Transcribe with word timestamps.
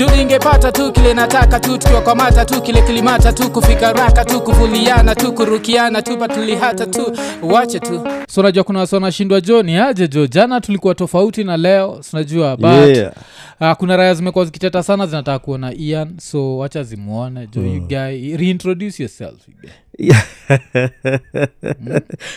juu 0.00 0.16
ningepata 0.16 0.72
tu 0.72 0.92
kile 0.92 1.14
nataka 1.14 1.60
tu 1.60 1.78
tukiwakwamata 1.78 2.44
tu 2.44 2.62
kile 2.62 2.82
kilimata 2.82 3.32
tu 3.32 3.50
kufika 3.50 3.92
raka 3.92 4.24
tu 4.24 4.40
kuvuliana 4.40 5.14
tu 5.14 5.32
kurukiana 5.32 6.02
tu 6.02 6.18
patulihata 6.18 6.86
tu 6.86 7.16
wache 7.42 7.80
tu. 7.80 8.06
So 8.28 8.40
unajua 8.40 8.64
kuna 8.64 8.78
wasi 8.78 8.94
wanashindwa 8.94 9.40
jo 9.40 9.62
ni 9.62 9.76
aje 9.76 10.08
jo? 10.08 10.26
Jana 10.26 10.60
tulikuwa 10.60 10.94
tofauti 10.94 11.44
na 11.44 11.56
leo. 11.56 11.98
Sinajua 12.02 12.56
but 12.56 12.70
Yeah. 12.96 13.12
uh, 13.60 13.72
kuna 13.72 13.96
raya 13.96 14.14
zimekuwa 14.14 14.44
zikiteta 14.44 14.82
sana 14.82 15.06
zinataka 15.06 15.38
kuona 15.38 15.74
ian. 15.74 16.18
So 16.20 16.58
wacha 16.58 16.82
zimuone. 16.82 17.46
Jo 17.46 17.60
you 17.62 17.80
guy 17.80 18.36
reintroduce 18.36 19.02
yourself 19.02 19.34
you 19.48 19.54
guy. 19.60 19.70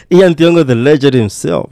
ian 0.20 0.36
tiongo 0.36 0.64
the 0.64 0.76
legend 0.76 1.16
himself 1.16 1.66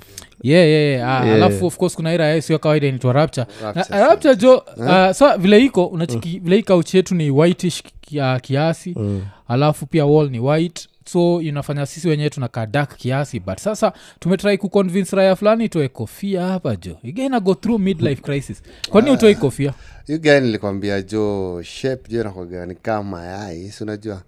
yeah, 0.44 0.68
yeah, 0.68 0.84
yeah. 0.84 1.10
Ah, 1.10 1.26
Yeah. 1.26 1.36
alafu 1.36 1.66
of 1.68 1.78
course 1.78 1.96
kuna 1.96 2.14
ira 2.14 2.42
sio 2.42 2.60
kawaida 2.60 2.88
inaitwa 2.88 3.14
rapture. 3.14 3.46
Rapture, 3.64 4.00
rapture 4.00 4.36
jo 4.36 4.64
uh, 4.78 5.12
so 5.12 5.38
vile 5.38 5.60
iko 5.66 5.86
unachiki 5.86 6.39
vile 6.39 6.56
hii 6.56 6.64
couch 6.64 6.94
yetu 6.94 7.16
ni 7.16 7.30
whitish 7.32 7.84
kia, 8.02 8.39
kiasi. 8.39 8.93
Mm. 8.98 9.21
alafu 9.48 9.86
pia 9.86 10.06
wall 10.06 10.29
ni 10.29 10.39
white. 10.39 10.88
So 11.06 11.42
inafanya 11.42 11.86
sisi 11.86 12.10
wenyewe 12.10 12.29
tunakaa 12.29 12.65
dak 12.65 12.96
kiasi. 12.98 13.39
But 13.39 13.57
sasa 13.60 13.93
tumetrai 14.20 14.57
kuconvince 14.57 15.15
raya 15.15 15.36
fulani 15.36 15.65
itoe 15.65 15.88
kofia 15.88 16.42
hapa 16.46 16.76
jo 16.76 16.98
igaina 17.04 17.39
go 17.39 17.54
through 17.56 17.79
midlife 17.82 18.21
crisis. 18.21 18.62
Kwani 18.89 19.12
utoi 19.12 19.36
kofia? 19.36 19.73
Gani 20.20 20.46
nilikwambia 20.46 21.01
jo 21.01 21.62
shape 21.64 22.01
jo 22.10 22.23
nakogani 22.23 22.68
ni 22.73 22.76
kama 22.76 23.04
mayai 23.10 23.71
si 23.71 23.84
unajua? 23.84 24.21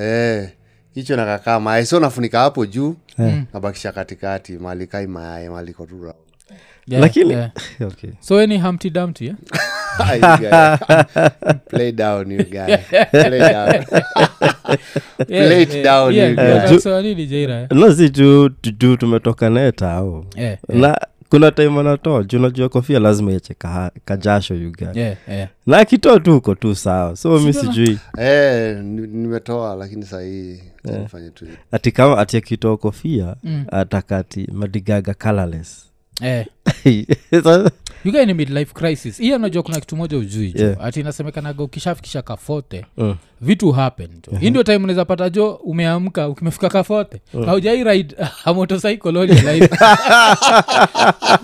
Eh 0.00 0.48
hicho 0.94 1.16
nakakaa 1.16 1.60
mayai 1.60 1.86
so 1.86 2.00
nafunika 2.00 2.38
hapo 2.40 2.66
juu 2.66 2.96
nabakisha 3.54 3.92
katikati 3.92 4.52
mali 4.52 4.86
kai 4.86 5.06
mayai 5.06 5.48
mali 5.48 5.72
tu 5.72 5.86
round. 6.02 6.14
Yeah, 6.86 7.00
lakini 7.02 7.32
yeah. 7.32 7.50
okay. 7.80 8.10
so 8.20 8.38
any 8.38 8.58
humpty 8.58 8.90
dumpty 8.90 9.26
yeah? 9.26 9.36
You 10.14 10.20
guy. 10.50 10.76
play 11.70 11.92
down 11.92 12.30
you 12.30 12.44
guy 12.44 12.76
play 13.10 13.38
down 13.38 13.84
Play 15.26 15.62
it 15.62 15.82
down, 15.84 16.14
you 16.14 16.34
guy. 16.36 16.78
so 16.78 17.02
nini 17.02 17.26
jaira 17.26 17.66
no 17.70 17.92
si 17.94 18.08
juu 18.10 18.48
juu 18.78 18.96
tumetoka 18.96 19.50
naye 19.50 19.72
tao 19.72 20.24
na 20.68 20.98
kuna 21.30 21.50
time 21.50 21.80
anatoa 21.80 22.22
juu 22.22 22.38
najua 22.38 22.68
kofia 22.68 22.98
lazima 22.98 23.32
iche 23.32 23.54
ka, 23.54 23.90
kajasho 24.04 24.54
yuga 24.54 24.92
yeah, 24.94 25.16
yeah. 25.28 25.48
na 25.66 25.78
akitoa 25.78 26.20
tu 26.20 26.36
uko 26.36 26.54
tu 26.54 26.74
sawa 26.74 27.16
so 27.16 27.38
mi 27.38 27.52
sijui 27.52 27.98
eh 28.18 28.76
nimetoa 28.84 29.74
lakini 29.74 30.04
sahii 30.06 30.60
yeah. 30.84 31.06
ati 31.72 31.92
kama 31.92 32.18
ati 32.18 32.36
akitoa 32.36 32.76
kofia 32.76 33.36
Mm. 33.44 33.64
atakati 33.72 34.48
madigaga 34.52 35.14
colorless 35.14 35.86
Eh. 36.22 36.46
You 38.04 38.12
guy 38.12 38.24
ni 38.24 38.34
midlife 38.34 38.74
crisis. 38.74 39.18
Hiyo 39.18 39.38
najua 39.38 39.62
kuna 39.62 39.80
kitu 39.80 39.96
moja 39.96 40.18
ujui 40.18 40.52
jo. 40.52 40.64
Yeah. 40.64 40.84
ati 40.84 41.00
inasemekanaga 41.00 41.64
ukishafikisha 41.64 42.22
kafote 42.22 42.86
uh. 42.96 43.12
vitu 43.40 43.72
happen 43.72 44.08
jo. 44.32 44.38
Hii 44.38 44.50
ndio 44.50 44.62
time 44.62 44.76
unaweza 44.76 45.04
pata 45.04 45.30
jo 45.30 45.50
umeamka 45.52 46.28
ukimefika 46.28 46.68
kafote. 46.68 47.20
Haujai 47.46 47.84
ride 47.84 48.16
a 48.44 48.52
motorcycle 48.54 49.08
all 49.20 49.30
your 49.30 49.54
life. 49.54 49.68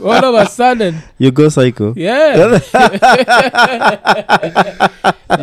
All 0.06 0.24
of 0.24 0.34
a 0.34 0.46
sudden. 0.46 0.94
You 1.18 1.32
go 1.32 1.50
psycho. 1.50 1.92
Yeah. 1.96 2.60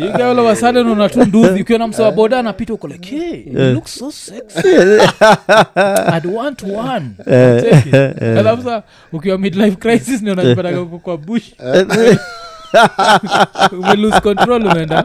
You 0.00 0.10
get 0.12 0.20
all 0.20 0.38
of 0.38 0.46
a 0.46 0.56
sudden 0.56 0.86
unatu 0.88 1.20
ukiwa 1.60 1.78
na 1.78 1.88
msawa 1.88 2.12
boda 2.12 2.38
anapita 2.38 2.74
uko 2.74 2.88
like 2.88 3.16
hey, 3.16 3.42
you 3.46 3.72
look 3.74 3.86
so 3.88 4.10
sexy. 4.12 4.68
I'd 6.16 6.26
want 6.26 6.62
one. 6.62 7.10
Alafu 8.38 8.62
sa 8.62 8.82
ukiwa 9.12 9.38
midlife 9.38 9.76
crisis 9.76 10.22
unajipataga 10.22 10.80
kwa 11.04 11.18
bush. 11.18 11.52
Umelose 13.72 14.20
control 14.20 14.66
umeenda. 14.66 15.04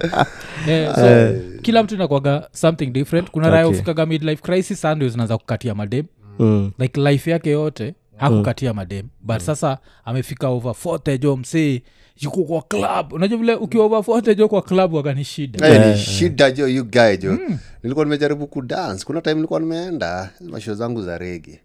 Yeah, 0.67 0.95
so 0.95 1.33
kila 1.61 1.83
mtu 1.83 1.95
inakwaga 1.95 2.49
something 2.51 2.85
different. 2.85 3.31
Kuna 3.31 3.49
raya 3.49 3.67
ufikaga 3.67 4.05
midlife 4.05 4.41
crisis 4.41 4.81
saa 4.81 4.95
zinaanza 4.95 5.37
kukatia 5.37 5.75
madem. 5.75 6.05
Mm. 6.39 6.71
like 6.79 7.01
life 7.01 7.31
yake 7.31 7.49
yote 7.49 7.95
hakukatia 8.17 8.73
madem. 8.73 9.07
But 9.21 9.39
sasa 9.39 9.77
amefika 10.05 10.47
over 10.49 10.73
fotejo 10.73 11.37
msee 11.37 11.81
yuko 12.19 12.43
kwa 12.43 12.61
club. 12.61 13.13
Unajua 13.13 13.37
vile 13.37 13.55
ukiwa 13.55 13.85
over 13.85 14.03
fotejo 14.03 14.47
kwa 14.47 14.61
club 14.61 14.93
wakani 14.93 15.23
shida. 15.23 15.67
Eh, 15.67 15.87
ni 15.87 15.97
shida 15.97 16.51
jo 16.51 16.67
you 16.67 16.83
guy 16.85 17.17
jo 17.17 17.37
nilikuwa 17.83 18.05
nimejaribu 18.05 18.47
kudance. 18.47 19.05
Kuna 19.05 19.21
time 19.21 19.35
nilikuwa 19.35 19.59
nimeenda 19.59 20.29
masho 20.49 20.75
zangu 20.75 21.01
za 21.01 21.17
rege 21.17 21.59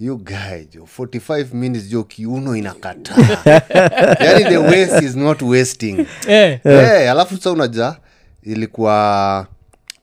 you 0.00 0.16
guy 0.18 0.64
jo 0.74 0.88
45 0.98 1.46
minutes 1.54 1.88
jo 1.88 2.04
kiuno 2.04 2.56
inakataa 2.56 3.16
yani 4.26 4.44
the 4.44 4.56
waste 4.58 5.04
is 5.04 5.16
not 5.16 5.42
wasting. 5.42 6.06
Eh, 6.28 6.60
Eh, 6.64 7.10
alafu 7.10 7.36
sa 7.36 7.50
unaja 7.50 7.96
ilikuwa 8.42 9.46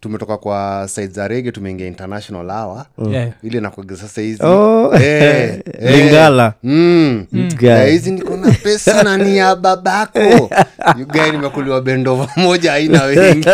tumetoka 0.04 0.38
kwa 0.38 0.88
side 0.88 1.14
za 1.14 1.28
rege 1.28 1.52
tumeingia 1.52 1.88
international 1.88 2.48
hour 2.52 2.86
yeah. 3.12 3.30
ile 3.44 3.60
nakwaga 3.60 3.96
sasa 3.96 4.22
hizi. 4.22 4.44
Oh. 4.44 4.96
Eh, 4.96 5.60
eh. 5.80 5.98
lingala. 5.98 6.54
Mm. 6.64 7.26
Eh, 7.62 7.92
hizi 7.92 8.12
niko 8.12 8.38
na 8.38 8.52
pesa 8.52 9.04
na 9.04 9.18
ni 9.18 9.38
ya 9.38 9.56
babako. 9.56 10.20
Yugae 11.00 11.32
nimekuliwa 11.32 11.82
bendova 11.82 12.28
moja 12.36 12.74
aina 12.74 13.04
wengi. 13.04 13.50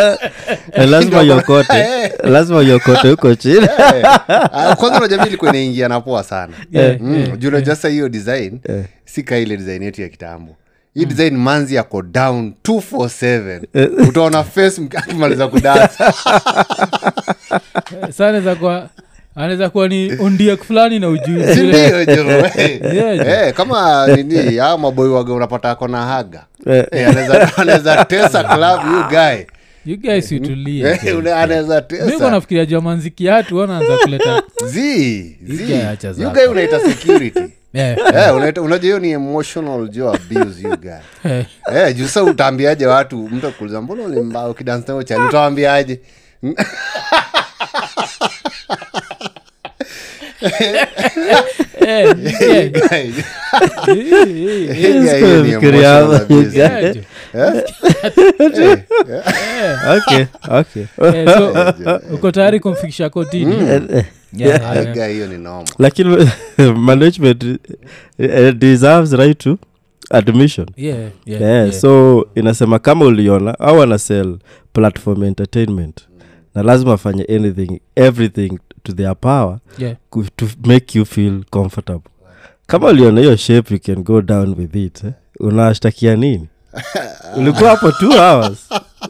Eh, 0.72 0.88
lazima 0.88 1.22
yokote 1.22 1.78
Eh. 1.78 2.12
lazima 2.24 2.62
yokote 2.62 3.10
huko 3.10 3.34
chini. 3.42 3.64
Eh, 3.64 4.04
ah, 4.28 4.76
kwanza 4.76 4.98
unajua 4.98 5.18
mi 5.18 5.26
ilikuwa 5.26 5.50
inaingia 5.50 5.88
na 5.88 6.22
sana. 6.22 6.52
Yeah, 6.72 7.00
mm. 7.00 7.36
juu 7.38 7.48
unajua 7.48 7.76
sasa 7.76 7.88
hiyo 7.88 8.08
design 8.08 8.60
si 9.04 9.22
ka 9.22 9.38
ile 9.38 9.56
design 9.56 9.82
yetu 9.82 10.02
ya 10.02 10.08
kitambo 10.08 10.56
hii 10.94 11.04
design 11.04 11.36
manzi 11.36 11.74
yako 11.74 12.02
down 12.02 12.52
247 12.68 14.08
utaona 14.08 14.44
face 14.44 14.82
akimaliza 14.96 15.48
kudansa 15.48 16.12
sa 18.16 18.28
anaweza 18.28 18.54
kuwa 18.54 18.88
anaweza 19.34 19.70
kuwa 19.70 19.88
ni 19.88 20.12
ondiak 20.20 20.62
fulani 20.64 20.98
na 20.98 21.08
ujuzi 21.08 21.54
sindio 21.54 22.04
jo 22.04 22.24
Yeah, 22.94 23.16
jo. 23.18 23.24
Eh, 23.24 23.54
kama 23.54 24.06
nini 24.06 24.58
aa 24.60 24.76
maboi 24.78 25.08
waga 25.08 25.32
unapata 25.32 25.70
ako 25.70 25.88
na 25.88 26.02
haga. 26.06 26.44
Eh. 26.66 26.86
Eh, 26.92 27.08
anaweza- 27.08 27.56
tesa 28.04 28.44
club 28.44 28.80
you 28.94 29.08
guy. 29.08 29.44
You 29.84 29.96
guys 30.00 30.32
Eh, 30.32 30.40
nafikiria 32.30 32.66
jamanziki 32.66 33.24
yatu 33.24 33.62
anaanza 33.62 33.96
kuleta 33.98 34.42
unaita 36.46 36.80
security 36.80 37.40
Eh, 37.74 37.96
Eh, 38.14 38.34
unajua 38.34 38.78
hiyo 38.78 38.98
ni 38.98 39.10
emotional 39.10 39.88
jo 39.88 40.08
abuse 40.14 40.62
you 40.62 40.76
guy. 40.76 40.90
Eh. 41.24 41.44
Eh, 41.74 41.96
juu 41.96 42.06
sa 42.08 42.22
utaambiaje 42.24 42.86
watu? 42.86 43.16
Mtu 43.28 43.46
akuuliza 43.46 43.80
mbona 43.80 44.02
chali? 45.02 45.22
Utawambiaje 45.24 46.00
yeah, 51.80 52.14
yeah. 52.40 52.68
Guy, 56.52 57.02
Eh, 57.34 57.40
eh, 58.38 58.50
eh. 58.58 58.78
Yeah. 59.08 59.26
Eh, 59.86 59.98
okay 59.98 60.26
okay 60.60 60.84
Eh, 61.02 61.28
so 61.36 61.54
uko 62.14 62.30
tayari 62.30 62.60
kumfikisha 62.60 63.10
kotini 63.10 63.54
Yeah, 63.54 63.82
yeah, 64.36 64.76
yeah. 64.76 64.94
guy, 64.94 65.12
hiyo 65.12 65.26
ni 65.26 65.38
normal 65.38 65.66
lakini 65.78 66.28
management 66.76 67.44
eh, 68.18 68.54
deserves 68.54 69.12
right 69.12 69.38
to 69.38 69.58
admission 70.10 70.66
Yeah, 70.76 70.98
yeah, 70.98 71.40
yeah, 71.40 71.42
yeah. 71.42 71.72
so 71.72 72.26
inasema 72.34 72.78
kama 72.78 73.04
uliona 73.04 73.58
au 73.58 73.98
sell 73.98 74.38
platform 74.72 75.22
entertainment 75.24 76.00
na 76.54 76.62
lazima 76.62 76.92
afanye 76.92 77.24
anything 77.24 77.80
everything 77.96 78.58
to 78.82 78.92
their 78.92 79.16
power 79.16 79.58
Yeah. 79.78 79.96
ku- 80.10 80.24
to 80.36 80.46
make 80.64 80.98
you 80.98 81.04
feel 81.06 81.44
comfortable 81.50 82.10
kama 82.66 82.88
uliona 82.88 83.20
hiyo 83.20 83.36
shape 83.36 83.74
you 83.74 83.80
can 83.80 84.02
go 84.04 84.22
down 84.22 84.54
with 84.58 84.76
it 84.76 85.04
eh? 85.04 85.12
unashtakia 85.40 86.16
nini 86.16 86.48
ulikuwa 87.36 87.70
hapo 87.70 87.92
two 87.92 88.10
hours. 88.12 88.58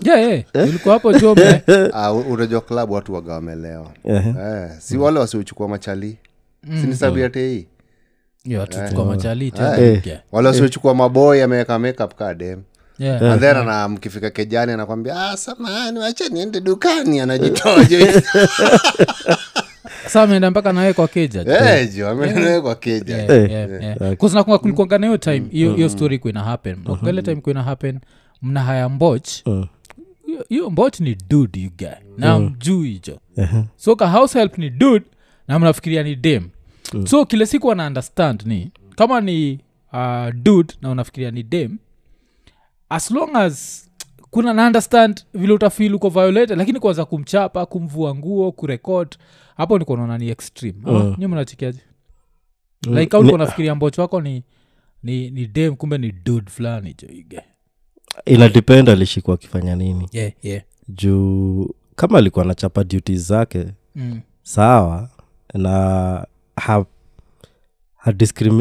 Yeah, 0.03 0.21
yeah. 0.21 0.45
ulikuwa 0.69 0.95
hapo 0.95 1.13
Ah, 1.95 2.13
unajua 2.13 2.61
klabu 2.61 2.93
watu 2.93 3.15
waga 3.15 3.33
wamelewa. 3.33 3.91
Ehe. 4.05 4.29
eh, 4.29 4.71
si 4.79 4.97
wale 4.99 5.19
wasiochukua 5.21 5.69
machali? 5.69 6.19
Sinisabiate 6.81 7.49
hii? 7.49 7.67
Yeah, 8.45 8.61
watu 8.61 8.79
tuko 8.89 9.05
machali 9.05 9.53
Eh. 9.79 10.19
wale 10.33 10.49
wasiochukua 10.49 10.95
maboi 10.95 11.43
ameweka 11.43 11.79
makeup 11.79 12.15
ka 12.15 12.35
dem. 12.35 12.63
Yeah. 12.99 13.23
and 13.23 13.41
then 13.41 13.57
ana 13.57 13.89
mkifika 13.89 14.31
kejani 14.31 14.73
anakwambia 14.73 15.29
ah, 15.31 15.37
samahani 15.37 15.99
wacha 15.99 16.29
niende 16.29 16.61
dukani 16.61 17.21
anajitoa 17.21 17.85
jo 20.15 20.21
ameenda 20.23 20.51
mpaka 20.51 20.73
nawe 20.73 20.93
kwa 20.93 21.09
keja. 21.09 21.45
Jo. 21.45 21.53
Eh, 21.53 22.63
kwa 22.63 22.75
keja. 22.75 23.17
Eh. 23.35 23.51
yeah, 23.51 23.71
yeah. 23.83 24.17
'Cause 24.17 24.35
nakumbuka 24.37 24.59
kulikuwanga 24.59 24.99
na 24.99 25.07
hiyo 25.07 25.19
time 25.19 25.43
hiyo 25.53 25.75
hiyo 25.75 25.89
story 25.89 26.19
kuina 26.19 26.43
happen. 26.45 26.77
Nakumbuka 26.79 27.11
ile 27.11 27.23
time 27.23 27.41
kuina 27.41 27.63
happen 27.63 28.01
mna 28.43 28.61
haya 28.63 28.89
mboch. 28.89 29.29
Mm. 29.47 29.67
hiyo- 30.49 30.71
mboch 30.71 31.01
ni 31.01 31.17
dud 31.29 31.57
you 31.57 31.71
guy. 31.79 31.89
Mjuu 32.39 32.83
hicho 32.83 33.19
uh-huh. 33.37 33.65
so 33.77 33.97
ka 33.97 34.09
house 34.09 34.39
help 34.39 34.59
ni 34.59 34.71
dud 34.71 35.03
na 35.49 35.59
mnafikiria 35.59 36.03
ni 36.03 36.17
dem. 36.17 36.49
So 37.07 37.25
kile 37.27 37.47
siku 37.47 37.73
ana 37.73 37.87
understand 37.87 38.43
ni 38.47 38.71
kama 38.97 39.21
ni 39.21 39.59
uh, 39.93 40.31
dud 40.35 40.73
na 40.83 40.91
unafikiria 40.91 41.31
ni 41.31 41.43
dem 41.43 41.79
as 42.89 43.11
long 43.11 43.37
as 43.37 43.87
kuna 44.31 44.53
na 44.55 44.67
understand 44.67 45.21
vile 45.35 45.53
utafil 45.53 45.95
uko 45.95 46.09
violated 46.09 46.59
lakini 46.59 46.81
kwanza 46.81 47.05
kumchapa 47.05 47.67
kumvua 47.67 48.15
nguo 48.15 48.53
kurekod 48.53 49.09
hapo 49.61 49.79
niko 49.79 49.97
naona 49.97 50.19
ni 50.19 50.29
extreme 50.29 50.79
uh. 50.85 51.19
nyi 51.19 51.27
mnachikiaje 51.27 51.81
uh, 52.89 52.95
like 52.97 53.17
au 53.17 53.39
nafikiria 53.39 53.75
mbocho 53.75 54.03
wako 54.03 54.21
ni 54.21 54.43
ni 55.03 55.31
ni 55.31 55.47
dem 55.47 55.77
kumbe 55.77 55.99
ni 55.99 56.13
dud 56.13 56.49
fulani 56.51 56.95
joige 57.03 57.41
inadepend 58.27 58.89
alishikwa 58.89 59.35
akifanya 59.35 59.77
nini 59.77 60.09
yeah, 60.13 60.33
yeah. 60.43 60.63
juu 60.89 61.71
kama 61.97 62.19
alikuwa 62.19 62.45
anachapa 62.45 62.85
duties 62.85 63.27
zake 63.29 63.67
Mm. 63.95 64.21
sawa 64.43 65.09
na 65.55 65.71
ha, 66.57 66.85
ha, 67.97 68.15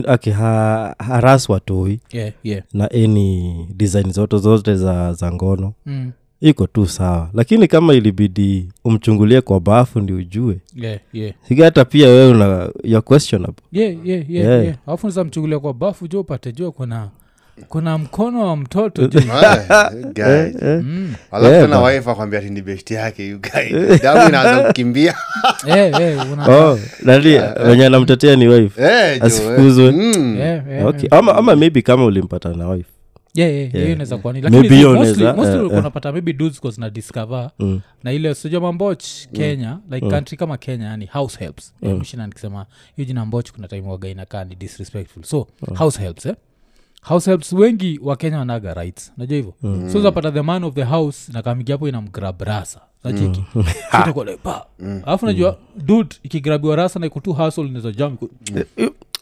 okay, 0.08 0.34
ha, 0.34 0.96
haras 1.00 1.50
watoi 1.50 2.00
yeah, 2.12 2.34
yeah. 2.44 2.64
na 2.74 2.92
any 2.92 3.66
design 3.76 4.12
zote 4.12 4.38
zote 4.38 4.76
za, 4.76 5.14
za 5.14 5.32
ngono 5.32 5.74
Mm. 5.86 6.12
Iko 6.42 6.68
tu 6.68 6.88
sawa 6.88 7.30
lakini 7.34 7.68
kama 7.68 7.94
ilibidi 7.94 8.70
umchungulie 8.86 9.42
kwa 9.42 9.60
bafu 9.60 10.00
ndi 10.00 10.14
ujue 10.14 10.58
yeah, 10.76 11.00
yeah. 11.14 11.34
Hata 11.64 11.86
pia 11.86 12.08
wewe 12.08 12.32
una 12.32 12.70
you're 12.84 13.02
questionable 13.02 13.64
yeah, 13.72 13.94
yeah, 14.08 14.30
yeah, 14.32 14.46
Yeah. 14.48 14.64
yeah. 14.64 14.76
alafu 14.88 15.08
mchugulia 15.24 15.60
kwa 15.60 15.74
bafu 15.74 16.08
jo 16.08 16.20
upate 16.20 16.52
jua 16.52 16.72
kuna 16.72 17.10
kuna 17.70 17.98
mkono 17.98 18.48
wa 18.48 18.58
mtoto 18.58 19.02
you 19.02 19.10
guys. 20.14 20.56
mm. 20.64 21.14
alafu 21.32 21.62
tena 21.62 21.80
akwambia 22.12 22.40
ati 22.40 22.50
yake 22.94 23.28
you 23.28 23.40
damu 24.04 24.30
inaanza 24.30 24.64
kukimbia 24.68 25.16
eh, 25.68 25.94
eh, 26.02 26.32
una, 26.34 26.48
oh, 26.58 26.80
nani 27.04 27.40
wenye 27.70 27.86
anamtetea 27.86 28.36
ni 28.36 28.48
wife 28.48 28.84
Eh, 28.84 29.24
Asifukuzwe. 29.24 29.86
eh. 29.86 29.94
Mm. 29.94 30.38
eh, 30.42 30.62
eh, 30.72 30.86
okay. 30.86 31.10
ama, 31.12 31.36
ama 31.36 31.56
maybe 31.56 31.82
kama 31.82 32.06
ulimpata 32.06 32.50
na 32.54 32.70
wife 32.70 32.90
yeah, 33.40 33.52
yeah, 33.54 33.64
yeah, 33.64 33.76
Yeah. 33.76 33.92
inaweza 33.92 34.18
kuwa 34.18 34.34
ni 34.34 34.42
lakini 34.42 34.70
mostly- 34.70 34.80
inaweza, 34.80 35.34
mostly 35.34 35.56
eh, 35.56 35.72
eh. 35.72 35.80
unapata 35.80 36.12
maybe 36.12 36.34
dudes 36.34 36.62
cause 36.62 36.82
na 36.82 36.90
discover 36.90 37.52
mm. 37.60 37.82
na 38.04 38.12
ile 38.12 38.36
sijua 38.36 38.62
mamboch 38.62 39.04
kenya 39.34 39.80
like 39.92 40.10
country 40.10 40.38
kama 40.38 40.58
kenya 40.58 40.86
yani 40.86 41.06
house 41.06 41.40
helps 41.40 41.74
mm. 41.82 41.94
mshina 41.94 42.28
nikisema 42.28 42.66
hiyo 42.96 43.06
jina 43.06 43.26
mboch 43.26 43.52
kuna 43.52 43.68
time 43.68 43.88
waga 43.90 44.10
inakaa 44.10 44.44
ni 44.44 44.56
disrespectful 44.56 45.24
so 45.24 45.48
house 45.76 46.00
helps 46.02 46.26
eh? 46.26 46.36
house 47.02 47.30
helps 47.32 47.54
wengi 47.54 48.00
wa 48.04 48.16
kenya 48.16 48.40
wanaga 48.40 48.74
rights 48.74 49.14
najua 49.18 49.36
hivyo 49.36 49.54
mm. 49.64 49.90
so 49.94 50.02
zapata 50.02 50.32
the 50.32 50.42
man 50.42 50.64
of 50.64 50.74
the 50.76 50.84
house 50.84 51.32
nakamigia 51.34 51.76
hapo 51.76 51.90
inamgrab 51.90 52.42
rasa 52.42 52.82
nacheki 53.04 53.44
mm. 54.80 55.02
alafu 55.06 55.26
najua 55.26 55.58
dud 55.76 56.14
ikigrabiwa 56.24 56.76
rasa 56.76 57.00
na 57.00 57.06
iko 57.06 57.20
tu 57.20 57.34
hasl 57.34 57.62
inaweza 57.62 57.92
jam 57.92 58.18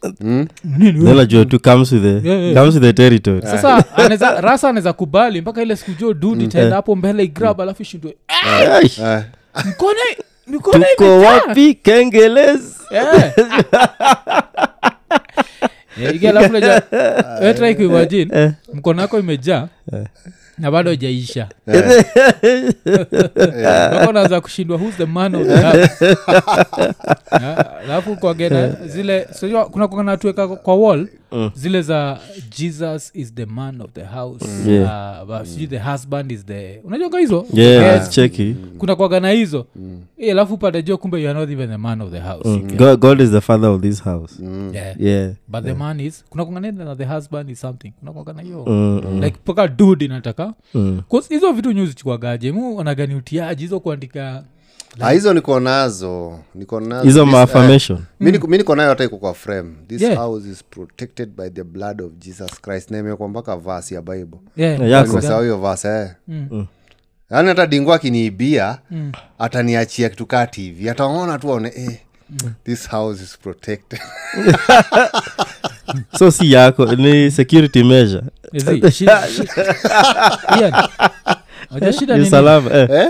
iko- 0.04 0.48
nini 0.64 1.00
wewe? 1.00 1.06
Then 1.06 1.16
najua 1.16 1.46
tu 1.46 1.60
comes 1.60 1.92
with 1.92 2.02
the, 2.04 2.28
Yeah, 2.30 2.42
yeah. 2.42 2.54
comes 2.56 2.74
with 2.76 2.84
the 2.84 2.94
territory. 2.94 3.42
Sasa 3.42 3.84
anaweza 3.96 4.42
rasa 4.42 4.70
anaweza 4.70 4.94
kubali 4.94 5.42
mpaka 5.42 5.62
ile 5.62 5.76
siku 5.76 5.92
jo 6.00 6.14
dud 6.14 6.42
itaenda 6.42 6.76
hapo 6.76 6.96
mbele 6.96 7.24
igrab 7.24 7.62
alafu 7.62 7.82
ishindwe. 7.82 8.16
"Ah, 8.28 8.76
Ai, 8.78 8.92
Eh. 9.02 9.24
mikono 9.66 10.00
tuko 10.52 10.72
imejaa." 10.76 11.32
wapi 11.48 11.74
kengeles 11.74 12.60
yeah. 12.92 13.34
yeah, 15.98 16.16
ige 16.16 16.30
alafu 16.30 16.54
naja 16.54 16.82
wetrai 17.44 17.76
kuimajin 17.76 18.52
mkono 18.74 19.02
wako 19.02 19.20
imejaa 19.20 19.68
na 20.57 20.71
bado 20.71 20.95
jaisha 20.95 21.48
mpaka 24.04 24.42
kushindwa? 24.42 24.77
Who's 24.77 24.98
the 24.98 25.06
man 25.06 25.36
of 25.36 25.48
the 25.48 25.57
house? 25.62 26.15
Alafu 27.83 28.15
kwagena 28.15 28.68
zile 28.86 29.27
sijua 29.31 29.65
kuna 29.65 29.88
kuna 29.88 30.18
tuweka 30.18 30.48
kwa 30.48 30.75
wall 30.75 31.07
zile 31.54 31.82
za 31.82 32.20
jesus 32.58 33.12
is 33.16 33.34
the 33.34 33.46
man 33.46 33.82
of 33.82 33.92
the 33.92 34.04
house 34.04 34.46
Yeah. 34.68 35.22
uh, 35.22 35.28
but 35.28 35.46
sijui 35.48 35.68
the 35.68 35.80
husband 35.80 36.32
is 36.32 36.46
the 36.46 36.82
unajonga 36.84 37.20
hizo? 37.20 37.46
Yeah, 37.54 37.96
Yes. 38.00 38.10
cheki. 38.10 38.56
Kuna 38.78 38.96
kwagana 38.96 39.30
hizo. 39.32 39.66
Eh, 40.18 40.32
alafu 40.32 40.60
mm. 40.64 40.82
jua 40.82 40.98
kumbe 40.98 41.22
you 41.22 41.30
are 41.30 41.40
not 41.40 41.50
even 41.50 41.70
the 41.70 41.78
man 41.78 42.02
of 42.02 42.12
the 42.12 42.20
house. 42.20 42.50
Mm. 42.50 42.78
God, 42.78 43.00
god 43.00 43.22
is 43.22 43.32
the 43.32 43.42
father 43.42 43.70
of 43.70 43.82
this 43.82 44.04
house. 44.04 44.44
Yeah. 44.74 45.02
yeah. 45.02 45.32
But 45.48 45.64
the 45.64 45.74
man 45.74 46.00
is 46.00 46.26
kuna 46.30 46.46
kuanganena 46.46 46.86
na 46.86 46.96
the 46.96 47.06
husband 47.06 47.50
is 47.50 47.62
something. 47.62 47.94
Kuna 48.00 48.42
hiyo. 48.42 48.66
Mm, 48.68 49.02
mm, 49.12 49.24
like 49.24 49.38
paka 49.46 49.68
dud 49.68 50.02
inataka. 50.02 50.54
Mm. 50.74 51.02
Hizo 51.30 51.52
vitu 51.52 51.72
nyuzichikwagaje 51.72 52.52
mu 52.52 52.78
onagani 52.78 53.16
utiaji? 53.16 53.64
Hizo 53.64 53.80
kuandika 53.80 54.44
Ah, 55.00 55.12
hizo 55.12 55.34
niko 55.34 55.60
nazo 55.60 56.40
niko 56.56 56.80
nazo. 56.80 57.04
Hizo 57.04 57.24
This, 57.24 57.34
maafirmation 57.34 57.98
eh, 58.00 58.04
mi 58.20 58.58
niko- 58.58 58.76
nayo 58.76 58.90
hata 58.90 59.04
iko 59.04 59.18
kwa 59.18 59.34
frame. 59.34 59.72
This 59.88 60.02
Yeah. 60.02 60.16
house 60.18 60.50
is 60.50 60.64
protected 60.64 61.30
by 61.30 61.50
the 61.50 61.64
blood 61.64 62.02
of 62.02 62.12
jesus 62.20 62.62
christ. 62.62 62.92
Na 62.92 63.00
imekwa 63.00 63.28
mpaka 63.28 63.56
vasi 63.56 63.94
ya 63.94 64.02
bible. 64.02 64.40
Yeah, 64.56 64.80
Yeah, 64.80 65.08
yeah. 65.24 65.42
hiyo 65.42 65.58
vasi 65.58 65.88
eh. 65.88 66.10
Mm. 66.28 66.66
yaani 67.32 67.48
hata 67.50 67.68
dingo 67.68 67.94
akiniibia 67.94 68.78
ataniachia 69.40 70.10
kitu 70.10 70.26
kaa 70.26 70.48
tv 70.48 70.90
ataona 70.90 71.40
tu 71.40 71.52
aone 71.52 71.72
eh, 71.76 72.00
this 72.64 72.90
house 72.90 73.24
is 73.24 73.38
protected. 73.38 74.00
So 76.20 76.32
si 76.32 76.52
yako 76.52 76.96
ni 76.96 77.32
security 77.32 77.84
measure 77.84 78.24
Unajua 81.72 81.94
shida 81.94 82.14
ni 82.14 82.19
ni 82.19 82.25
nini? 82.25 82.30
salama 82.31 82.72
eh. 82.74 83.10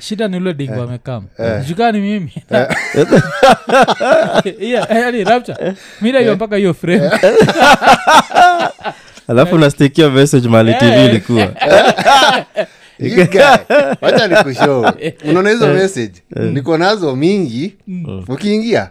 shida 0.00 0.28
ni 0.28 0.36
ule 0.36 0.54
dingo 0.54 0.82
amekam. 0.82 1.24
Jukani 1.68 2.00
mimi. 2.00 2.32
Eh, 4.44 4.70
yaani 4.90 5.24
rapture. 5.24 5.74
Mi 6.00 6.12
naiyo 6.12 6.34
mpaka 6.36 6.56
hiyo 6.56 6.74
frame. 6.74 7.10
Alafu 9.28 9.58
nastikia 9.58 10.10
message 10.10 10.48
mali 10.48 10.74
tv 10.74 11.04
ilikuwa. 11.06 11.48
You 12.98 13.26
guy, 13.26 13.40
wacha 14.00 14.26
nikushow 14.28 14.86
unaona 15.24 15.50
hizo 15.50 15.66
message? 15.68 16.12
Niko 16.52 16.78
nazo 16.78 17.16
mingi. 17.16 17.74
Ukiingia 18.28 18.90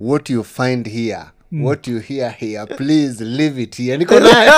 what 0.00 0.30
you 0.30 0.44
find 0.44 0.88
here? 0.92 1.18
What 1.52 1.88
you 1.88 1.98
hear 2.00 2.30
here? 2.30 2.66
Please 2.66 3.24
leave 3.24 3.62
it 3.62 3.76
here. 3.76 3.96
Niko 3.96 4.20
nayo. 4.20 4.52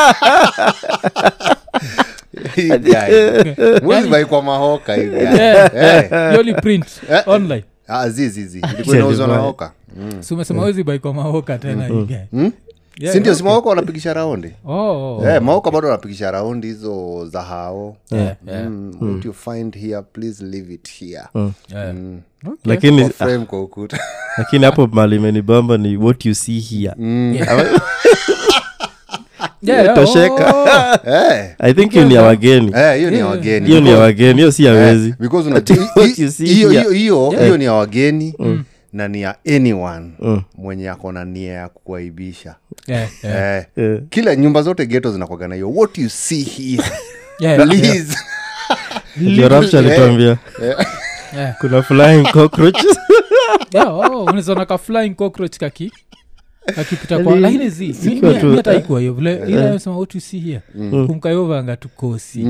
Mwezi 3.83 4.09
bai 4.09 4.25
kwa 4.25 4.43
mahoka 4.43 4.97
guy. 4.97 5.05
Eh. 5.05 6.61
print 6.63 6.87
online 7.27 7.65
Ah, 7.89 8.09
zi, 8.09 8.29
zi, 8.29 8.45
zi. 8.45 8.59
ilikuwa 8.75 8.97
inauzwa 8.97 9.27
na 9.27 9.33
Sema. 9.35 9.47
hoka 9.47 9.73
si 10.21 10.35
umesema 10.35 10.63
wezi 10.63 10.85
baikwa 10.85 11.15
maoka 11.15 11.59
tena 11.59 11.89
mm. 12.33 12.53
Yeah, 13.01 13.15
sindio 13.15 13.33
okay. 13.33 13.45
si 13.45 13.69
wanapigisha 13.69 14.15
raundi 14.15 14.51
oh, 14.65 14.73
oh. 14.73 15.23
yeah, 15.25 15.43
mahoka 15.43 15.71
bado 15.71 15.87
wanapigisha 15.89 16.31
raundi 16.31 16.67
hizo 16.67 17.27
za 17.33 17.43
hao 17.43 17.97
Yeah, 18.11 18.37
yeah. 18.47 18.67
Mm, 18.67 18.95
what 19.01 19.25
you 19.25 19.33
find 19.33 19.77
here 19.79 20.03
please 20.03 20.45
leave 20.45 20.75
it 20.75 20.91
here 21.01 21.23
Yeah. 21.73 21.95
Okay. 22.47 22.57
lakini 22.65 23.11
Kwa 23.47 23.63
ukuta 23.63 23.99
lakini 24.39 24.65
hapo 24.65 24.87
mali 24.87 25.17
imenibamba 25.17 25.79
ni 25.79 25.97
what 25.97 26.27
you 26.27 26.35
see 26.35 26.61
here 26.61 26.95
Yeah, 27.35 27.67
yeah, 29.67 29.95
tosheka. 29.95 30.55
oh. 30.55 30.67
Eh, 31.13 31.55
i 31.59 31.75
think 31.75 31.93
hiyo 31.93 32.05
ni 32.05 32.15
ya 32.15 32.23
wageni. 32.23 32.73
Eh, 32.77 32.97
hiyo 32.97 33.11
ni 33.11 33.19
ya 33.19 33.27
wageni. 33.27 33.67
Hiyo 33.67 33.81
ni 33.81 33.91
ya 33.91 33.99
wageni 33.99 34.35
hiyo 34.39 34.53
si 34.53 34.65
ya 34.65 34.73
wezi. 34.73 35.15
hiyo 36.45 36.71
hiyo 36.71 36.91
hiyo 36.91 37.57
ni 37.57 37.65
ya 37.65 37.73
wageni 37.73 38.35
na 38.93 39.09
ni 39.09 39.23
ya 39.23 39.37
anyone 39.57 40.11
mwenye 40.59 40.91
ako 40.91 41.13
na 41.13 41.25
nia 41.25 41.53
ya 41.53 41.69
kukuaibisha. 41.69 42.55
Yeah, 42.87 43.09
yeah. 43.25 43.57
eh, 43.59 43.67
Eh. 43.77 44.01
kila 44.11 44.37
nyumba 44.37 44.63
zote 44.63 44.87
geto 44.87 45.13
zinakwagana 45.13 45.55
hiyo. 45.55 45.71
What 45.71 45.99
you 45.99 46.09
see 46.09 46.43
here? 46.43 46.89
Yeah, 47.41 47.59
yeah, 47.59 47.69
please. 47.69 48.17
Alituambia. 49.79 50.39
Kuna 51.61 51.83
flying 51.83 52.23
cockroach. 52.33 52.85
Yeah, 53.73 53.95
oh, 53.95 54.25
unazona 54.25 54.67
ka 54.67 54.79
flying 54.79 55.15
cockroach 55.15 55.59
kaki 55.59 55.93
kakipita 56.75 57.19
kwa 57.25 57.37
lakini 57.37 57.71
zi 57.71 58.21
hataikuwa 58.57 59.01
hiyo 59.01 59.13
vile 59.13 59.35
ile 59.49 59.79
sema 59.79 59.97
what 59.97 60.15
you 60.15 60.21
see 60.21 60.39
here 60.39 60.61
kumkayovanga 61.07 61.77
tukosi 61.77 62.47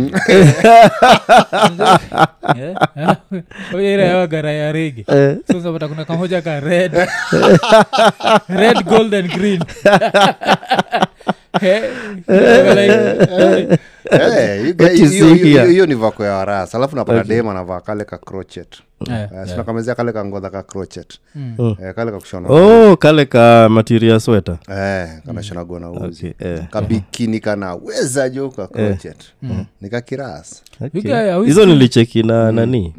ilaawagara 3.72 4.52
ya 4.52 4.72
rege. 4.72 5.04
Eh. 5.08 5.36
sosapata 5.52 5.88
kuna 5.88 6.04
kamoja 6.04 6.42
ka 6.42 6.60
red. 6.60 6.92
Red 8.60 8.84
gold 8.84 9.14
and 9.14 9.30
green. 9.34 9.62
Eh, 11.62 11.84
Eh, 14.10 14.76
hiyo- 15.68 15.86
ni 15.86 15.94
vako 15.94 16.24
ya 16.24 16.32
warasa. 16.32 16.78
Alafu 16.78 16.96
napata 16.96 17.24
dem 17.24 17.48
anavaa 17.48 17.80
kale 17.80 18.04
ka 18.04 18.18
crochet 18.18 18.82
eh, 19.10 19.28
Eh, 19.32 19.94
kale 19.96 20.12
kangodha 20.12 20.50
ka 20.50 20.62
crochet. 20.62 21.18
Eh, 21.36 21.94
kale 21.94 22.10
ka 22.12 22.18
oh 22.48 22.96
kale 22.96 23.26
ka 23.26 23.68
material 23.68 24.20
sweta 24.20 24.58
eh, 24.68 25.20
kanashonagwa 25.26 25.80
na 25.80 25.90
uzi 25.90 26.26
okay, 26.28 26.52
eh. 26.54 26.66
kabikini 26.70 27.40
kana 27.40 27.74
weza 27.74 28.30
ka 28.56 28.66
crochet. 28.66 29.16
Nikakiras 29.80 30.62
Okay. 30.80 31.44
hizo 31.44 31.66
nilicheki 31.66 32.22
na 32.22 32.52
nani? 32.52 32.94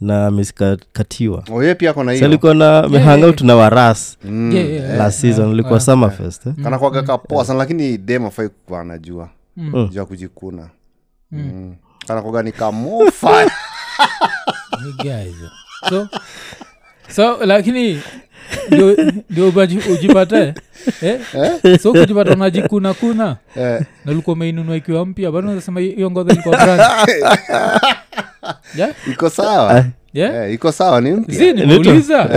Na 0.00 0.30
miskatiwa 0.30 1.44
oye 1.52 1.74
pia 1.74 1.92
kona 1.92 2.12
hiyo. 2.12 2.24
alikuwa 2.26 2.54
na 2.54 2.88
mehangout 2.88 3.40
na 3.40 3.56
waras 3.56 4.18
Yeah, 4.24 4.52
yeah, 4.54 4.70
yeah. 4.70 4.98
last 4.98 5.20
season 5.20 5.50
ilikuwa 5.52 5.80
summerfest 5.80 6.46
eh? 6.46 6.52
kanakwaga 6.62 7.02
kapoa 7.02 7.44
sana 7.44 7.58
lakini 7.58 7.98
dem 7.98 8.24
afai 8.26 8.48
kuwa 8.48 8.80
anajua 8.80 9.28
juu 9.56 9.88
ya 9.98 10.04
kujikuna. 10.04 10.68
Kanakoga 12.06 12.42
ni 12.42 12.52
kamofa 12.52 13.46
You 14.46 14.55
guys. 15.02 15.34
so 15.88 16.08
so 17.08 17.38
lakini 17.46 18.00
ndio- 18.70 18.96
ujipate 19.92 20.54
eh? 21.02 21.20
so 21.82 21.92
kujipata 21.92 22.32
unajikuna 22.32 22.94
kuna 22.94 23.36
Eh, 23.56 23.80
na 24.04 24.12
ulikuwa 24.12 24.34
umeinunua 24.36 24.76
ikiwa 24.76 25.06
mpya 25.06 25.32
bado 25.32 25.54
nasema 25.54 25.80
hiyo 25.80 26.10
ngodha 26.10 26.34
iko 26.34 26.50
yeah? 28.76 28.90
iko 29.10 29.30
sawa? 29.30 29.84
Yeah? 30.14 30.34
Eh, 30.48 30.54
iko 30.54 30.72
sawa 30.72 31.00
ni 31.00 31.12
mpya. 31.12 31.34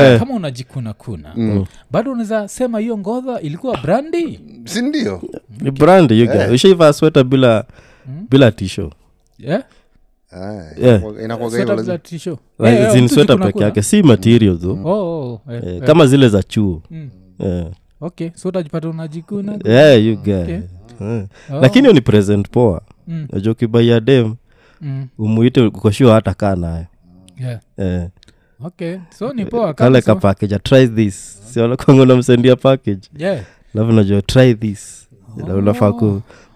Yeah. 0.01 0.19
kama 0.19 0.34
unajikuna 0.34 0.93
kuna 0.93 1.34
bado 1.91 2.12
unaweza 2.12 2.48
sema 2.48 2.79
hiyo 2.79 2.98
ngodha 2.98 3.39
ilikuwa 3.41 3.77
brandi 3.77 4.39
sindio 4.65 5.22
ni 5.62 5.72
brandi 5.72 6.19
you 6.19 6.27
guys 6.27 6.51
ushaivaa 6.51 6.93
sweta 6.93 7.24
bila 7.24 7.63
bila 8.29 8.51
tisho 8.51 8.91
yeah? 9.39 9.63
Jikuna 13.09 13.38
peke 13.38 13.63
yake 13.63 13.81
si 13.81 14.03
material 14.03 14.57
tu 14.59 14.71
Oh, 14.83 14.89
oh, 14.91 15.41
oh, 15.48 15.53
eh, 15.53 15.62
Eh, 15.67 15.75
eh. 15.75 15.81
kama 15.83 16.07
zile 16.07 16.29
za 16.29 16.43
chuo 16.43 16.81
Mm. 16.91 17.09
Eh. 17.39 17.65
okay 18.01 18.29
so 18.36 18.50
utajipata 18.50 18.89
unajikuna 18.89 19.59
yeah, 19.65 20.05
you 20.05 20.17
guy 20.17 20.33
Okay. 20.33 20.55
Eh. 21.01 21.24
Oh. 21.51 21.62
lakini 21.62 21.93
ni 21.93 22.01
present 22.01 22.50
poa 22.50 22.81
Mm. 23.07 23.27
najua 23.31 23.51
ukibaia 23.53 24.00
dem 24.00 24.36
Mm, 24.81 25.07
umuite 25.17 25.62
ukoshua 25.62 26.13
hata 26.13 26.33
kaa 26.33 26.55
nayo 26.55 26.86
yeah. 27.39 27.59
eh. 27.77 28.07
okay 28.63 28.98
so 29.17 29.33
ni 29.33 29.45
poa 29.45 29.74
kale 29.74 30.01
ka 30.01 30.15
package 30.15 30.59
try 30.59 30.88
this 30.88 31.41
siwanakwanga 31.53 32.01
unamsendia 32.01 32.55
package 32.55 33.09
yeah. 33.17 33.39
alafu 33.75 33.91
najua 33.91 34.21
try 34.21 34.55
this 34.55 35.07
Na 35.38 35.55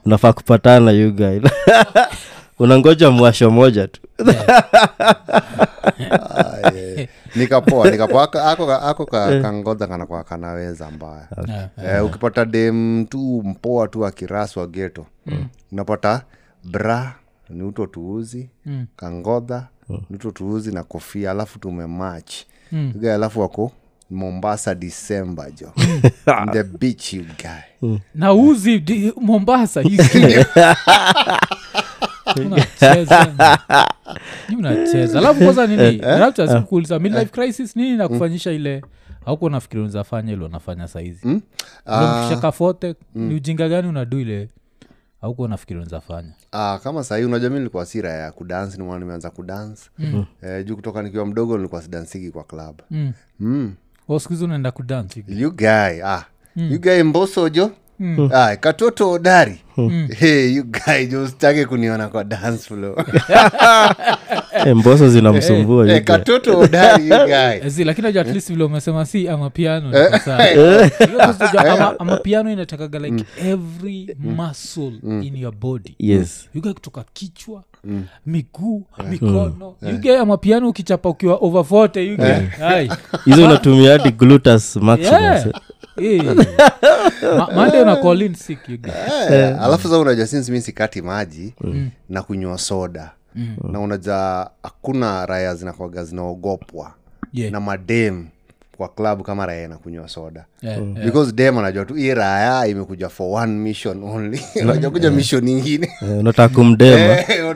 unafaa 0.06 0.34
kupatana 0.34 0.92
you 0.92 1.12
guy 1.12 1.40
unangoja 2.60 3.10
mwasho 3.12 3.52
moja 3.52 3.88
tu. 3.88 4.02
Eh. 6.76 7.08
nikapoa 7.36 7.92
nikapoa. 7.92 8.24
Ako- 8.24 8.72
ako 8.74 9.06
ka- 9.06 9.42
kangodha 9.42 9.88
kanakuwa 9.88 10.24
kanaweza 10.24 10.92
mbaya. 10.92 11.28
Yeah. 11.48 11.70
eh, 11.98 12.06
ukipata 12.06 12.46
dem 12.46 13.06
tu 13.10 13.42
mpoa 13.46 13.88
tu 13.88 14.06
akiraswa 14.06 14.68
geto 14.68 15.06
unapata 15.72 16.22
bra 16.64 17.16
ni 17.50 17.64
uto 17.64 17.86
tuuzi 17.86 18.50
Mm. 18.66 18.86
kangodha 18.96 19.68
ni 19.90 20.16
uto 20.16 20.32
tuuzi 20.32 20.72
na 20.72 20.84
kofia 20.84 21.32
alafu 21.32 21.60
tumemach 21.60 22.34
Mm. 22.72 22.94
guy 22.96 23.14
alafu 23.14 23.40
wako 23.42 23.72
mombasa 24.12 24.76
december 24.76 25.52
jo. 25.56 25.72
The 26.54 26.64
beach 26.64 27.14
you 27.14 27.24
guy. 27.24 27.98
Na 28.16 28.34
uzi 28.34 29.14
mombasa. 29.22 29.84
unacheza. 32.46 33.28
Ni 34.50 35.18
alafu 35.18 35.44
kwanza 35.44 35.68
nini? 35.68 35.98
Rapture 35.98 37.00
midlife 37.00 37.26
crisis 37.26 37.76
nini 37.76 37.98
nakufanyisha 37.98 38.52
ile? 38.52 38.82
Auko 39.26 39.50
nafikiri 39.50 39.82
unazafanya 39.82 40.34
ile 40.34 40.46
unafanya 40.46 40.88
saizi? 40.88 41.42
Ah. 41.86 42.28
shakafote 42.30 42.96
ni 43.16 43.36
ujinga 43.36 43.70
gani 43.70 43.88
unadu 43.88 44.20
ile? 44.20 44.50
Auko 45.22 45.48
nafikiri 45.48 45.80
unazafanya 45.80 46.34
Ah, 46.52 46.80
kama 46.84 47.04
sahii 47.04 47.24
unajua 47.24 47.50
mi 47.50 47.58
nilikuwa 47.58 47.86
sira 47.86 48.14
ya 48.14 48.32
kudansi 48.32 48.78
nimana 48.78 49.00
nimeanza 49.00 49.30
kudansi 49.30 49.90
mm. 50.00 50.26
eh, 50.42 50.66
juu 50.66 50.76
kutoka 50.76 51.02
nikiwa 51.04 51.26
mdogo 51.26 51.58
nilikuwa 51.58 51.82
sidansiki 51.82 52.32
kwa 52.32 52.44
klab 52.44 52.82
mm. 52.92 53.14
mm. 53.40 53.74
wasikuhizi 54.08 54.44
unaenda 54.46 54.72
kudansi 54.72 55.24
you 55.28 55.54
ah. 56.06 56.24
mm. 56.56 56.78
guy 56.78 57.04
mboso 57.04 57.50
jo 58.00 58.30
ah, 58.34 58.56
katoto 58.56 59.12
odari 59.12 59.60
hey, 60.20 60.56
you 60.56 60.64
guy 60.64 61.06
jo 61.06 61.28
kuniona 61.68 62.08
kwa 62.08 62.24
dance 62.24 62.58
floor. 62.68 63.06
Hey, 64.64 64.74
mboso 64.80 65.10
zinamsumbua 65.10 65.86
hey, 65.86 65.96
Eh, 65.96 66.04
katoto 66.04 66.52
you 66.52 66.68
guy. 67.28 67.70
Zi 67.70 67.84
lakini 67.84 68.08
najua 68.08 68.22
at 68.22 68.28
least 68.28 68.48
vile 68.48 68.64
umesema 68.64 69.06
si 69.06 69.30
ama 69.30 69.50
piano 69.50 69.88
niko 70.04 70.20
sawa. 70.20 70.44
Hiyo 70.46 70.90
sasa 71.20 71.52
unajua 71.52 71.74
ama, 71.74 72.00
ama 72.00 72.18
piano 72.18 72.52
inatakaga 72.52 73.00
like 73.00 73.26
every 73.46 74.16
muscle 74.20 74.94
in 75.22 75.36
your 75.36 75.56
body. 75.56 75.96
Yes. 76.00 76.50
Yuga 76.56 76.74
kutoka 76.74 77.04
kichwa 77.14 77.64
miguu 78.26 78.86
mikono. 79.10 79.76
Yuga 79.92 80.20
ama 80.22 80.38
piano 80.38 80.70
ukichapa 80.70 81.10
ukiwa 81.10 81.38
over 81.42 81.62
40 81.62 82.00
yuga 82.00 82.42
Ai. 82.62 82.90
hizo 83.26 83.46
unatumia 83.46 83.92
hadi 83.92 84.12
glutas 84.12 84.76
maximus 84.76 85.14
Yeah. 85.14 85.46
Eh. 85.98 86.24
Ma- 87.38 87.50
mande 87.56 87.82
una 87.82 87.96
call 87.96 88.34
sick 88.36 88.70
Eh, 89.30 89.58
alafu 89.62 89.88
sa 89.88 89.98
unajua 90.00 90.28
sinsi 90.28 90.52
mi 90.52 90.62
sikati 90.62 91.02
maji 91.02 91.54
na 92.10 92.22
kunywa 92.24 92.58
soda 92.58 93.12
na 93.72 93.80
unajua 93.80 94.52
hakuna 94.64 95.26
raya 95.26 95.56
zinakwaga 95.56 96.04
zinaogopwa 96.04 96.94
Yeah. 97.34 97.52
na 97.52 97.60
madem 97.60 98.28
kwa 98.78 98.88
club 98.90 99.22
kama 99.22 99.46
raya 99.46 99.66
inakunywa 99.66 100.08
soda. 100.08 100.46
Yeah, 100.62 100.78
yeah. 100.78 101.06
because 101.06 101.32
dem 101.32 101.58
anajua 101.58 101.86
tu 101.86 101.94
hii 101.94 102.14
raya 102.14 102.68
imekuja 102.68 103.10
for 103.10 103.42
one 103.44 103.54
mission 103.54 104.04
only. 104.04 104.38
Najakuja 104.56 104.90
kuja 104.90 105.12
mission 105.12 105.48
ingine 105.48 105.92
Eh, 106.02 106.20
unataka 106.20 106.56
kumdema 106.56 107.18
Eh, 107.20 107.54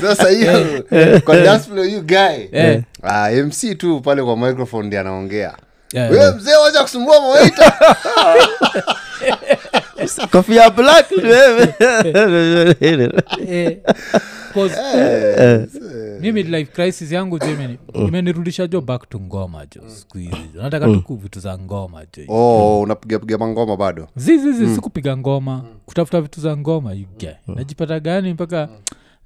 sasa 0.00 0.28
hiyo 0.28 0.82
kwa 1.24 1.36
dance 1.40 1.70
you 1.92 2.02
guy. 2.02 2.48
Yeah. 2.52 2.82
uh, 3.02 3.46
mc 3.46 3.78
tu 3.78 4.00
pale 4.00 4.22
kwa 4.22 4.36
microphone 4.36 4.86
ndi 4.86 4.96
anaongea 4.96 5.54
Yeah, 5.92 6.36
mzee 6.36 6.54
waja 6.56 6.82
kusumbua 6.82 7.20
mawaita. 7.20 7.72
Kofia 10.32 10.70
black 10.70 11.10
mimi 11.12 11.30
Eh, 13.46 13.78
'cause 14.54 14.76
mi 16.20 16.32
midlife 16.32 16.72
crisis 16.72 17.12
yangu 17.12 17.38
jemini 17.38 17.78
imeni- 17.94 18.08
imenirudisha 18.08 18.66
jo 18.66 18.80
back 18.80 19.08
to 19.08 19.20
ngoma 19.20 19.66
jo 19.66 19.82
skuhizi 19.96 20.36
nataka 20.54 20.86
tuku 20.86 21.16
vitu 21.16 21.40
za 21.40 21.58
ngoma 21.58 22.02
jo. 22.16 22.22
Oh, 22.28 22.80
unapigapiga 22.80 23.38
mangoma 23.38 23.76
bado? 23.76 24.08
Zizizi 24.16 24.74
sikupiga 24.74 25.16
ngoma. 25.16 25.64
Kutafuta 25.86 26.20
vitu 26.20 26.40
za 26.40 26.56
ngoma 26.56 26.92
yuga 26.92 27.36
najipata 27.46 28.00
gani 28.00 28.32
mpaka 28.32 28.68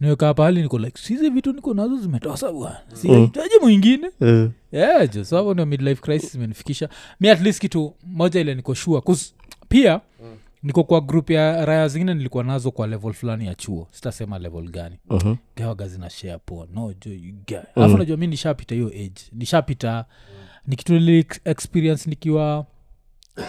niweka 0.01 0.35
pahali 0.35 0.63
niko 0.63 0.79
like 0.79 0.99
sizi 1.03 1.31
vitu 1.31 1.53
niko 1.53 1.75
nazo 1.75 1.97
zimetosa 1.97 2.53
bwana. 2.53 2.81
Sihitaji 2.95 3.55
mwingine. 3.63 4.11
Yeah. 4.21 4.49
yeah, 4.73 5.11
jo 5.15 5.25
so 5.25 5.37
hapo 5.37 5.53
ndio 5.53 5.67
midlife 5.67 6.03
crisis 6.03 6.35
imenifikisha. 6.35 6.89
Mi 7.21 7.29
at 7.29 7.41
least 7.41 7.61
kitu 7.61 7.95
moja 8.07 8.41
ile 8.41 8.55
niko 8.55 8.75
shua 8.75 9.01
'cause 9.03 9.35
pia 9.69 10.01
niko 10.63 10.85
kwa 10.85 11.01
group 11.01 11.31
ya 11.31 11.65
raya 11.67 11.89
zingine 11.89 12.15
nilikuwa 12.15 12.45
nazo 12.45 12.71
kwa 12.71 12.87
level 12.87 13.13
fulani 13.13 13.47
ya 13.47 13.55
chuo. 13.55 13.89
Sitasema 13.91 14.39
level 14.39 14.71
gani. 14.71 14.97
Mhm. 15.11 15.35
gawaga 15.57 15.89
zina 15.89 16.11
share 16.11 16.39
poa 16.47 16.67
no 16.75 16.95
jo 17.05 17.13
you 17.13 17.35
guy. 17.47 17.57
Alafu 17.75 17.99
najua 17.99 18.17
mi 18.17 18.27
nishapita 18.27 18.75
hiyo 18.75 18.87
age. 18.89 19.21
Nishapita 19.33 20.05
ni 20.67 20.77
kitu 20.77 20.93
nili 20.93 21.27
experience 21.45 22.11
nikiwa 22.11 22.67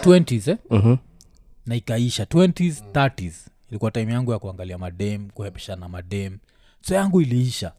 20s 0.02 0.48
eh? 0.50 0.56
Mhm. 0.70 0.96
na 1.66 1.74
ikaisha 1.76 2.24
20s 2.26 2.82
30s 2.92 3.48
ilikuwa 3.70 3.90
time 3.90 4.12
yangu 4.12 4.32
ya 4.32 4.38
kuangalia 4.38 4.78
madem 4.78 5.30
kuhepishana 5.30 5.88
madem 5.88 6.38
so 6.80 6.94
yangu 6.94 7.20
iliisha 7.20 7.72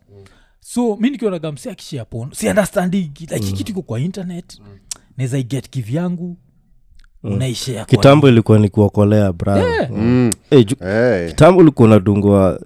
so 0.59 0.95
mi 0.97 1.09
nikionaga 1.09 1.51
msi 1.51 1.69
akishia 1.69 2.05
pono 2.05 2.33
si 2.33 2.47
understanding 2.49 3.11
like 3.19 3.73
mm. 3.73 3.81
kwa 3.81 3.99
internet 3.99 4.61
naweza 5.17 5.37
iget 5.37 5.69
kivyangu 5.69 6.37
unaishea 7.23 7.75
kwa- 7.75 7.85
kitambo 7.85 8.29
ilikuwa 8.29 8.59
ni 8.59 8.69
kuokolea 8.69 9.33
bra 9.33 9.57
Yeah. 9.57 9.91
mm. 9.91 10.31
Eh, 10.49 10.65
ju- 10.65 10.85
hey. 10.85 11.27
kitambo 11.27 11.59
ulikuwa 11.59 11.87
unadungwa 11.87 12.61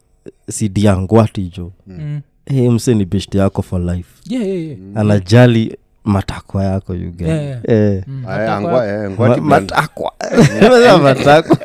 sidi 0.49 0.85
ya 0.85 0.97
ngwati 0.97 1.51
jo 1.57 1.71
Mm. 1.87 2.21
hey, 2.45 2.69
mse 2.69 2.93
ni 2.95 3.05
best 3.05 3.35
yako 3.35 3.61
for 3.61 3.81
life 3.95 4.09
Yeah, 4.29 4.47
yeah, 4.47 4.61
yeah. 4.65 4.77
anajali 4.95 5.77
matakwa 6.03 6.63
yako. 6.63 6.93
Eh, 6.95 8.03
Mm, 8.07 8.23
eh, 8.27 8.61
ma- 8.61 9.09
ngwati 9.09 9.41
brand. 9.41 9.41
matakwa 9.41 10.11
Unasema 10.61 10.97
matakwa. 10.97 11.57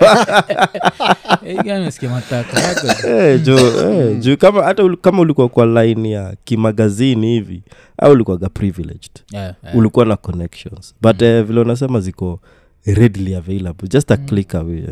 Eh, 1.47 1.65
gani 1.65 1.85
nasikia 1.85 2.11
matako 2.11 2.59
yako. 2.59 3.09
Eh, 3.09 3.43
juu 3.43 3.59
eh, 3.59 4.19
juu 4.19 4.37
kama 4.37 4.63
hata 4.65 4.97
kama 5.01 5.21
ulikuwa 5.21 5.49
kwa 5.49 5.67
line 5.67 6.11
ya 6.11 6.35
kimagazini 6.45 7.27
hivi 7.27 7.63
au 7.99 8.13
ulikuwaga 8.13 8.49
privileged. 8.49 9.11
Yeah, 9.33 9.55
yeah. 9.65 9.77
ulikuwa 9.77 10.05
na 10.07 10.17
connections. 10.17 10.95
But 11.03 11.23
eh, 11.23 11.45
vile 11.45 11.61
unasema 11.61 12.01
ziko 12.01 12.41
readily 12.87 13.35
available. 13.35 13.89
Just 13.89 14.11
a 14.11 14.17
click 14.17 14.55
away. 14.55 14.85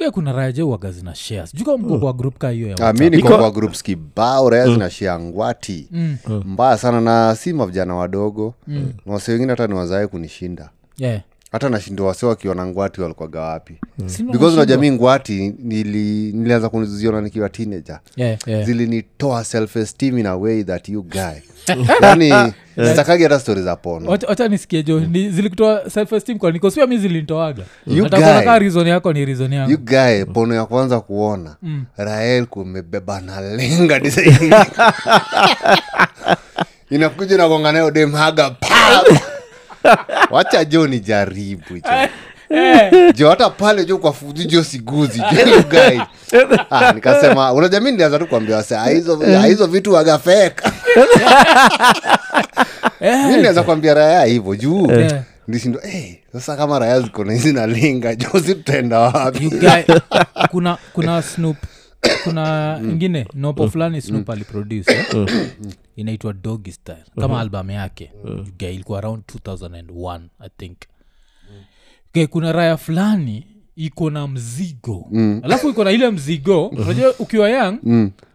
Yeah, 0.00 0.12
kuna 0.12 0.32
raya 0.32 0.52
je 0.52 0.62
uwaga 0.62 0.90
zina 0.90 1.14
shares? 1.14 1.54
Juu 1.54 1.64
kama 1.64 1.78
mko 1.78 1.98
kwa 1.98 2.12
group 2.12 2.38
ka 2.38 2.50
hiyo 2.50 2.68
ya 2.68 2.76
Ah, 2.80 2.92
mi 2.92 3.10
niko 3.10 3.28
Niko- 3.28 3.38
kwa 3.38 3.50
groups 3.50 3.82
kibao 3.82 4.50
raya 4.50 4.64
zinashia 4.66 5.18
ngwati. 5.20 5.88
Mm, 5.90 6.16
mbaya 6.44 6.78
sana 6.78 7.00
na 7.00 7.34
si 7.36 7.52
mavijana 7.52 7.94
wadogo. 7.94 8.54
Mm. 8.66 8.92
wase 9.06 9.32
wengine 9.32 9.50
hata 9.52 9.66
ni 9.66 9.74
wazae 9.74 10.06
kunishinda. 10.06 10.70
Yeah. 10.98 11.20
Hata 11.54 11.68
nashindwa 11.68 12.06
wase 12.06 12.26
wakiona 12.26 12.66
ngwati 12.66 13.00
walikwaga 13.00 13.40
wapi. 13.40 13.74
Mm. 13.98 14.06
because 14.32 14.56
unajua 14.56 14.76
mi 14.78 14.90
ngwati 14.90 15.54
nili, 15.58 16.32
nilianza 16.32 16.68
kuziona 16.68 17.20
nikiwa 17.20 17.48
teenager. 17.48 18.00
Yeah, 18.16 18.38
yeah. 18.46 18.64
zilinitoa 18.64 19.44
self 19.44 19.76
esteem 19.76 20.18
in 20.18 20.26
a 20.26 20.36
way 20.36 20.64
that 20.64 20.88
you 20.88 21.02
guy. 21.02 21.38
Yani 22.02 22.52
sitakagi 22.88 23.22
hata 23.22 23.40
stori 23.40 23.62
za 23.62 23.76
pono 23.76 24.10
Wacha- 24.10 24.26
wacha 24.28 24.48
nisikie 24.48 24.82
jo 24.82 25.00
ni, 25.00 25.30
zilikutoa 25.30 25.90
self 25.90 26.12
esteem 26.12 26.38
kwa 26.38 26.52
nikosia 26.52 26.86
mi 26.86 26.98
zilinitoaga. 26.98 27.62
You 27.86 28.02
Natakuona 28.04 28.34
guy. 28.36 28.44
kaa 28.44 28.58
reason 28.58 28.86
yako 28.86 29.12
ni 29.12 29.24
rizon 29.24 29.52
yangu. 29.52 29.70
You 29.70 29.78
guy 29.78 30.24
pono 30.32 30.54
ya 30.54 30.66
kwanza 30.66 31.00
kuona 31.00 31.56
rael 31.96 32.46
kumebeba 32.46 33.20
na 33.20 33.40
lenga 33.40 34.00
inakuja 36.90 37.36
nagonganayo 37.36 37.90
demhaga 37.90 38.50
pa 38.50 39.02
wacha 40.30 40.64
jo 40.64 40.86
ni 40.86 41.00
jaribu 41.00 41.74
jo 41.74 41.90
jo 43.14 43.30
hata 43.30 43.50
pale 43.50 43.84
jo 43.84 43.98
kwa 43.98 44.12
fuji 44.12 44.44
jo 44.44 44.64
siguzi 44.64 45.22
ah, 46.70 46.92
nikasema 46.92 47.52
unajua 47.52 47.80
mi 47.80 47.90
nilianza 47.90 48.18
tu 48.18 48.26
kuambia 48.26 48.56
wase 48.56 48.76
"Ah, 48.76 48.84
hizo 49.46 49.64
ah, 49.64 49.66
vitu 49.66 49.92
wagafeka 49.92 50.72
Eh, 53.00 53.26
mi 53.26 53.36
nilianza 53.36 53.62
kuambia 53.62 53.94
raya 53.94 54.24
hivyo 54.24 54.56
juu 54.56 54.90
Eh. 54.92 55.12
ndishindwa 55.48 55.82
hey, 55.82 56.12
sasa 56.32 56.56
kama 56.56 56.78
raya 56.78 57.00
ziko 57.00 57.24
na 57.24 57.32
hizi 57.32 57.52
nalinga 57.52 58.14
jo 58.14 58.28
si 58.46 58.54
tutaenda 58.54 58.98
wapi 59.00 59.52
kuna 60.50 60.76
kuna 60.92 61.22
snoop 61.22 61.56
kuna 62.24 62.78
ingine 62.82 63.26
nopo 63.34 63.70
fulani 63.70 64.00
snoop 64.02 64.30
aliproduce. 64.30 65.04
Inaitwa 65.96 66.32
dogi 66.32 66.72
style. 66.72 67.04
Kama 67.20 67.40
album 67.40 67.70
yake. 67.70 68.10
Guy, 68.58 68.68
ilikuwa 68.74 68.98
around 68.98 69.22
2001 69.46 70.20
i 70.40 70.48
think. 70.58 70.78
Guy, 72.14 72.26
kuna 72.26 72.52
raya 72.52 72.76
fulani 72.76 73.46
iko 73.76 74.10
na 74.10 74.26
mzigo. 74.26 75.08
Alafu 75.42 75.68
iko 75.70 75.84
na 75.84 75.90
ile 75.90 76.10
mzigo. 76.10 76.66
Unajua 76.66 77.14
ukiwa 77.18 77.48
young 77.50 77.78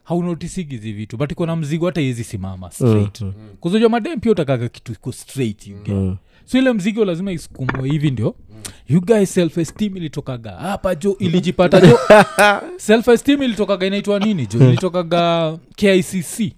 haunotisigi 0.09 0.77
vitu 0.77 1.17
but 1.17 1.31
iko 1.31 1.45
na 1.45 1.55
mzigo 1.55 1.85
hata 1.85 2.01
iwezi 2.01 2.23
simama 2.23 2.71
straight. 2.71 3.23
Kuzojua 3.59 3.89
madem 3.89 4.19
pia 4.19 4.31
utakaga 4.31 4.69
kitu 4.69 4.91
iko 4.91 5.11
straight 5.11 5.67
you 5.67 5.77
get. 5.83 6.13
so 6.45 6.57
ile 6.57 6.73
mzigo 6.73 7.05
lazima 7.05 7.31
isukumwe 7.31 7.89
hivi 7.89 8.11
ndio. 8.11 8.35
You 8.89 9.01
guys 9.01 9.33
self 9.33 9.57
esteem 9.57 9.97
ilitokaga. 9.97 10.51
Hapa 10.51 10.95
jo 10.95 11.15
ilijipata 11.19 11.81
jo 11.81 11.99
self 12.77 13.07
esteem 13.07 13.43
ilitokaga 13.43 13.85
inaitwa 13.87 14.19
nini 14.19 14.45
jo 14.47 14.59
ilitokaga 14.67 15.57
kicc 15.75 16.53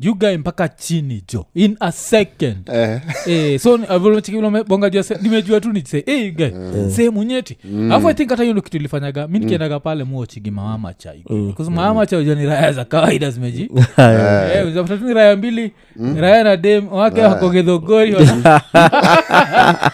you 0.00 0.14
guy 0.14 0.36
mpaka 0.36 0.68
chini 0.68 1.22
jo 1.32 1.46
in 1.54 1.76
a 1.80 1.92
second. 1.92 2.68
Eh. 2.72 3.00
Eh, 3.26 3.60
so 3.60 3.76
ni- 3.76 3.86
avile 3.88 4.20
chiki 4.22 4.36
vile 4.36 4.46
umebonga 4.48 4.90
juu 4.90 4.96
ya 4.98 5.02
se- 5.04 5.18
nimejua 5.22 5.60
tu 5.60 5.72
nise 5.72 6.02
hey, 6.06 6.30
guy 6.30 6.48
sehemu 6.90 7.22
nyeti 7.22 7.56
alafu 7.90 8.08
i 8.10 8.14
think 8.14 8.30
hata 8.30 8.42
hiyo 8.42 8.52
ndo 8.52 8.62
kitu 8.62 8.76
ilifanyaga 8.76 9.28
mi 9.28 9.38
nikiendaga 9.38 9.80
pale 9.80 10.04
muochigi 10.04 10.50
mawama 10.50 10.94
cha 10.94 11.14
mm. 11.30 11.54
mawama 11.70 12.06
cha 12.06 12.20
ni 12.20 12.46
raya 12.46 12.72
za 12.72 12.84
kawaida 12.84 13.30
zimeji 13.30 13.70
Eh, 13.98 14.74
ni 15.02 15.14
raya 15.14 15.36
mbili. 15.36 15.72
Raya 16.16 16.44
na 16.44 16.56
dem 16.56 16.92
wake 16.92 17.20
wako 17.22 17.50
gedhogori 17.50 18.14
wana- 18.14 18.60
Wamesikia 18.72 19.90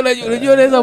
unajua- 0.00 0.26
unajua 0.26 0.52
unaweza 0.52 0.82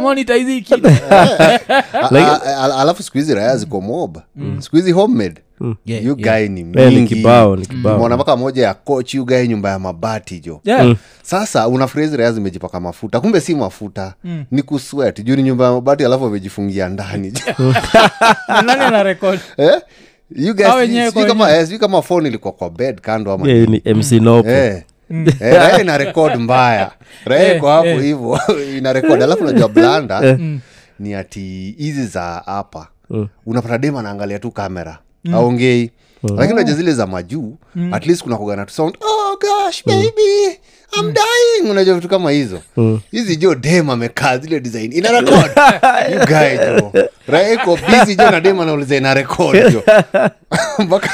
kitu. 0.62 0.88
A- 2.26 2.42
a- 2.46 2.82
alafu 2.82 3.04
siku 3.04 3.18
hizi 3.18 3.34
raya 3.36 3.58
ziko 3.58 3.82
mob. 3.82 4.18
Siku 4.60 4.76
hizi 4.76 4.92
homemade. 4.92 5.42
Yeah, 5.86 6.06
you 6.06 6.16
yeah. 6.20 6.40
guy 6.40 6.48
ni 6.50 6.60
Eh, 6.62 6.92
mpaka 8.16 8.36
moja 8.36 8.64
ya 8.68 8.74
coach 8.74 9.14
you 9.14 9.26
guy 9.26 9.48
nyumba 9.48 9.70
ya 9.70 9.80
mabati 9.80 10.40
jo. 10.40 10.62
Yeah. 10.66 10.96
sasa 11.24 11.68
unafikiria 11.68 12.06
hizi 12.06 12.18
raya 12.18 12.32
zimejipaka 12.32 12.80
mafuta. 12.80 13.20
Kumbe 13.20 13.42
si 13.42 13.56
mafuta. 13.56 14.14
Ni 14.52 14.62
kuswet 14.62 15.24
juu 15.24 15.36
ni 15.36 15.44
nyumba 15.44 15.66
ya 15.66 15.72
mabati 15.72 16.06
alafu 16.06 16.24
wamejifungia 16.24 16.90
ndani 16.90 17.32
eh? 19.58 19.82
you 20.36 20.54
guys, 20.54 20.68
sijui 20.88 21.12
kwa 21.12 21.26
kama, 21.26 21.52
eh, 21.58 21.68
kama 21.80 22.02
phone 22.02 22.28
ilikuwa 22.30 22.54
kwa 22.54 22.70
bed 22.70 23.02
kando 23.02 23.32
ama 23.32 23.48
Yeah, 23.50 23.68
ni 23.68 23.82
mc 23.94 24.12
nopo 24.12 24.50
Eh. 24.50 24.84
Eh, 25.10 25.54
raya 25.54 25.82
ina 25.82 25.98
rekod 25.98 26.36
mbaya. 26.36 26.92
Raha 27.26 27.54
iko 27.56 27.68
hapo 27.70 27.88
eh. 27.88 28.02
hivo 28.02 28.40
ina 28.78 28.94
rekod 28.94 29.24
alafu 29.24 29.44
najua 29.44 29.68
blanda 29.70 30.38
ni 31.00 31.14
ati 31.16 31.76
hizi 31.78 32.06
za 32.06 32.44
hapa 32.46 32.88
unapata 33.46 33.78
dem 33.78 33.96
anaangalia 33.98 34.40
tu 34.40 34.52
kamera 34.52 34.98
aongei 35.34 35.92
lakini 36.36 36.56
naja 36.56 36.74
zile 36.74 36.94
za 36.94 37.08
majuu 37.08 37.58
at 37.92 38.06
least 38.06 38.24
kuna 38.24 38.38
kugana 38.38 38.66
tu 38.66 38.74
sound 38.74 38.98
oh 39.02 39.38
gosh 39.40 39.84
baby 39.86 40.60
I'm 40.98 41.14
dying. 41.14 41.72
Unajua 41.72 41.96
vitu 41.96 42.08
kama 42.10 42.32
hizo. 42.32 42.62
Hizi 43.12 43.36
jo 43.36 43.56
dem 43.56 43.90
amekaa 43.90 44.38
zile 44.38 44.60
design 44.60 44.94
ina 44.94 45.12
rekod 45.12 45.52
you 46.14 46.20
guy 46.26 46.58
jo. 46.58 46.92
Raeko 47.28 47.78
busy 47.90 48.16
jo 48.16 48.32
na 48.32 48.40
dem 48.42 48.60
anauliza 48.60 48.96
ina 48.96 49.14
rekod 49.14 49.72
jo? 49.74 49.84
Mpaka 50.86 51.10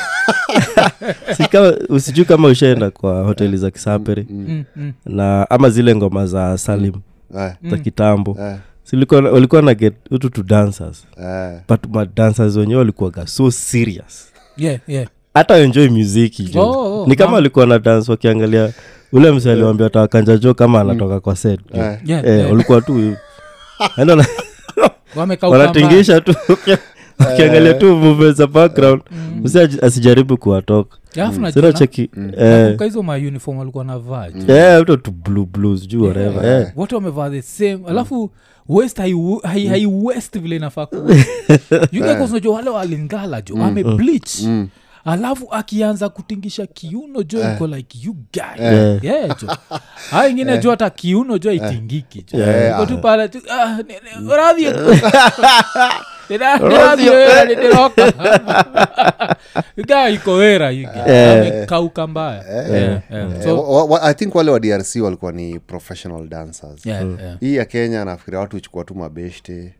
si 1.38 1.44
kama 1.44 1.74
usijui 1.90 2.26
kama 2.26 2.48
ushaenda 2.48 2.92
kwa 2.92 3.24
hoteli 3.24 3.58
za 3.58 3.72
kisapere 3.72 4.26
na 5.06 5.50
ama 5.50 5.70
zile 5.70 5.96
ngoma 5.96 6.26
za 6.26 6.58
salim 6.58 6.94
eh, 7.40 7.52
za 7.72 7.78
kitambo. 7.78 8.38
Eh, 8.42 8.56
silikuwa 8.84 9.22
walikuwa 9.22 9.62
na 9.62 9.74
get 9.74 9.94
utu 10.12 10.30
to 10.30 10.44
dancers. 10.44 11.06
Eh. 11.24 11.60
but 11.70 11.80
madancers 11.96 12.56
wenyewe 12.56 12.80
walikuwaga 12.80 13.28
so 13.28 13.52
serious. 13.52 14.28
Yeah, 14.58 14.80
yeah. 14.88 15.08
hata 15.34 15.58
enjoy 15.58 15.90
muziki 15.90 16.44
jo 16.44 16.62
Oh, 16.62 17.02
oh, 17.04 17.08
ni 17.08 17.16
kama 17.16 17.34
walikuwa 17.34 17.66
na 17.66 17.80
dance 17.80 18.12
wakiangalia 18.12 18.74
ule 19.12 19.32
mse 19.32 19.52
aliwambia 19.52 19.90
tawakanja 19.90 20.38
jo 20.38 20.54
kama 20.54 20.82
anatoka 20.82 21.20
kwa 21.20 21.36
set. 21.36 21.60
Eh. 21.74 21.98
Yeah, 22.06 22.26
eh, 22.26 22.38
yeah. 22.38 22.52
walikuwa 22.52 22.82
tu 22.82 23.00
Yaani 23.98 24.24
wanatingisha 25.42 26.22
tu 26.22 26.36
wakiangalia 27.26 27.74
tu 27.74 27.96
movement 27.96 28.36
za 28.38 28.48
background 28.48 29.02
msi 29.44 29.60
asijaribu 29.82 30.38
kuwatoka 30.38 30.98
hizo 32.86 33.04
mauniform 33.04 33.60
tu 34.98 35.12
blue 35.46 35.46
juu 35.88 36.04
whatever. 36.04 36.46
Eh. 36.62 36.68
wote 36.76 36.96
wamevaa 36.96 37.30
the 37.30 37.42
same. 37.42 37.80
Alafu 37.88 38.32
west 38.70 40.40
vile 40.40 40.56
inafaa 40.56 40.88
wale 42.48 42.70
walingala 42.70 43.42
jo 43.42 43.56
akianza 45.52 46.10
kutingisha 46.10 46.66
kiuno 46.66 47.24
jo 47.24 47.54
iko 47.54 47.68
like 47.68 47.98
you 48.02 48.14
guy. 48.14 48.66
Eh. 48.66 49.00
yeah, 49.04 49.42
jo. 49.42 49.48
A 50.12 50.28
ingine 50.28 50.58
jo 50.58 50.70
hata 50.70 50.90
kiuno 50.90 51.38
jo 51.38 51.50
aitingiki 51.52 52.26
jo. 52.34 52.40
Yeah. 52.40 52.74
iko 52.84 52.86
tu 52.86 52.98
pale 52.98 53.28
tu 53.28 53.40
ah, 53.52 53.78
ni- 53.78 53.84
ni- 54.26 54.34
radhi 54.36 54.66
Mbaya. 62.08 63.02
I 64.02 64.14
think 64.14 64.36
wale 64.36 64.52
wa 64.52 64.60
drc 64.60 64.96
walikuwa 65.02 65.32
ni 65.32 65.60
professional 65.60 66.28
dancers. 66.28 66.86
Yeah, 66.86 67.06
yeah. 67.22 67.40
hii 67.40 67.56
ya 67.56 67.66
kenya 67.66 68.06
nafikiria 68.06 68.40
watu 68.40 68.58
uchukua 68.58 68.84
tu 68.84 68.96
mabeshte. 68.96 69.74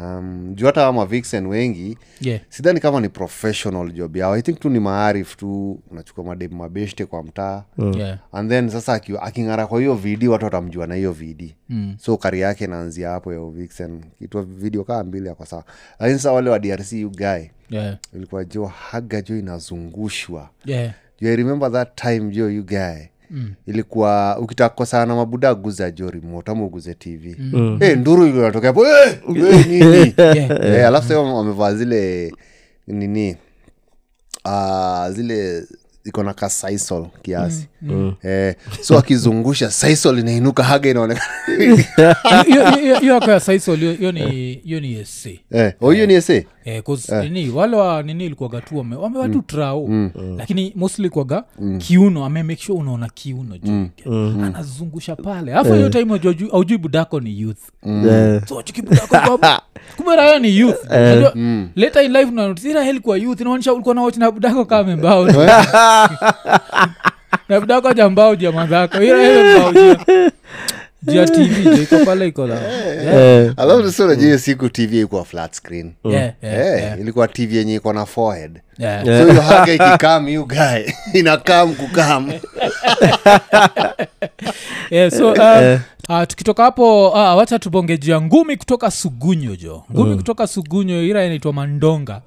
Um, 0.00 0.52
juu 0.54 0.66
hata 0.66 0.86
amavixen 0.86 1.46
wengi 1.46 1.98
Yeah. 2.20 2.40
sidhani 2.48 2.80
kama 2.80 3.00
ni 3.00 3.08
professional 3.08 3.92
job 3.92 4.16
yao. 4.16 4.32
I 4.34 4.42
think 4.42 4.60
tu 4.60 4.70
ni 4.70 4.80
maarif 4.80 5.36
tu 5.36 5.80
unachukua 5.90 6.24
madem 6.24 6.52
mabeshte 6.54 7.06
kwa 7.06 7.22
mtaa. 7.22 7.62
Yeah. 7.96 8.18
and 8.32 8.50
then 8.50 8.68
sasa 8.68 9.00
aking'ara 9.20 9.66
kwa 9.66 9.80
hiyo 9.80 9.94
vidi 9.94 10.28
watu 10.28 10.44
watamjua 10.44 10.86
na 10.86 10.94
hiyo 10.94 11.12
vidi 11.12 11.54
mm. 11.68 11.96
so 12.00 12.16
kari 12.16 12.40
yake 12.40 12.66
naanzia 12.66 13.10
hapo 13.10 13.32
ya 13.32 13.40
vixen 13.50 14.04
kitwa 14.18 14.42
video 14.42 14.84
kaa 14.84 15.04
mbili 15.04 15.28
ako 15.28 15.46
sawa 15.46 15.64
lakini 15.98 16.18
sasa 16.18 16.32
wale 16.32 16.50
wa 16.50 16.58
drc 16.58 16.92
ugae 16.92 17.50
Yeah. 17.70 17.98
ilikuwa 18.14 18.44
jo 18.44 18.64
haga 18.66 19.22
jo 19.22 19.38
inazungushwa 19.38 20.50
Yeah. 20.64 20.92
jo 21.20 21.28
I 21.28 21.36
remember 21.36 21.72
that 21.72 21.94
time 21.94 22.30
jo 22.30 22.46
ugae 22.46 22.62
guy 22.62 23.06
mm. 23.30 23.54
ilikuwa 23.66 24.38
ukitaka 24.38 25.06
na 25.06 25.14
mabuda 25.16 25.54
guza 25.54 25.90
jo 25.90 26.10
remote 26.10 26.50
ama 26.50 26.64
uguze 26.64 26.94
tv 26.94 27.36
mm. 27.38 27.78
hey, 27.80 27.94
nduru 27.94 28.26
ilionatokea 28.26 28.68
hapo 28.70 28.84
hey, 28.84 29.12
hey, 29.34 29.64
nini 29.64 30.14
Yeah. 30.18 30.60
hey, 30.60 30.86
alafu 30.86 31.08
sa 31.08 31.18
wamevaa 31.20 31.74
zile 31.74 32.32
nini 32.86 33.36
uh, 34.44 35.08
zile 35.10 35.64
iko 36.04 36.22
na 36.22 36.34
ka 36.34 36.48
sisol 36.50 37.06
kiasi. 37.22 37.66
Mm. 37.82 38.14
eh, 38.22 38.54
so 38.80 38.98
akizungusha 38.98 39.70
sisol 39.70 40.18
inainuka 40.18 40.62
haga 40.62 40.90
inaonekana. 40.90 41.26
Hiyo- 42.46 42.70
hiyo- 42.70 42.98
hiyo 43.00 43.14
yako 43.14 43.30
ya 43.30 43.40
saisol 43.40 43.78
hiyo- 43.78 43.92
hiyo 43.92 44.12
ni 44.12 44.52
hiyo 44.64 44.80
ni 44.80 44.94
ese 44.94 45.40
eh, 45.52 45.72
oh, 45.80 45.90
hiyo 45.90 46.06
ni 46.06 46.14
ese 46.14 46.46
Eh, 46.64 46.82
'cause 46.82 47.22
nini 47.28 47.50
wale 47.50 47.76
wa 47.76 48.02
nini 48.02 48.26
ilikuwaga 48.26 48.60
tu 48.60 48.78
wamewatu 48.78 49.02
wamewa 49.04 49.28
tu 49.28 49.42
mm. 49.88 50.10
lakini 50.38 50.72
mostly 50.76 51.08
kwaga 51.10 51.44
kiuno 51.78 52.24
ame 52.24 52.42
make 52.42 52.62
sure 52.62 52.78
unaona 52.78 53.08
kiuno 53.08 53.58
juu. 53.58 53.86
Anazungusha 54.44 55.16
pale. 55.16 55.52
Alafu 55.54 55.74
hiyo 55.74 55.88
time 55.88 56.20
aujui 56.52 56.78
budako 56.78 57.20
ni 57.20 57.40
youth. 57.40 57.58
Eh, 57.86 58.42
so 58.48 58.62
chuki 58.62 58.82
budako 58.82 59.06
kwa- 59.38 59.62
kumbe 59.96 60.16
ni 60.38 60.58
youth. 60.58 60.84
Unajua, 60.90 61.34
later 61.76 62.04
in 62.04 62.12
life 62.12 62.24
unanotice, 62.28 62.70
ila 62.70 63.00
kwa 63.00 63.18
youth. 63.18 63.40
Inaonyesha 63.40 63.72
ulikuwa 63.72 63.94
nawach 63.94 64.16
na 64.16 64.30
budako 64.30 64.64
kama 64.64 64.96
mbao 64.96 65.26
na 67.48 67.60
budako 67.60 67.92
ja 67.92 68.08
mbao 68.10 68.36
jia 68.36 68.52
mwenzako 68.52 69.02
ila 69.02 69.28
hiyo 69.28 69.44
mbao 69.58 69.72
jia. 69.72 69.96
Juu 71.06 71.16
ya 71.18 71.26
tv 71.26 71.82
iko 71.82 71.98
pale 72.04 72.26
iko 72.28 72.46
la. 72.46 72.60
Alafu 73.56 73.82
sasa 73.82 74.04
unajua 74.04 74.24
hiyo 74.24 74.38
siku 74.38 74.68
tv 74.68 75.00
ikuwa 75.00 75.24
flat 75.24 75.54
screen. 75.54 75.92
Yeah, 76.04 76.32
yeah, 76.42 76.58
Eh, 76.58 76.82
yeah, 76.82 77.00
ilikuwa 77.00 77.28
tv 77.28 77.56
yenye 77.56 77.74
iko 77.74 77.92
na 77.92 78.06
forehead. 78.06 78.60
Yeah. 78.78 79.04
so 79.04 79.26
hiyo 79.30 79.42
haga 79.42 79.72
ikikam 79.72 80.28
you 80.28 80.46
guy 80.46 80.82
inakam 81.20 81.74
kukam 81.74 82.32
yeah, 84.90 85.10
so 85.10 85.32
um, 85.32 85.78
uh, 86.08 86.22
tukitoka 86.26 86.62
hapo 86.64 87.08
uh, 87.08 87.36
wacha 87.36 87.58
tubonge 87.58 87.98
juu 87.98 88.12
ya 88.12 88.20
ngumi 88.20 88.56
kutoka 88.56 88.90
sugunyo 88.90 89.56
jo. 89.56 89.84
Ngumi 89.92 90.16
kutoka 90.16 90.46
sugunyo 90.46 91.02
ira 91.02 91.24
inaitwa 91.24 91.52
mandonga 91.52 92.20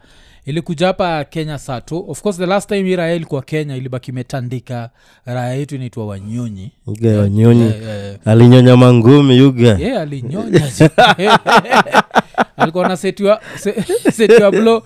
ilikuja 0.47 0.87
hapa 0.87 1.23
kenya 1.23 1.57
sato 1.57 2.05
of 2.07 2.21
course 2.21 2.37
the 2.37 2.45
last 2.45 2.69
time 2.69 2.83
hii 2.83 2.95
raya 2.95 3.15
ilikuwa 3.15 3.41
kenya 3.41 3.75
ilibaki 3.75 4.11
imetandika. 4.11 4.89
Raya 5.25 5.53
yetu 5.53 5.75
inaitwa 5.75 6.07
wanyonyi. 6.07 6.71
Yuga 6.87 7.19
wanyonyi. 7.19 7.61
yeah, 7.61 7.81
yeah, 7.81 8.03
yeah. 8.05 8.17
alinyonya 8.25 8.77
mangumi 8.77 9.37
yuga 9.37 9.77
yeah, 9.79 10.01
alinyonya. 10.01 10.71
alikuwa 12.57 12.87
nasetiwa 12.87 13.41
se, 13.55 13.75
setiwa 14.17 14.51
blo 14.51 14.83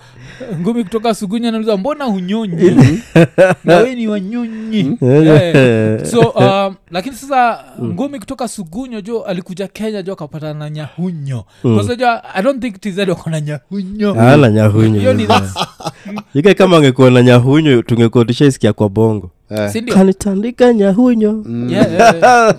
ngumi 0.60 0.84
kutoka 0.84 1.14
sugunya 1.14 1.50
nauliza 1.50 1.76
mbona 1.76 2.04
hunyonyi? 2.04 3.00
Na 3.64 3.76
we 3.76 3.94
ni 3.94 4.08
wanyonyi. 4.08 4.98
Yeah. 5.02 6.04
so 6.10 6.20
um, 6.20 6.74
lakini 6.90 7.16
sasa 7.16 7.64
ngumi 7.82 8.18
kutoka 8.18 8.48
sugunyo 8.48 9.00
jo 9.00 9.22
alikuja 9.22 9.68
kenya 9.68 10.02
jo 10.02 10.12
akapatana 10.12 10.54
na 10.54 10.70
nyahunyo. 10.70 11.44
Kwasaja 11.62 12.22
i 12.34 12.42
don't 12.42 12.62
think 12.62 12.80
tz 12.80 12.98
wako 12.98 13.30
na 13.30 13.40
nyahunyo. 13.40 14.14
Nyahunyu 14.50 15.12
ni 15.12 15.26
that's- 15.26 16.54
kama 16.54 16.76
angekuwa 16.76 17.10
na 17.10 17.22
nyahunyo 17.22 17.82
tungekuwa 17.82 18.24
tushaisikia 18.24 18.72
kwa 18.72 18.88
bongo 18.88 19.30
sindio 19.72 19.94
kanitandika 19.94 20.72
nyahunyo 20.72 21.44
Yeah, 21.48 21.70
yeah, 21.92 22.14
yeah. 22.14 22.22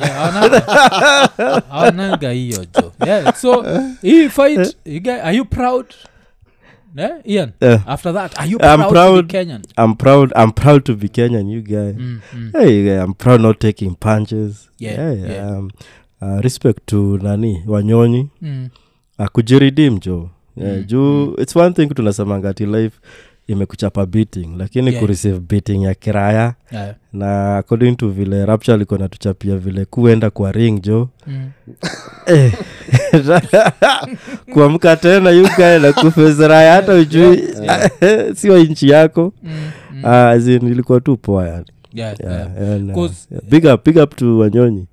Yeah, 0.00 0.16
hawananga- 0.16 1.62
hawananga 1.70 2.30
hiyo 2.30 2.64
jo 2.74 2.92
yeah, 3.06 3.34
so 3.36 3.64
hii 4.02 4.28
fight 4.28 4.76
you 4.84 5.00
guys, 5.00 5.20
are 5.24 5.36
you 5.36 5.44
proud 5.44 5.86
yeah? 6.96 7.10
ian 7.24 7.50
Eh. 7.60 7.80
after 7.86 8.14
that 8.14 8.38
are 8.38 8.50
you 8.50 8.58
I'm 8.58 8.76
proud, 8.76 8.88
to 8.88 8.90
proud. 8.92 9.26
be 9.26 9.32
kenyan 9.32 9.62
i'm 9.76 9.94
proud 9.94 10.32
i'm 10.36 10.52
proud 10.52 10.84
to 10.84 10.94
be 10.94 11.08
kenyan 11.08 11.48
you 11.50 11.62
guy 11.62 11.92
mm, 11.92 12.20
mm. 12.34 12.50
hey, 12.52 12.84
yeah, 12.86 13.04
i'm 13.04 13.14
proud 13.14 13.40
not 13.40 13.58
taking 13.58 13.94
punches 13.94 14.68
Yeah, 14.80 14.98
yeah, 15.18 15.30
yeah. 15.30 15.58
Um, 15.58 15.70
uh, 16.22 16.40
respect 16.40 16.78
to 16.86 17.18
nani 17.22 17.62
wanyonyi 17.66 18.28
Mm. 18.42 18.68
uh, 19.18 19.26
kujiridim 19.26 19.98
jo 20.00 20.30
yeah, 20.56 20.76
Mm, 20.76 20.84
juu 20.86 21.34
its 21.40 21.56
one 21.56 21.74
thing 21.74 21.86
tunasemanga 21.94 22.48
ati 22.48 22.66
life 22.66 22.96
imekuchapa 23.48 24.06
beating 24.06 24.48
lakini 24.58 24.86
Yeah. 24.88 25.00
kureceive 25.00 25.40
beating 25.40 25.82
ya 25.82 25.94
kiraya 25.94 26.54
Yeah. 26.72 26.94
na 27.12 27.56
according 27.56 27.96
to 27.96 28.08
vile 28.08 28.46
rapture 28.46 28.74
alikuwa 28.74 28.98
natuchapia 28.98 29.56
vile 29.56 29.84
kuenda 29.84 30.30
kwa 30.30 30.52
ring 30.52 30.82
jo 30.82 31.08
Mm. 31.26 31.50
Eh, 32.26 32.52
kuamka 34.52 34.96
tena 34.96 35.30
yukae 35.30 35.78
na 35.78 35.92
kufezeraya 35.92 36.72
hata 36.72 36.94
ujui 36.94 37.42
siwa 38.34 38.58
nchi 38.58 38.88
yako 38.88 39.32
Mm. 39.42 39.70
Mm. 39.92 40.04
Uh, 40.04 40.70
ilikuwa 40.70 41.00
tu 41.00 41.16
poa 41.16 41.48
yani 41.48 41.64
Yeah, 41.92 42.20
yeah, 42.20 42.32
yeah. 42.56 42.72
and, 42.72 42.90
uh, 42.96 43.10
yeah, 43.30 43.42
big 43.50 43.64
up 43.64 43.84
big 43.84 43.96
up 43.96 44.16
to 44.16 44.38
wanyonyi 44.38 44.86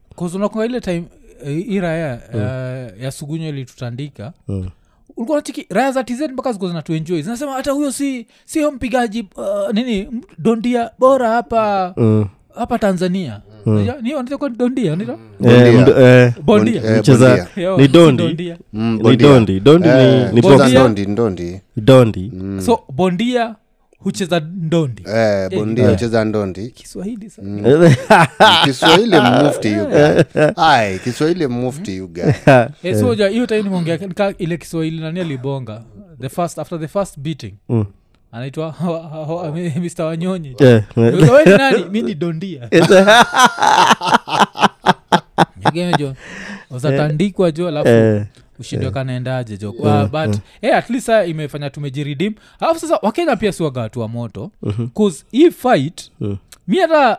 ile 0.66 0.82
time 0.82 1.04
eh, 1.46 1.66
hii 1.68 1.80
raya 1.80 2.20
uh, 2.34 3.04
ya 3.04 3.12
sugunyo 3.12 3.50
ilitutandika 3.50 4.34
Mm. 4.48 4.70
Ulikuwa 5.18 5.38
nachiki 5.38 5.66
raya 5.70 5.92
za 5.92 6.04
tz 6.04 6.22
mpaka 6.22 6.52
zikuwa 6.52 6.70
zinatuenjoi 6.70 7.22
zinasema 7.22 7.52
hata 7.54 7.72
huyo 7.72 7.92
si 7.92 8.28
sio 8.46 8.72
mpigaji 8.72 9.28
uh, 9.36 9.74
nini 9.74 10.08
dondia 10.38 10.90
bora 11.00 11.30
hapa 11.30 11.94
Mm. 11.98 12.26
hapa 12.56 12.80
tanzania. 12.80 13.42
Ni 17.78 17.88
dondi. 17.88 18.24
Mm, 18.74 19.00
ni 20.34 20.42
dondi. 20.72 20.72
So 22.62 22.80
bondia 22.96 23.56
hucheza 23.98 24.40
ndondi. 24.40 25.04
Eh, 25.16 25.50
bondia 25.56 25.92
ucheza 25.92 26.26
ndondi. 26.26 26.68
kiswahili 26.70 27.30
sa 27.30 27.42
kiswahili 28.66 29.20
mufti 29.20 29.72
yuga 29.74 30.24
kiswahili 31.04 31.48
mufti 31.48 31.98
yuga 31.98 32.36
Eh, 32.84 32.96
hiyo 33.30 33.46
tai 33.46 33.64
nimeongea 33.64 34.00
ile 34.38 34.58
kiswahili 34.58 35.02
nani 35.02 35.20
alibonga? 35.20 35.82
The 36.22 36.30
first 36.30 36.60
after 36.60 36.80
the 36.80 36.88
first 36.88 37.20
beating. 37.20 37.54
Mm. 37.70 37.86
anaitwa 38.32 38.72
ho- 38.72 38.98
ho- 38.98 39.24
ho- 39.26 39.52
mr 39.82 40.04
wanyonyi. 40.06 40.56
Eh, 40.60 40.84
Uliza, 40.96 41.32
"Wewe 41.34 41.46
ni 41.46 41.58
nani? 41.58 41.86
Mi 41.92 42.02
ni 42.02 42.16
dondia. 42.16 42.70
Nyingine 45.66 45.94
jo 46.00 46.14
uzatandikwa 46.72 47.52
jo 47.52 47.68
alafu 47.68 47.90
eh, 48.56 48.60
ushindi 48.60 48.92
kanaendaje 48.92 49.58
jo 49.58 49.70
uh, 49.72 50.06
but 50.06 50.40
hey, 50.62 50.74
at 50.76 50.90
least 50.90 51.06
saa 51.06 51.24
imefanya 51.24 51.70
tumejiridim 51.70 52.34
alafu 52.60 52.80
sasa 52.80 53.00
wakenya 53.02 53.36
pia 53.36 53.52
siwaga 53.52 53.82
watu 53.82 54.00
wa 54.00 54.08
moto. 54.08 54.52
Bcause 54.62 55.26
hii 55.32 55.52
fight 55.52 56.12
yeah. 56.22 56.38
mi 56.68 56.78
hata 56.78 57.18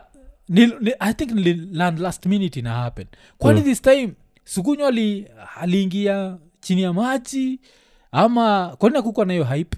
ni, 0.49 0.65
ni, 0.65 0.93
i 0.99 1.13
think 1.13 1.31
land 1.71 1.99
last 1.99 2.25
minute 2.25 2.59
ina 2.59 2.73
happen. 2.73 3.07
Kwani 3.37 3.61
this 3.61 3.81
time 3.81 4.09
sukunywa 4.45 4.87
ali, 4.87 5.27
aliingia 5.61 6.37
chini 6.61 6.81
ya 6.81 6.93
maji 6.93 7.59
ama 8.11 8.75
kwani 8.79 8.97
akukwa 8.97 9.25
na 9.25 9.33
hiyo 9.33 9.45
hype? 9.45 9.77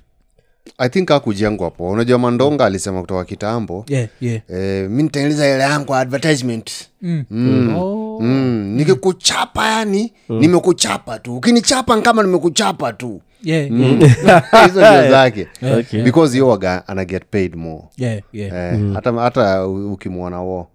I 0.78 0.90
think 0.90 1.12
akujengwa 1.12 1.72
po 1.72 1.90
unajua 1.90 2.18
mandonga 2.18 2.66
alisema 2.66 3.02
kutoka 3.02 3.26
kitambo 3.26 3.86
yeah, 3.88 4.08
yeah. 4.22 4.42
eh, 4.50 4.90
mi 4.90 5.04
nitengeneza 5.04 5.46
ile 5.46 5.64
yangu 5.64 5.96
advertisement. 5.96 6.72
Mm. 7.02 7.24
Mm. 7.30 7.76
Oh. 7.76 8.09
Mm. 8.20 8.74
nikikuchapa 8.76 9.68
yani 9.70 10.14
nimekuchapa 10.30 11.20
tu. 11.20 11.38
Ukinichapa 11.38 11.96
ni 11.96 12.02
kama 12.02 12.24
nimekuchapa 12.24 12.94
tu. 12.94 13.22
Mm. 13.44 14.00
hizo 14.66 14.90
ndio 14.92 15.10
zake. 15.12 15.48
Okay. 15.80 16.04
because 16.04 16.34
hiyo 16.34 16.48
waga 16.48 16.88
ana 16.88 17.06
get 17.06 17.24
paid 17.32 17.56
more. 17.56 17.84
Yeah, 17.98 18.22
yeah. 18.34 18.74
Eh, 18.74 18.94
hata 18.94 19.12
hata 19.14 19.68
ukimwona 19.68 20.42
wo. 20.42 20.68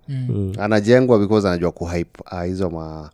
Anajengwa 0.59 1.19
because 1.19 1.49
anajua 1.49 1.73
kuhype 1.73 2.21
ah, 2.27 2.45
hizo 2.45 2.71
ma 2.71 3.11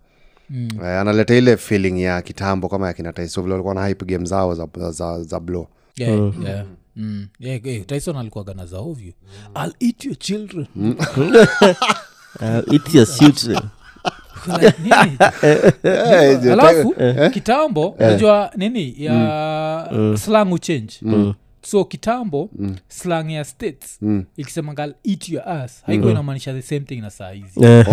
Mm. 0.53 0.69
eh, 0.83 1.01
analeta 1.01 1.35
ile 1.35 1.57
feeling 1.57 2.03
ya 2.03 2.23
kitambo 2.23 2.69
kama 2.69 2.87
ya 2.87 2.93
kina 2.93 3.13
Tyson 3.13 3.43
vile 3.45 3.53
walikuwa 3.53 3.75
na 3.75 3.87
hype 3.87 4.05
game 4.05 4.25
zao 4.25 4.55
za, 4.55 4.69
za, 4.91 5.23
za 5.23 5.41
blow. 5.41 5.67
Yeah, 5.97 6.33
yeah. 6.45 6.65
Mm. 6.97 7.29
Yeah, 7.41 7.67
yeah, 7.67 7.87
tyson 7.87 8.17
alikuwaga 8.17 8.55
na 8.55 8.67
za 8.67 8.79
ovyo. 8.79 9.13
I'll 9.55 9.73
eat 9.81 10.05
your 10.05 10.19
children. 10.19 10.67
Mm. 10.77 10.97
I'll 12.41 12.75
eat 12.75 12.95
your 12.95 13.07
suit 13.17 13.51
Nini? 14.85 15.19
Eh, 15.83 16.53
alafu 16.53 16.95
kitambo 17.33 17.97
najua 17.99 18.51
nini? 18.57 18.95
Ya 18.99 19.91
slang 20.17 20.53
uchange 20.53 20.93
so 21.63 21.85
kitambo 21.85 22.51
slang 22.89 23.31
ya 23.33 23.45
states 23.45 23.99
Mm. 24.03 24.25
ikisemanga 24.37 24.85
"I'll 24.85 24.95
eat 25.05 25.29
your 25.29 25.49
ass. 25.49 25.83
Haikuwa 25.87 26.11
inamaanisha 26.13 26.53
the 26.53 26.63
same 26.63 26.81
thing 26.81 26.97
na 27.01 27.11
saa 27.11 27.31
hizi. 27.31 27.65
Eh, 27.65 27.87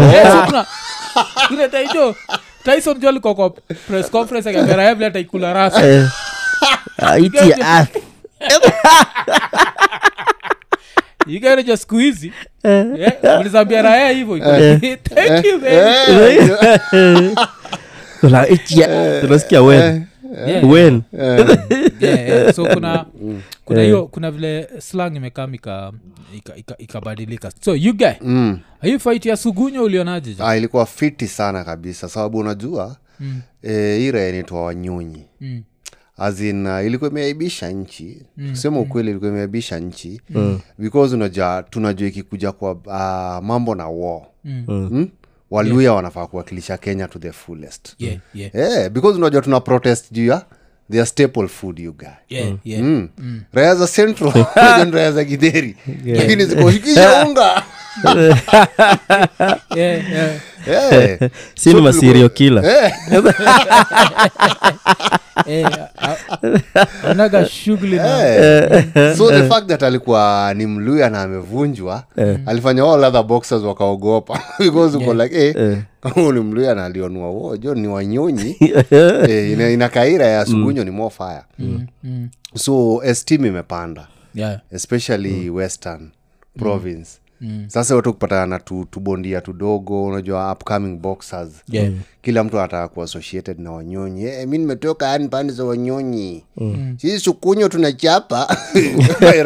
Eh, 1.51 1.69
taijo 1.71 2.15
tyson 2.63 2.99
jo 2.99 3.09
alikuwa 3.09 3.35
kwa 3.35 3.49
press 3.87 4.11
conference 4.11 4.49
akagaraevle 4.49 5.05
ataikula 5.05 5.53
rasa 5.53 5.81
eh, 11.37 11.41
ikaeneja 11.43 11.77
siku 11.77 11.97
hizi 11.97 12.31
yeah, 12.63 13.39
ulizambia 13.39 13.81
raya 13.81 14.09
hivo 14.09 14.37
iko, 14.37 14.45
thank 15.15 15.45
you 15.45 15.59
baby." 15.59 17.35
Like, 18.23 18.53
it's 18.53 18.71
your- 18.71 19.21
tunasikia 19.21 19.61
wen 19.61 20.05
wen 20.63 21.01
so 22.55 22.65
kuna 22.65 23.05
kuna 23.65 23.81
hiyo 23.81 24.07
kuna 24.07 24.31
vile 24.31 24.69
slang 24.79 25.15
imekam 25.15 25.53
ikabadilika 25.53 25.93
ika, 26.35 26.55
ika, 26.55 26.75
ikabadilika. 26.77 27.51
so 27.61 27.75
you 27.75 27.93
guy 27.97 28.11
Mm. 28.21 28.59
hii 28.81 28.99
fight 28.99 29.25
ya 29.25 29.37
sugunyo 29.37 29.83
ulionaje? 29.83 30.35
Ah, 30.39 30.57
ilikuwa 30.57 30.85
fiti 30.85 31.27
sana 31.27 31.63
kabisa 31.63 32.09
sababu 32.09 32.37
unajua 32.37 32.97
Mm. 33.19 33.41
e, 33.63 33.99
ire 34.05 34.29
wanyunyi 34.63 35.25
Mm. 35.41 35.63
Azin 36.17 36.67
uh, 36.67 36.85
ilikuwa 36.85 37.09
imeaibisha 37.09 37.69
nchi 37.69 38.17
mm. 38.37 38.49
kusema 38.49 38.79
ukweli 38.79 39.09
ilikuwa 39.09 39.31
imeaibisha 39.31 39.79
nchi 39.79 40.21
mm. 40.29 40.59
because 40.77 41.15
unajua 41.15 41.63
tunajua 41.69 42.07
ikikuja 42.07 42.51
kwa 42.51 42.71
uh, 42.71 43.45
mambo 43.45 43.75
na 43.75 43.87
war 43.87 44.21
Mm. 44.43 44.63
mm? 44.67 45.09
waluya 45.51 45.93
wanafaa 45.93 46.27
kuwakilisha 46.27 46.77
kenya 46.77 47.07
to 47.07 47.19
the 47.19 47.31
fullest 47.31 47.95
Yeah, 47.99 48.17
yeah, 48.33 48.55
yeah, 48.55 48.89
because 48.89 49.17
unajua 49.17 49.41
tuna 49.41 49.59
protest 49.59 50.11
juu 50.11 50.25
ya 50.25 50.45
their 50.91 51.05
staple 51.05 51.47
food 51.47 51.79
you 51.79 51.93
guy 51.93 52.07
yeah, 52.29 52.53
yeah. 52.63 52.83
Mm. 52.83 53.09
raya 53.53 53.75
za 53.75 53.87
central 53.87 54.45
raya 54.93 55.11
za 55.11 55.23
gidheri 55.23 55.75
lakini 56.05 56.45
zikoshikisha 56.45 57.25
unga 57.27 57.63
Yeah, 59.75 60.11
yeah. 60.11 60.39
Eh, 60.67 61.29
si 61.55 61.73
ni 61.73 61.75
So 61.75 61.81
masirio 61.81 62.29
kila 62.29 62.61
eh, 62.65 62.93
Eh, 65.47 65.65
anaga 67.03 67.45
shughuli 67.45 67.95
eh. 67.95 69.15
so 69.17 69.29
the 69.31 69.47
fact 69.49 69.67
that 69.67 69.83
alikuwa 69.83 70.53
ni 70.57 70.65
mluya 70.65 71.09
na 71.09 71.21
amevunjwa 71.21 72.03
alifanya 72.45 72.83
all 72.83 73.03
other 73.03 73.23
boxers 73.23 73.63
wakaogopa. 73.63 74.41
Because 74.59 74.97
uko 74.97 75.13
like 75.13 75.35
hey, 75.53 75.75
yeah 76.01 76.31
ni 76.31 76.39
mluya 76.39 76.75
na 76.75 76.85
alionua 76.85 77.29
wo 77.29 77.57
jo 77.57 77.75
ni 77.75 77.87
wanyonyi. 77.87 78.55
E, 79.27 79.51
ina, 79.53 79.69
ina 79.69 79.89
kaira 79.89 80.25
ya 80.27 80.45
sugunyo 80.45 80.83
ni 80.83 80.91
mofaya 80.91 81.43
mm. 81.59 81.87
mm, 82.03 82.29
so 82.55 83.01
estim 83.03 83.45
imepanda. 83.45 84.07
Yeah. 84.35 84.59
especially 84.71 85.49
western 85.49 86.11
province 86.59 87.09
sasa 87.67 87.95
watu 87.95 88.13
kupatana 88.13 88.45
na 88.45 88.59
tu, 88.59 88.87
tubondia 88.91 89.41
tudogo 89.41 90.05
unajua 90.05 90.51
upcoming 90.51 90.95
boxers. 90.97 91.49
Yeah. 91.71 91.91
kila 92.21 92.43
mtu 92.43 92.59
anataka 92.59 92.87
kuassociated 92.87 93.27
associated 93.27 93.59
na 93.59 93.71
wanyonyi. 93.71 94.21
Hey, 94.21 94.45
mi 94.45 94.57
nimetoka 94.57 95.07
yani 95.07 95.27
pande 95.27 95.53
za 95.53 95.63
wanyonyi. 95.63 96.43
Sisi 96.97 97.19
sukunyo 97.19 97.69
tunachapa. 97.69 98.57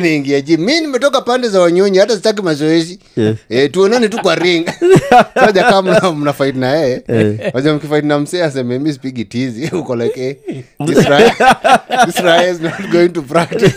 Niingie- 0.00 0.42
ji 0.42 0.56
mi 0.56 0.80
nimetoka 0.80 1.20
pande 1.20 1.48
za 1.48 1.60
wanyonyi 1.60 1.98
hata 1.98 2.16
sitaki 2.16 2.42
mazoezi. 2.42 2.98
Yeah. 3.16 3.36
e, 3.48 3.68
tuonane 3.68 4.08
tu 4.08 4.18
kwa 4.22 4.34
ring. 4.34 4.66
Saja 5.34 5.64
kama 5.64 5.82
mna- 5.92 6.12
mna 6.12 6.52
na 6.54 6.72
yeye. 6.76 7.02
Waja 7.54 7.74
mkifight 7.74 8.04
na 8.04 8.18
msee 8.18 8.42
aseme 8.44 8.78
mi 8.78 8.92
spigi 8.92 9.24
tizi. 9.24 9.70
Uko 9.76 9.96
like 9.96 10.20
eh, 10.48 10.64
Israel, 10.88 11.30
Raia- 12.22 12.50
is 12.52 12.60
not 12.60 12.90
going 12.92 13.08
to 13.08 13.22
practice. 13.22 13.74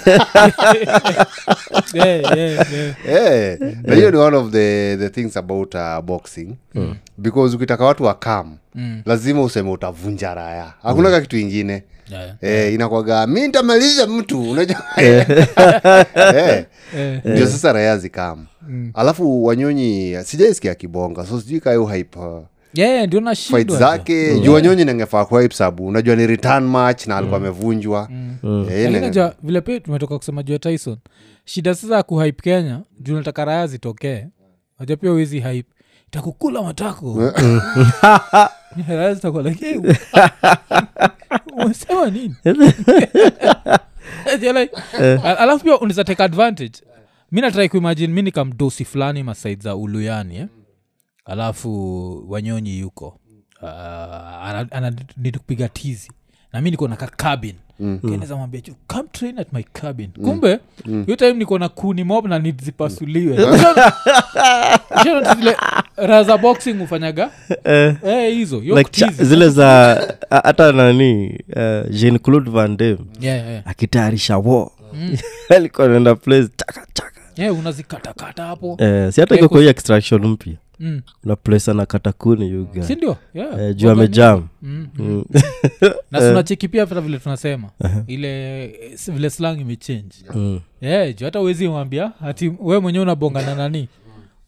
Yeah, 1.94 2.38
yeah, 2.38 2.55
yeah. 2.56 2.96
Eh, 3.54 3.60
na 3.84 3.96
hiyo 3.96 4.12
ni 4.12 4.18
one 4.18 4.38
of 4.38 4.52
the, 4.52 4.98
the 4.98 5.10
things 5.10 5.38
about 5.38 5.76
uh, 5.76 6.00
boxing. 6.02 6.56
Because 7.18 7.56
ukitaka 7.56 7.86
watu 7.86 8.04
wakam 8.04 8.58
lazima 9.06 9.44
useme 9.44 9.70
utavunja 9.72 10.34
raya 10.34 10.74
hakunaga 10.84 11.22
kitu 11.22 11.38
ingine. 11.38 11.84
Yeah. 12.12 12.36
eh, 12.42 12.74
inakwaga 12.74 13.28
mi 13.28 13.48
ntamaliza 13.48 14.08
mtu. 14.08 14.52
Unajua? 14.52 14.82
Eh, 16.16 16.66
Eh, 16.98 17.22
ndio 17.26 17.48
sasa 17.48 17.74
raya 17.74 17.98
zikam 17.98 18.46
alafu 18.94 19.46
wanyonyi 19.46 20.18
sijaisikia 20.24 20.76
kibonga 20.76 21.26
so 21.26 21.42
sijui 21.42 21.60
kayo 21.60 21.86
hype 21.86 22.20
uh, 22.20 22.44
yeah, 22.74 23.08
ndio 23.08 23.22
zake. 23.78 24.40
Juu 24.40 24.54
wanyonyi 24.54 24.86
nangefaa 24.86 25.26
sabu. 25.56 25.88
Unajua 25.88 26.16
ni 26.16 26.28
return 26.28 26.64
match 26.64 27.08
na 27.08 27.18
alikuwa 27.18 27.40
amevunjwa. 27.40 28.10
Lakini 28.44 29.00
nange- 29.00 29.32
vile 29.44 29.62
pia 29.62 29.80
tumetoka 29.80 30.18
kusema 30.18 30.44
juu 30.44 30.54
ya 30.54 30.60
tyson 30.60 30.98
shida 31.46 31.76
sasa 31.76 31.96
ya 31.96 32.04
kuhype 32.04 32.42
kenya 32.44 32.82
juu 33.00 33.16
nataka 33.16 33.46
raya 33.46 33.68
zitokee. 33.68 34.28
Waja 34.80 34.98
pia 34.98 35.12
wezi 35.12 35.40
hype. 35.40 35.70
Takukula 36.10 36.62
matako. 36.62 37.22
Raya 38.88 39.14
zitakuwa 39.14 39.44
like 39.44 39.82
umesema 41.54 42.10
nini? 42.12 42.36
Like, 44.42 44.72
alafu 45.24 45.64
pia 45.64 45.80
uneza 45.80 46.04
take 46.04 46.24
advantage. 46.24 46.82
Mi 47.32 47.42
natrai 47.42 47.70
kuimagine 47.70 48.14
mi 48.14 48.22
nikamdosi 48.22 48.86
fulani 48.86 49.24
masaid 49.24 49.62
za 49.64 49.76
uluyani 49.76 50.38
eh? 50.38 50.48
alafu 51.26 52.32
wanyonyi 52.32 52.80
yuko. 52.80 53.20
Uh, 53.62 53.70
ananidi 54.72 55.32
kupiga 55.38 55.70
tizi 55.70 56.12
na 56.56 56.62
mi 56.62 56.72
niko 56.72 56.88
na 56.88 56.96
kabin 56.96 57.16
cabin. 57.18 57.56
Keneza 58.12 58.36
mwambia 58.36 58.62
juu 58.62 58.74
come 58.88 59.10
train 59.12 59.40
at 59.40 59.54
my 59.54 59.64
cabin. 59.64 60.10
Kumbe 60.24 60.60
hiyo 61.06 61.16
time 61.16 61.34
niko 61.34 61.60
na 61.60 61.70
kuni 61.70 62.04
mob 62.04 62.28
na 62.28 62.40
nizipasuliwe. 62.40 63.38
Zile 65.38 65.56
raha 65.98 66.24
za 66.24 66.38
boxing 66.38 66.74
hufanyaga? 66.74 67.30
Eh, 67.64 68.34
hizo 68.34 68.60
like 68.60 69.06
zile 69.12 69.50
za 69.50 70.02
hata 70.30 70.72
nani 70.72 71.40
uh, 71.56 71.90
jean 71.90 72.20
claude 72.20 72.50
van 72.52 72.78
dam 72.78 72.98
Yeah, 73.22 73.48
yeah. 73.48 73.62
akitayarisha 73.68 74.38
wo 74.38 74.72
alikuwa 75.56 75.88
naenda 75.88 76.16
place 76.16 76.50
chaka 76.58 76.86
chaka. 76.94 77.22
Yeah, 77.38 77.60
unazikatakata 77.60 78.44
hapo. 78.44 78.78
Eh, 78.80 79.14
si 79.14 79.22
hata 79.22 79.36
Eh, 79.36 79.40
iko 79.40 79.50
kwa 79.50 79.62
hii 79.62 79.68
extraction 79.68 80.26
mpya 80.28 80.54
Mm. 80.80 81.02
na 81.24 81.38
anakata 81.68 82.12
kuni 82.12 82.50
yuga 82.50 82.84
sindio 82.84 83.18
yeah. 83.34 83.60
eh, 83.62 83.76
juu 83.76 83.90
amejam 83.90 84.48
Mm, 84.62 84.88
mm. 85.00 85.26
na 86.12 86.20
tunacheki 86.20 86.68
pia 86.68 86.86
hata 86.86 87.02
vile 87.02 87.18
tunasema. 87.20 87.70
Ile 88.08 88.64
eh, 88.64 88.98
vile 89.08 89.30
slang 89.30 89.60
imechange. 89.60 90.16
Mm. 90.36 90.60
yeah, 90.82 91.16
juu 91.16 91.26
hata 91.26 91.42
uwezi 91.42 91.68
mwambia 91.68 92.12
hati 92.20 92.52
we 92.60 92.80
mwenyewe 92.80 93.04
unabongana 93.04 93.56
nani 93.56 93.88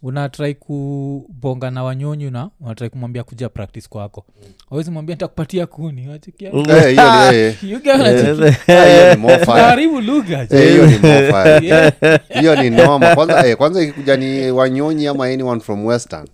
unatrai 0.04 0.56
kubonga 0.56 1.72
na 1.72 1.84
wanyonyi 1.84 2.32
na 2.32 2.50
unatrai 2.62 2.90
kumwambia 2.90 3.24
kuja 3.24 3.50
practice 3.50 3.88
kwako. 3.90 4.26
Awezi 4.72 4.92
mwambia 4.92 5.16
ntakupatia 5.16 5.66
kuni. 5.66 6.20
Lughahiyo 6.54 7.32
ni- 7.32 7.38
eh, 7.38 7.56
You 7.64 7.80
guys 7.80 7.96
wanacheki- 7.96 8.54
eh, 8.68 8.88
hiyo 8.96 9.16
ni 9.16 9.22
more 9.22 9.38
fire. 9.38 9.52
unaharibu 9.54 10.02
lugha 10.02 10.44
hiyo 10.44 10.86
ni 10.88 10.98
more 10.98 11.32
fire. 11.32 11.68
Yeah. 11.68 11.94
hiyo 12.30 12.56
ni 12.64 12.70
noma 12.70 13.16
kwanza 13.16 13.48
eh, 13.48 13.58
kwanza 13.58 13.82
ikikuja 13.84 14.18
ni 14.18 14.52
wanyonyi 14.52 15.08
ama 15.08 15.26
anyone 15.26 15.62
from 15.62 15.86
western 15.86 16.28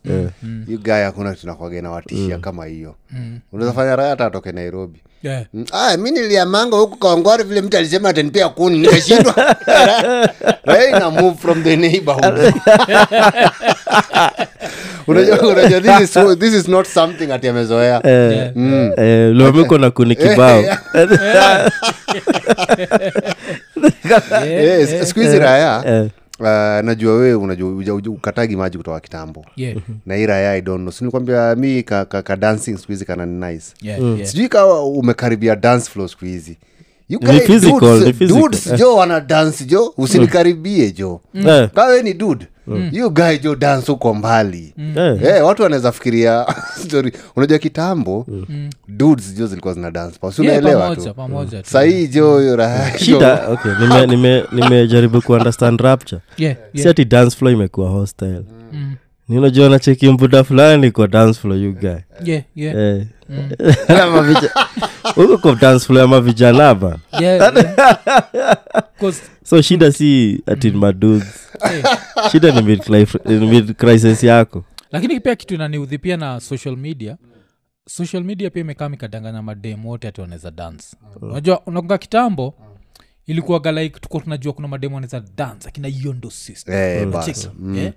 you 0.67 0.79
guy 0.83 0.93
hakuna 1.03 1.35
tunakwaga 1.35 1.81
nawatishia 1.81 2.37
kama 2.37 2.65
hiyo. 2.65 2.95
Unaweza 3.51 3.73
fanya 3.75 3.95
raya 3.95 4.09
hata 4.09 4.25
atoke 4.25 4.51
nairobi. 4.51 4.99
Yeah. 5.23 5.45
Mm, 5.53 5.65
ah, 5.71 5.97
mi 5.97 6.11
niliamanga 6.11 6.77
huku 6.77 6.97
kaongwari 6.97 7.43
vile 7.43 7.61
mtu 7.61 7.77
alisema 7.77 8.09
atanipea 8.09 8.49
kuni 8.49 8.79
nikashindwa 8.79 9.35
raya 10.65 10.89
ina 10.97 11.11
move 11.11 11.37
from 11.41 11.63
the 11.63 11.75
neighborhood. 11.75 12.53
Unajua 15.07 15.39
unajua 15.41 15.81
this 15.81 15.99
is, 16.01 16.13
so- 16.13 16.35
this 16.35 16.53
is 16.53 16.67
not 16.67 16.87
something 16.87 17.31
ati 17.31 17.47
amezoea. 17.47 18.01
Eh, 18.07 18.51
Mm. 18.55 18.91
eh, 18.97 19.35
lomiko 19.35 19.77
na 19.77 19.91
kuni 19.91 20.15
kibao. 20.15 20.63
Yeah, 24.05 24.81
Eh, 24.81 25.05
siku 25.05 25.19
hizi 25.19 25.39
raya 25.39 25.83
Eh, 25.85 26.09
uh, 26.39 26.85
najua 26.85 27.13
wewe 27.15 27.33
unajua 27.35 27.95
ukatagi 28.07 28.55
maji 28.55 28.77
kutoka 28.77 28.99
kitambo. 28.99 29.45
Yeah. 29.55 29.75
na 30.05 30.15
hii 30.15 30.25
raya 30.25 30.57
idono 30.57 30.91
sinikwambia 30.91 31.55
mi 31.55 31.83
ka, 31.83 32.05
ka, 32.05 32.21
ka 32.21 32.35
dancing 32.35 32.77
siku 32.77 32.91
hizi 32.91 33.05
kana 33.05 33.25
nice. 33.25 33.65
Yeah, 33.81 34.01
yeah. 34.01 34.25
sijui 34.27 34.47
kawa 34.49 34.85
umekaribia 34.85 35.55
dance 35.55 35.89
floor 35.91 36.09
siku 36.09 36.25
hizi. 36.25 36.51
You 36.51 36.57
Ni 37.09 37.39
physical, 37.39 37.99
ni 38.05 38.13
physical. 38.13 38.41
dudes 38.41 38.73
jo 38.79 38.95
wana 38.95 39.19
dance 39.21 39.65
jo 39.65 39.93
usinikaribie 39.97 40.91
jo 40.91 41.21
eh, 41.33 41.69
kawe 41.75 42.03
ni 42.03 42.13
dud 42.13 42.45
you 42.91 43.09
guy 43.09 43.37
jo 43.37 43.55
dance 43.55 43.91
huko 43.91 44.13
mbali. 44.13 44.73
Eh. 44.95 45.19
Eh, 45.23 45.45
watu 45.45 45.63
wanaweza 45.63 45.91
fikiria 45.91 46.45
story. 46.85 47.11
Unajua 47.35 47.57
kitambo 47.57 48.25
dudes 48.87 49.35
jo 49.35 49.47
zilikuwa 49.47 49.73
zina 49.73 49.91
dance 49.91 50.17
pa 50.21 50.31
si 50.31 50.43
Yeah, 50.45 50.57
unaelewa 50.59 50.81
pamoja, 50.89 51.09
tu? 51.09 51.13
pamoja 51.15 51.61
tu. 51.63 51.69
sahii 51.69 52.07
jo 52.07 52.39
hiyo 52.39 52.55
raha 52.55 52.97
shida 52.99 53.47
okay 53.49 53.71
nime- 53.79 54.05
nime- 54.07 54.43
nimejaribu 54.51 55.21
kuundestand 55.21 55.81
rapture. 55.81 56.21
Yeah, 56.37 56.55
si 56.75 56.89
ati 56.89 57.05
dance 57.05 57.35
floor 57.37 57.53
imekuwa 57.53 57.89
hostile. 57.89 58.43
Mm. 58.73 58.95
ninajua 59.29 59.69
nacheki 59.69 60.09
mbuda 60.11 60.43
fulani 60.43 60.91
kwa 60.91 61.07
dance 61.07 61.39
floor 61.39 61.57
you 61.59 61.73
guy. 61.73 61.89
Yeah, 62.23 62.43
yeah. 62.55 62.75
Eh. 62.77 63.05
Huko 65.15 65.37
kwa 65.37 65.55
dance 65.55 65.85
floor 65.85 66.21
vijana 66.21 66.75
ba 66.75 66.99
Yeah, 67.19 67.53
yeah. 67.55 67.77
'Cause, 68.99 69.21
so 69.43 69.61
shida 69.61 69.91
si 69.91 70.41
atin 70.45 70.75
mm. 70.75 71.21
eh, 71.71 71.83
shida 72.31 72.51
ni 72.51 72.61
mid, 72.61 73.75
crisis 73.75 74.23
yako 74.23 74.63
lakini 74.91 75.19
pia 75.19 75.35
kitu 75.35 75.55
inaniudhi 75.55 75.97
pia 75.97 76.17
na 76.17 76.39
social 76.39 76.77
media 76.77 77.17
social 77.87 78.23
media 78.23 78.49
pia 78.49 78.61
imekaa 78.61 78.89
mikadanganya 78.89 79.41
madem 79.41 79.85
wote 79.85 80.07
ati 80.07 80.21
wanaweza 80.21 80.51
dance 80.51 80.97
unajua 81.21 81.61
unakunga 81.65 81.97
kitambo 81.97 82.55
ilikuwaga 83.27 83.71
like 83.71 83.99
tuko 83.99 84.19
tunajua 84.19 84.53
kuna 84.53 84.67
mademu 84.67 84.95
wanaweza 84.95 85.23
dance 85.35 85.67
akina 85.67 85.87
yondo 86.03 86.29
system 86.29 86.75
hey, 86.75 87.05
mm. 87.05 87.23
mm. 87.59 87.77
Eh? 87.77 87.93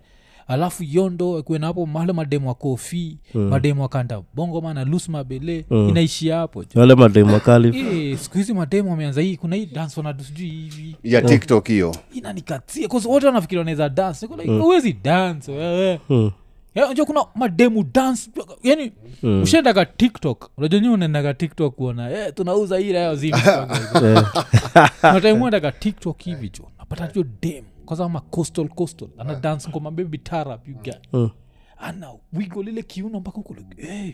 Alafu 0.49 0.85
yondo 0.85 1.43
kuena 1.43 1.67
hapo 1.67 1.87
male 1.87 2.13
mademu 2.13 2.51
akofi 2.51 3.19
mm. 3.35 3.49
mademu 3.49 3.85
akanda 3.85 4.23
bongoma 4.35 4.75
na 4.75 4.85
lus 4.85 5.09
mabele 5.09 5.65
inaishia 5.71 6.37
hapo. 6.37 6.65
Wale 6.75 6.95
mademu 6.95 7.37
akali 7.37 7.79
Eh, 7.79 8.19
siku 8.19 8.39
hizi 8.39 8.55
mademu 8.55 8.93
ameanza 8.93 9.21
hii 9.21 9.37
kuna 9.37 9.57
hii 9.57 9.67
dance 9.67 10.01
wanadu 10.01 10.25
sijui 10.25 10.49
hivi. 10.49 10.97
Ya 11.05 11.23
tiktok 11.23 11.69
hiyo. 11.69 11.95
Inanikatia 12.15 12.89
kause 12.89 13.09
wote 13.09 13.27
wanafikiri 13.27 13.59
wanaweza 13.59 13.89
dance. 13.89 14.27
Like, 14.27 14.51
mm. 14.51 14.61
uwezi 14.63 14.93
dance 14.93 15.53
wewe. 15.53 16.01
Mm. 16.09 16.31
Ya, 16.75 17.05
kuna 17.05 17.25
mademu 17.35 17.85
dance 17.95 18.31
yani 18.63 18.93
mm. 19.23 19.43
ushendaga 19.43 19.85
tiktok 19.85 20.51
unajua 20.57 20.81
nyi 20.81 20.89
unaendaga 20.89 21.35
tiktok 21.35 21.75
kuona? 21.75 22.11
Eh, 22.11 22.33
tunauza 22.35 22.79
hii 22.79 22.93
rayo 22.93 23.15
zimnataimuendaga 23.17 25.73
tiktok 25.83 26.23
hivi 26.23 26.49
jo 26.59 26.65
napata 26.79 27.09
jo 27.15 27.25
dem 27.43 27.65
kwanza 27.87 28.05
ama 28.05 28.21
coastal 28.21 28.69
coastal. 28.69 29.09
Ana 29.19 29.35
dance 29.35 29.69
ngoma 29.69 29.91
baby 29.91 30.19
tarab 30.19 30.69
you 30.69 30.75
get 30.83 30.99
uh. 31.13 31.31
ana 31.79 32.11
wigo 32.33 32.63
lile 32.63 32.83
kiuno 32.83 33.21
mpaka 33.21 33.37
huko 33.37 33.55
like, 33.55 33.83
hey, 33.87 34.13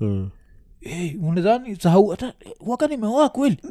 uh. 0.00 0.26
hey, 0.80 1.16
unadhani 1.22 1.76
sahau 1.76 2.06
hata 2.08 2.32
waka 2.60 2.86
nimeoa 2.86 3.28
kweli? 3.28 3.58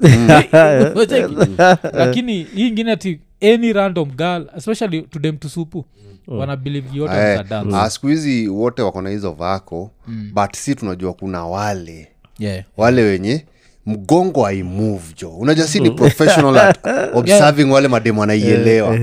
Lakini 1.93 2.43
hii 2.43 2.67
ingine 2.67 2.91
ati 2.91 3.19
any 3.41 3.73
random 3.73 4.11
girl 4.11 4.49
especially 4.57 5.01
to 5.01 5.19
them 5.19 5.37
tusupu 5.37 5.85
wana 6.27 6.55
believe 6.55 6.97
yote 6.97 7.13
hey, 7.13 7.37
mm. 7.37 7.43
dance. 7.49 7.75
ah, 7.75 7.89
siku 7.89 8.07
hizi 8.07 8.47
wote 8.47 8.81
wako 8.81 9.01
na 9.01 9.09
hizo 9.09 9.31
vako 9.31 9.91
but 10.33 10.55
si 10.55 10.75
tunajua 10.75 11.13
kuna 11.13 11.45
wale. 11.45 12.07
Yeah. 12.39 12.63
wale 12.77 13.03
wenye 13.03 13.45
mgongo 13.87 14.45
aimove 14.45 15.03
jo 15.21 15.29
unajua 15.29 15.67
si 15.67 15.79
ni 15.79 15.91
professional 15.91 16.57
at 16.57 16.79
observing 17.19 17.71
wale 17.71 17.87
mademu 17.87 18.23
anaielewa 18.23 18.97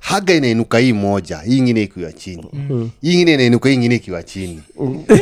haga 0.00 0.34
inainuka 0.34 0.78
hii 0.78 0.92
moja 0.92 1.38
hii 1.38 1.58
ingine 1.58 1.82
ikiwa 1.82 2.12
chini. 2.12 2.44
Hii 3.02 3.12
ingine 3.12 3.34
inainuka 3.34 3.68
hii 3.68 3.74
ingine 3.74 3.94
ikiwa 3.94 4.22
chini. 4.22 4.62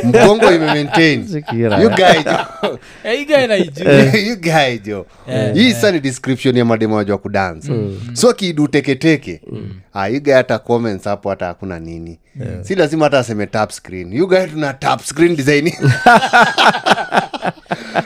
Mgongo 0.03 0.51
imemaintain 0.51 1.27
Sikira. 1.33 1.81
you 1.81 1.89
guy 1.89 2.23
jo 2.23 2.79
Eh, 3.03 3.17
hii 3.17 3.25
guy 3.25 3.47
naijua. 3.47 3.93
you 4.27 4.35
guy 4.41 4.77
jo 4.83 5.05
hii 5.53 5.73
sa 5.73 5.91
ni 5.91 5.99
description 5.99 6.57
ya 6.57 6.65
mademu 6.65 6.95
wajua 6.95 7.17
kudance 7.17 7.71
so 8.13 8.33
kiiduteketeke 8.33 9.31
teketeke. 9.33 9.61
Ah, 9.93 10.07
you 10.07 10.21
guy 10.23 10.33
hata 10.33 10.59
comments 10.59 11.03
hapo 11.03 11.29
hata 11.29 11.45
hakuna 11.45 11.79
nini. 11.79 12.19
Si 12.61 12.75
lazima 12.75 13.05
hata 13.05 13.19
aseme 13.19 13.45
tap 13.47 13.71
screen. 13.71 14.13
You 14.13 14.27
guy 14.27 14.45
tuna 14.45 14.73
tap 14.73 15.01
screen 15.03 15.35
design. 15.35 15.71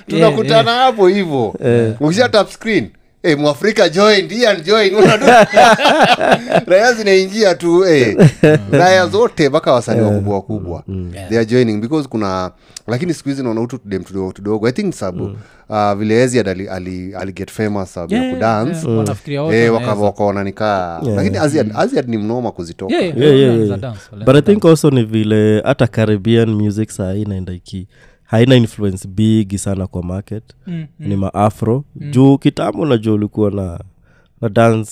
Tunakutana 0.07 0.71
hapo 0.71 1.07
hivo. 1.07 1.55
Ukisha 1.99 2.29
tap 2.29 2.49
screen 2.51 2.89
Hey, 3.23 3.35
mwafrika 3.35 3.89
join 3.89 4.31
ian 4.31 4.61
join. 4.63 4.91
Raya 6.67 6.93
zinaingia 6.93 7.55
tu 7.55 7.81
hey. 7.87 8.15
raya 8.71 9.07
zote 9.07 9.49
mpaka 9.49 9.71
wasanii 9.73 10.01
wakubwa 10.01 10.35
wakubwa. 10.35 10.83
They 11.29 11.37
are 11.37 11.45
joining 11.45 11.81
because 11.81 12.07
kuna 12.09 12.51
lakini 12.87 13.13
siku 13.13 13.29
hizi 13.29 13.43
naona 13.43 13.61
utu 13.61 13.77
tudem 13.77 14.03
tudogo 14.03 14.31
tudogo. 14.31 14.67
I 14.67 14.71
think 14.71 14.93
sabu 14.93 15.35
uh, 15.69 15.93
vile 15.93 16.23
eziad 16.23 16.49
ali, 16.49 16.67
ali, 16.67 17.15
ali 17.15 17.31
get 17.33 17.51
famous 17.51 17.93
sabu 17.93 18.13
ya 18.13 18.21
Yeah, 18.21 18.33
kudance 18.33 18.87
yeah, 18.89 19.07
yeah. 19.27 19.73
mm. 19.73 19.83
Eh, 19.83 20.01
wakaona 20.01 20.43
nikaa 20.43 21.01
lakini 21.15 21.37
aziad, 21.37 21.71
aziad 21.75 22.07
ni 22.09 22.17
mnoma 22.17 22.51
kuzitoka. 22.51 22.93
Yeah, 22.95 23.05
yeah, 23.05 23.19
Yeah, 23.19 23.39
yeah, 23.39 23.67
yeah. 23.67 23.79
dance, 23.79 23.99
but 24.11 24.29
i 24.29 24.33
dance. 24.33 24.41
think 24.51 24.65
also 24.65 24.89
ni 24.89 25.03
vile 25.03 25.61
hata 25.61 25.87
caribbean 25.87 26.49
music 26.49 26.89
saa 26.89 27.13
hii 27.13 27.21
inaenda 27.21 27.53
iki 27.53 27.87
haina 28.31 28.55
influence 28.55 29.07
bigi 29.07 29.57
sana 29.57 29.87
kwa 29.87 30.03
market. 30.03 30.43
Mm, 30.67 30.85
ni 30.99 31.15
maafro 31.15 31.83
juu 31.95 32.37
kitambo 32.37 32.85
najua 32.85 33.13
ulikuwa 33.13 33.51
na 33.51 33.79
na 34.41 34.49
dance 34.49 34.91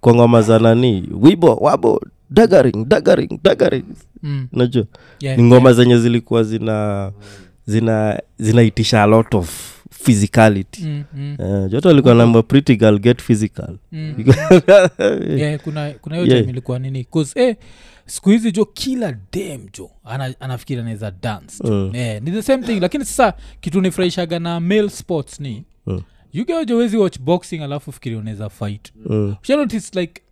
kwa 0.00 0.14
ngoma 0.14 0.42
za 0.42 0.58
nani? 0.58 1.08
Wibo 1.20 1.54
wabo 1.54 2.00
dagaring 2.30 2.84
dagaring 2.88 3.38
dagaring 3.42 3.84
mm. 4.22 4.48
najua 4.52 4.84
Yeah, 5.20 5.38
ni 5.38 5.44
ngoma 5.44 5.72
zenye 5.72 5.98
zilikuwa 5.98 6.42
zina 6.44 7.12
zina 7.66 8.20
zinaitisha 8.38 9.02
a 9.02 9.06
lot 9.06 9.36
of 9.36 9.76
physicality. 9.90 10.82
Mm, 10.84 11.04
mm, 11.14 11.36
Eh, 11.40 11.70
joto 11.70 11.90
alikuwa 11.90 12.14
namba 12.14 12.42
pretty 12.42 12.76
girl 12.76 12.98
get 12.98 13.22
physical. 13.22 13.76
Mm. 13.92 14.14
yeah, 15.36 15.60
kuna 15.60 15.90
kuna 15.90 16.16
hiyo 16.16 16.28
Yeah. 16.36 16.48
ilikuwa 16.48 16.78
nini? 16.78 17.04
'Cause, 17.04 17.40
eh, 17.48 17.56
siku 18.10 18.30
hizi 18.30 18.52
jo 18.52 18.64
kila 18.64 19.16
dem 19.32 19.68
jo 19.78 19.90
ana, 20.04 20.34
anafikiri 20.40 20.80
anaweza 20.80 21.10
dance 21.10 21.62
uh. 21.64 21.96
Eh, 21.96 22.22
ni 22.22 22.30
the 22.30 22.42
same 22.42 22.66
thing 22.66 22.80
lakini 22.80 23.04
sasa 23.04 23.34
kitu 23.60 23.80
nifurahishaga 23.80 24.38
na 24.38 24.60
male 24.60 24.88
sports 24.88 25.40
ni 25.40 25.64
Mm. 25.86 26.02
wezi 26.74 26.96
watch 26.96 27.18
boxing 27.18 27.58
alafu 27.62 27.92
fikiri 27.92 28.16
unaweza 28.16 28.48
fight 28.48 28.92
uh. 29.06 29.34
Ushanotice, 29.42 30.00
like 30.00 30.22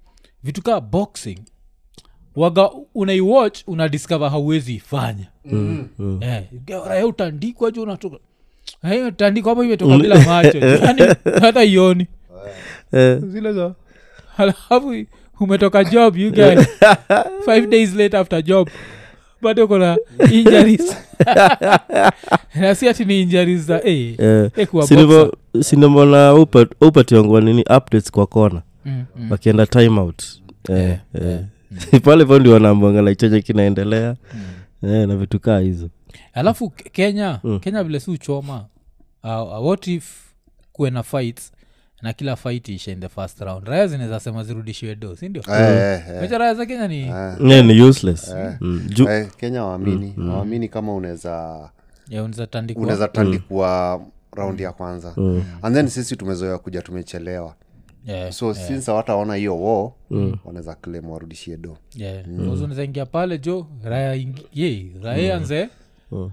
vitu 0.43 0.63
kaa 0.63 0.81
boxing 0.81 1.39
waga 2.37 2.71
unaiwatch 2.95 3.61
una 3.67 3.89
discover 3.89 4.31
hauwezi 4.31 4.75
ifanya 4.75 5.27
mm, 5.45 5.89
mm. 5.99 6.21
Eh, 6.23 6.45
ju 7.71 7.83
unatoka 7.83 8.17
Eh, 8.85 9.13
hapo 9.51 9.65
imetoka 9.65 9.99
bila 9.99 10.25
macho 10.25 10.59
yani 10.85 11.03
hata 11.41 11.65
ioni 11.65 12.07
Eh, 12.93 13.19
zile 13.19 13.53
za 13.53 13.75
alafu 14.37 15.05
umetoka 15.41 15.85
job 15.85 16.17
you 16.17 16.31
guy. 16.31 16.57
Five 17.47 17.67
days 17.71 17.95
late 17.95 18.17
after 18.17 18.43
job. 18.43 18.69
Bado 19.43 19.69
kona 19.69 19.97
injuries. 20.33 20.97
Nasi 22.55 22.89
ati 22.89 23.05
ni 23.05 23.23
injuries 23.23 23.61
za 23.67 23.79
hey, 23.79 24.15
yeah. 24.19 24.51
hey, 24.55 24.67
sinimona 25.61 26.35
upationgwa 26.81 27.41
nini 27.41 27.61
updates 27.63 28.11
kwa 28.11 28.27
kona 28.27 28.63
Mm, 28.85 29.05
mm. 29.17 29.31
wakienda 29.31 29.67
time 29.67 30.01
out. 30.01 30.23
Eh, 30.71 30.99
eh. 31.15 31.41
pale 32.05 32.25
po 32.25 32.39
ndio 32.39 32.53
wanaambangala 32.53 33.15
chenye 33.15 33.41
kinaendelea. 33.43 34.17
Eh, 34.83 35.09
na 35.09 35.17
vitu 35.17 35.41
kaa 35.41 35.59
hizo. 35.59 35.89
Alafu 36.33 36.71
kenya. 36.71 37.41
Mm. 37.45 37.61
kenya 37.61 37.85
vile 37.85 38.01
si 38.01 38.11
uchoma. 38.11 38.65
Uh, 39.25 39.67
what 39.67 39.87
if 39.87 40.21
kuwe 40.73 40.91
na 40.91 41.03
fights 41.03 41.53
na 42.03 42.13
kila 42.13 42.37
fight 42.37 42.69
ishe 42.69 42.93
in 42.93 43.01
the 43.01 43.09
first 43.09 43.41
round. 43.41 43.67
Raya 43.69 43.87
zinaweza 43.87 44.21
sema 44.21 44.45
zirudishiwe 44.45 44.95
do 44.95 45.17
sindio 45.17 45.43
Eh, 45.49 45.61
eh, 45.61 46.03
eh. 46.09 46.21
mecha 46.23 46.39
raya 46.39 46.55
za 46.55 46.67
kenya 46.67 46.89
ni 46.89 47.01
yeah, 47.01 47.65
ni 47.65 47.83
useless. 47.83 48.35
Mm. 48.61 48.83
Ju- 48.89 49.09
Eh, 49.11 49.29
kenya 49.37 49.65
waamini 49.65 50.15
waamini 50.31 50.69
kama 50.69 50.95
unaweza 50.95 51.31
ya 52.09 52.23
unaweza 52.23 52.47
tandikwa. 52.47 52.83
unaweza 52.83 53.09
tandikwa 53.09 54.01
raundi 54.33 54.63
ya 54.63 54.73
kwanza. 54.73 55.15
And 55.63 55.75
then 55.77 55.89
sisi 55.89 56.17
tumezoea 56.17 56.59
kuja 56.59 56.83
tumechelewa. 56.83 57.55
Yeah, 58.07 58.33
so 58.33 58.55
since 58.55 58.91
hawataona 58.91 59.35
hiyo 59.35 59.57
wo 59.57 59.95
wanaweza 60.45 60.75
klem 60.75 61.11
warudishie 61.11 61.57
do. 61.57 61.77
Yeah. 61.95 62.27
mm. 62.27 63.07
pale 63.13 63.39
jo 63.39 63.67
raya 63.85 64.15
ingi- 64.17 64.47
ye 64.55 64.87
raya 65.03 65.37
anze. 65.37 65.69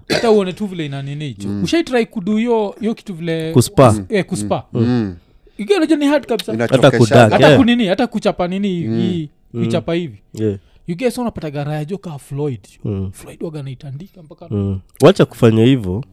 Hata 0.08 0.30
uone 0.30 0.52
tu 0.52 0.66
vile 0.66 0.86
inanini 0.86 1.34
jo 1.34 1.62
ushaitrai 1.62 2.06
kudu 2.06 2.36
hiyo 2.36 2.74
kitu 2.96 3.14
vile 3.14 3.52
Kuspa. 3.52 3.94
eh, 4.08 4.24
kuspa. 4.24 4.64
Mm. 4.72 5.16
Ikianaja 5.56 5.96
ni 5.96 6.06
hard 6.06 6.26
kabisa. 6.26 6.56
Hata 7.30 7.56
kunini 7.56 7.86
hata 7.86 8.06
kuchapa 8.06 8.48
nini 8.48 8.68
hii 8.68 9.30
kuichapa 9.50 9.94
hivi. 9.94 10.22
Yeah. 10.34 10.58
ugesa 10.88 11.20
unapataga 11.22 11.64
raya 11.64 11.84
kaa 11.84 12.18
floyd? 12.18 12.60
Jo 12.84 13.10
floyd 13.12 13.42
waganaitandika 13.42 14.22
mpaka 14.22 14.48
mm. 14.50 14.80
wacha 15.02 15.24
kufanya 15.24 15.64
hivyo. 15.64 16.04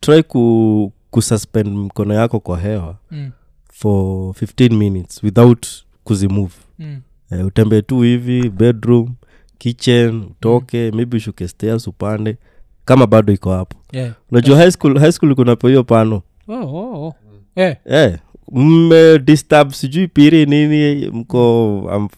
Try 0.00 0.22
ku, 0.22 0.92
kususpend 1.10 1.68
mkono 1.68 2.14
yako 2.14 2.40
kwa 2.40 2.60
hewa 2.60 2.96
Mm, 3.10 3.30
for 3.72 4.34
15 4.34 4.74
minutes 4.76 5.22
without 5.22 5.66
kuzimove. 6.04 6.54
Mm, 6.78 7.00
uh, 7.30 7.46
utembee 7.46 7.82
tu 7.82 8.00
hivi 8.00 8.48
bedroom 8.50 9.14
kitchen 9.58 10.22
utoke 10.22 10.90
maybe 10.90 11.16
ushuke 11.16 11.48
stairs 11.48 11.86
upande. 11.86 12.36
Kama 12.84 13.06
bado 13.06 13.32
iko 13.32 13.52
hapo. 13.52 13.76
Yeah. 13.92 14.12
unajua 14.30 14.56
high 14.56 14.70
school, 14.70 14.98
high 14.98 15.12
school 15.12 15.34
kunapo 15.34 15.68
hiyo 15.68 15.84
pano. 15.84 16.22
Oh, 16.48 16.54
oh, 16.54 17.06
oh. 17.06 17.14
Yeah. 17.56 17.76
eh, 17.84 18.18
mme 18.52 19.18
disturb 19.18 19.70
sijui 19.72 20.08
piri 20.08 20.46
nini 20.46 21.06
mko 21.10 21.88
am, 21.92 22.08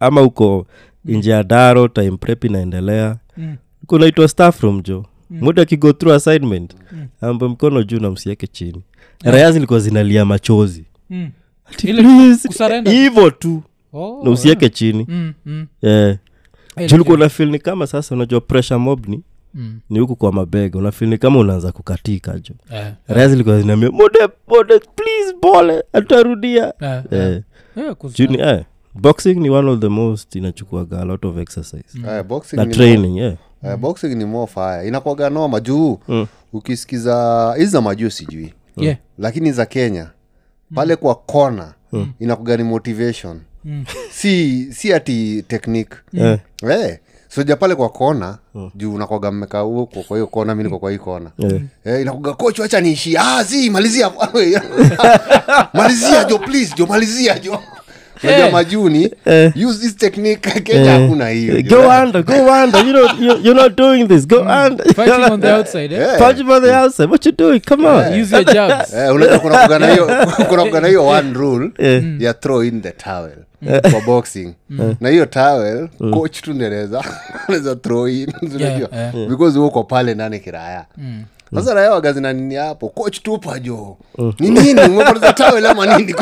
ama 0.00 0.22
uko 0.22 0.66
nje 1.04 1.30
ya 1.30 1.42
daro 1.42 1.88
time 1.88 2.16
prep 2.16 2.44
inaendelea. 2.44 3.16
Mm, 3.36 3.56
kunaitwa 3.86 4.28
staff 4.28 4.60
room 4.62 4.82
jo. 4.82 5.06
Muda 5.30 5.62
akigo 5.62 5.92
through 5.92 6.14
assignment 6.16 6.74
ambe 7.20 7.48
mkono 7.48 7.82
juu 7.82 8.00
na 8.00 8.10
msieke 8.10 8.46
chini. 8.46 8.82
Raya 9.24 9.52
zilikuwa 9.52 9.80
zinalia 9.80 10.24
machozi. 10.24 10.84
Mm. 11.10 11.30
Tu. 13.38 13.62
Oh, 13.92 14.20
na 14.24 14.30
usieke 14.30 14.68
chini. 14.68 15.06
Mm, 15.08 15.32
mm. 15.46 15.66
Yeah. 15.82 16.16
julikuwa 16.88 17.18
na 17.18 17.28
fil 17.28 17.48
ni 17.50 17.58
kama 17.58 17.86
sasa 17.86 18.14
unajua 18.14 18.40
pressure 18.40 18.78
mob 18.80 19.06
ni 19.08 19.20
mm. 19.54 19.80
ni 19.90 19.98
huku 19.98 20.16
kwa 20.16 20.32
mabega 20.32 20.78
unafilni 20.78 21.18
kama 21.18 21.38
unaanza 21.38 21.72
kukatika 21.72 22.38
jo 22.38 22.54
zilikuwa 23.28 23.60
zinaambia 23.60 23.90
mode 23.90 24.18
mode 24.48 24.78
please 24.78 25.32
pole 25.40 25.84
atarudia. 25.92 26.74
Eh, 26.80 27.02
eh. 27.10 27.42
eh, 27.76 27.96
juni 28.14 28.38
eh. 28.40 28.64
boxing 28.94 29.34
ni 29.34 29.50
one 29.50 29.70
of 29.70 29.80
the 29.80 29.88
most 29.88 30.34
inachukuaga 30.36 31.00
a 31.00 31.04
lot 31.04 31.28
of 31.28 31.36
exercise. 31.38 31.98
Eh, 32.08 32.22
boxing 32.24 32.56
na 32.56 32.64
ni 32.64 32.74
training 32.74 33.16
yeah. 33.16 33.36
eh, 33.64 33.76
boxing 33.76 34.14
ni 34.14 34.24
more 34.24 34.52
fire. 34.52 34.88
Inakwaga 34.88 35.30
noma 35.30 35.60
juu 35.60 35.98
ukisikiza 36.52 37.54
hizi 37.58 37.70
za 37.70 37.80
majuu 37.80 38.10
sijui. 38.10 38.54
Yeah. 38.76 38.96
lakini 39.18 39.52
za 39.52 39.66
kenya 39.66 40.10
pale 40.74 40.96
kwa 40.96 41.14
kona 41.14 41.74
inakuga 42.20 42.56
ni 42.56 42.62
motivation. 42.64 43.40
Si 44.10 44.66
si 44.72 44.92
ati 44.92 45.44
technique. 45.48 45.96
Eh. 46.14 46.38
Eh, 46.70 46.98
soja 47.34 47.56
pale 47.56 47.74
kwa 47.74 47.88
kona 47.88 48.38
juu 48.74 48.94
unakwaga 48.94 49.32
mmekaa 49.32 49.60
huko 49.60 50.02
kwa 50.02 50.16
hiyo 50.16 50.26
kona 50.26 50.54
mi 50.54 50.64
niko 50.64 50.78
kwa 50.78 50.90
hii 50.90 50.98
kona. 50.98 51.30
Yeah. 51.38 51.60
eh, 51.84 52.00
inakuga 52.00 52.32
koch 52.32 52.58
wacha 52.58 52.80
niishia 52.80 53.22
ah, 53.36 53.42
zi 53.44 53.70
malizia. 53.70 54.10
Malizia 55.74 56.24
jo 56.24 56.38
please 56.38 56.74
jo 56.76 56.86
malizia 56.86 57.38
jo 57.38 57.58
unajua 58.22 58.46
Eh. 58.46 58.52
majuni 58.52 59.10
Eh. 59.24 59.52
use 59.68 59.78
this 59.78 59.96
technique 59.96 60.60
kenya 60.60 60.92
hakuna 61.00 61.28
hiyo. 61.28 61.56
Eh, 61.58 61.64
jo. 61.64 61.82
go 61.82 61.88
under 62.02 62.22
go 62.22 62.32
under. 62.64 62.86
You 62.86 62.92
know 62.92 63.06
you, 63.20 63.38
you're 63.42 63.62
not 63.62 63.76
doing 63.78 64.08
this. 64.08 64.28
Go 64.28 64.36
under. 64.40 64.94
Punch 64.94 65.30
on 65.30 65.40
the 65.40 65.52
outside 65.58 65.94
eh? 65.94 66.18
punch 66.18 66.40
on 66.50 66.62
the 66.62 66.74
outside. 66.76 67.10
What 67.10 67.26
you 67.26 67.32
doing? 67.32 67.60
Come 67.60 67.86
on. 67.88 68.20
Use 68.22 68.36
your 68.36 68.44
jabs 68.44 68.94
Eh, 69.00 69.14
unajua 69.14 69.38
kuna 69.38 69.58
kugana 69.58 69.90
hiyo 69.92 70.06
kuna 70.48 70.64
kugana 70.64 70.88
hiyo 70.88 71.06
one 71.06 71.32
rule 71.32 71.70
ya 72.18 72.34
throw 72.34 72.62
in 72.64 72.82
the 72.82 72.90
towel 72.90 73.36
kwa 73.90 74.00
boxing. 74.06 74.54
Na 75.00 75.08
hiyo 75.08 75.26
towel 75.26 75.88
coach 76.12 76.40
tu 76.40 76.52
ndereza 76.52 77.04
anaweza 77.48 77.76
throw 77.76 78.08
in 78.08 78.32
yeah, 78.58 78.80
yeah. 78.92 79.28
because 79.28 79.58
uko 79.58 79.84
pale 79.84 80.14
nani 80.14 80.40
kiraya. 80.40 80.84
Sasa 81.54 81.74
raya 81.74 81.90
wagazina 81.92 82.32
nini 82.32 82.54
hapo? 82.54 82.88
Coach 82.88 83.22
tupa 83.22 83.58
jo 83.58 83.96
ni 84.40 84.50
nini? 84.50 84.80
Umepoteza 84.80 85.32
towel 85.32 85.66
ama 85.66 85.86
nini? 85.98 86.14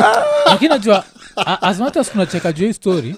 Lakini 0.45 0.69
najua 0.69 1.03
A- 1.45 1.61
as 1.61 1.79
much 1.79 1.97
as 1.97 2.11
tunacheka 2.11 2.53
juu 2.53 2.65
hii 2.65 2.73
story 2.73 3.15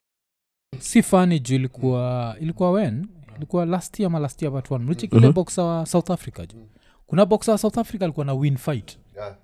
si 0.79 1.03
fani 1.03 1.39
juu 1.39 1.55
ilikuwa 1.55 2.35
ilikuwa 2.39 2.71
wen 2.71 3.07
ilikuwa 3.37 3.65
last 3.65 3.99
year 3.99 4.07
ama 4.07 4.19
last 4.19 4.41
year 4.41 4.53
part 4.53 4.71
one. 4.71 4.85
Mlichekile 4.85 5.19
mm-hmm. 5.21 5.33
boxa 5.33 5.63
wa 5.63 5.85
south 5.85 6.11
africa 6.11 6.39
juu? 6.53 6.67
Kuna 7.07 7.25
boxa 7.25 7.51
wa 7.51 7.57
south 7.57 7.77
africa 7.77 8.01
alikuwa 8.03 8.25
na 8.25 8.33
win 8.33 8.57
fight. 8.57 8.97
Yeah. 9.15 9.35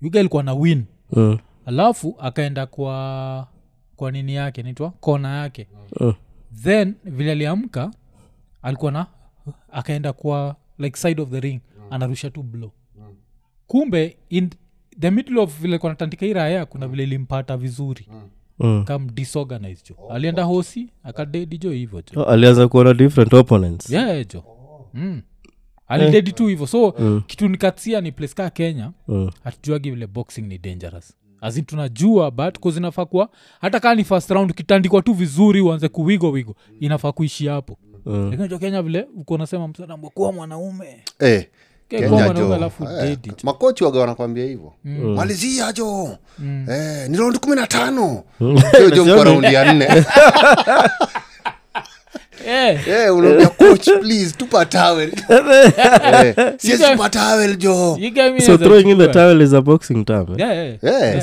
yuga 0.00 0.20
ilikuwa 0.20 0.42
na 0.42 0.54
win. 0.54 0.84
Mm. 1.12 1.38
alafu 1.66 2.16
akaenda 2.20 2.66
kwa 2.66 3.48
kwa 3.96 4.10
nini 4.12 4.34
yake 4.34 4.62
nitwa 4.62 4.90
kona 4.90 5.36
yake. 5.36 5.68
Mm. 6.00 6.14
then 6.62 6.94
vile 7.04 7.32
aliamka 7.32 7.90
alikuwa 8.62 8.92
na 8.92 9.06
akaenda 9.72 10.12
kwa 10.12 10.56
like 10.78 10.98
side 11.00 11.22
of 11.22 11.30
the 11.30 11.40
ring. 11.40 11.60
Anarusha 11.90 12.30
tu 12.30 12.42
blow. 12.42 12.70
Kumbe 13.66 14.16
in 14.28 14.50
the 15.02 15.10
middle 15.10 15.38
of 15.40 15.60
vile 15.60 15.72
alikuwa 15.74 15.96
hii 16.20 16.32
raya 16.32 16.66
kuna 16.66 16.88
vile 16.88 17.02
ilimpata 17.02 17.56
vizuri. 17.56 18.06
Mm. 18.58 18.84
kam 18.84 19.10
disorganized 19.14 19.88
jo. 19.88 20.08
Alienda 20.10 20.42
hosi 20.42 20.88
akadedi 21.04 21.58
jo 21.58 21.70
hivyo 21.70 22.02
jo. 22.12 22.20
Oh, 22.20 22.24
alianza 22.24 22.68
kuona 22.68 22.94
different 22.94 23.34
opponents. 23.34 23.90
Yeah 23.90 24.26
jo. 24.34 24.44
Mm. 24.94 25.22
alidedi 25.88 26.32
tu 26.32 26.46
hivyo. 26.46 26.66
So 26.66 26.92
kitu 27.26 27.48
nikatsia 27.48 28.00
ni 28.00 28.12
place 28.12 28.34
kaa 28.34 28.50
kenya 28.50 28.92
Mm. 29.08 29.30
hatujuagi 29.44 29.90
vile 29.90 30.06
boxing 30.06 30.42
ni 30.42 30.58
dangerous. 30.58 31.16
Azin 31.40 31.64
tunajua 31.64 32.30
but 32.30 32.58
kuzinafaa 32.58 33.04
kuwa 33.04 33.28
hata 33.60 33.80
kaa 33.80 33.94
ni 33.94 34.04
first 34.04 34.30
round 34.30 34.54
kitandikwa 34.54 35.02
tu 35.02 35.12
vizuri 35.14 35.60
uanze 35.60 35.88
kuwigo 35.88 36.30
wigo 36.30 36.54
inafaa 36.80 37.12
kuishi 37.12 37.46
hapo. 37.46 37.78
Mm. 38.06 38.30
lakini 38.30 38.48
jo 38.48 38.58
kenya 38.58 38.82
vile 38.82 39.06
uko 39.16 39.38
nasema 39.38 39.68
msanambwa 39.68 40.10
kuwa 40.10 40.32
mwanaume. 40.32 41.04
Eh, 41.18 41.46
Eh, 41.98 43.18
makochi 43.42 43.84
waga 43.84 44.00
wanakwambia 44.00 44.44
hivyo. 44.44 44.72
Malizia 45.14 45.72
jo. 45.72 46.16
Eh, 46.70 47.08
ni 47.10 47.16
raundi 47.16 47.38
kumi 47.38 47.56
na 47.56 47.66
tano. 47.66 48.22
Sio 48.76 48.90
jo 48.90 49.04
mko 49.14 49.24
raundi 49.24 49.54
ya 49.54 49.72
nne 49.72 49.88
unaambia 53.14 53.48
coach 53.48 53.88
please 54.00 54.34
tupa 54.38 54.64
towel 54.64 55.10
Eh, 55.28 56.34
siwezi 56.58 56.84
tupa 56.84 57.08
towel 57.10 57.56
jo 57.56 57.96
you 58.00 58.10
get 58.10 58.32
me 58.34 58.40
so 58.40 58.56
throwing 58.58 58.90
in 58.90 58.98
the 58.98 59.08
towel 59.08 59.40
is 59.42 59.52
a 59.54 59.60
boxing 59.60 60.04
term 60.04 60.26
eh? 60.32 60.38
Yeah, 60.38 60.56
yeah. 60.82 61.16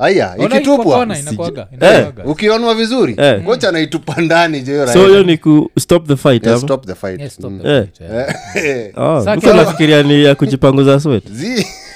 Eh, 0.00 0.44
ikitupwa 0.44 0.96
kona, 0.98 1.18
inakuwaga, 1.18 1.66
inakuwaga. 1.72 2.24
ukionwa 2.24 2.74
vizuri 2.74 3.16
Eh. 3.18 3.44
kocha 3.44 3.68
anaitupa 3.68 4.20
ndani 4.20 4.60
jo 4.60 4.72
hiyo 4.72 4.86
so 4.92 5.06
hiyo 5.06 5.22
ni 5.22 5.38
ku 5.38 5.70
stop 5.78 6.06
the 6.06 6.16
fight 6.16 6.46
Yeah, 6.46 6.58
stop 6.58 6.86
the 6.86 6.94
fight 6.94 7.30
stop 7.30 7.50
Mm. 7.50 7.60
the 7.62 7.68
Eh. 7.76 7.82
fight, 7.82 8.00
yeah. 8.00 8.34
Eh, 8.54 8.92
Oh, 8.96 9.24
Sa 9.24 9.36
nafikiria 9.54 10.02
ni 10.02 10.24
ya 10.24 10.34
kujipanguza 10.34 11.00
sweat 11.00 11.24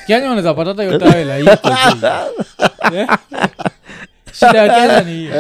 kianya 0.07 0.27
unaweza 0.27 0.55
patata 0.55 0.83
hiyo 0.83 0.99
tawela 0.99 1.39
iko 1.39 1.51
Eh? 2.95 3.07
Shida 4.35 4.59
ya 4.63 4.75
kenya 4.81 5.01
ni 5.01 5.13
hiyo. 5.17 5.33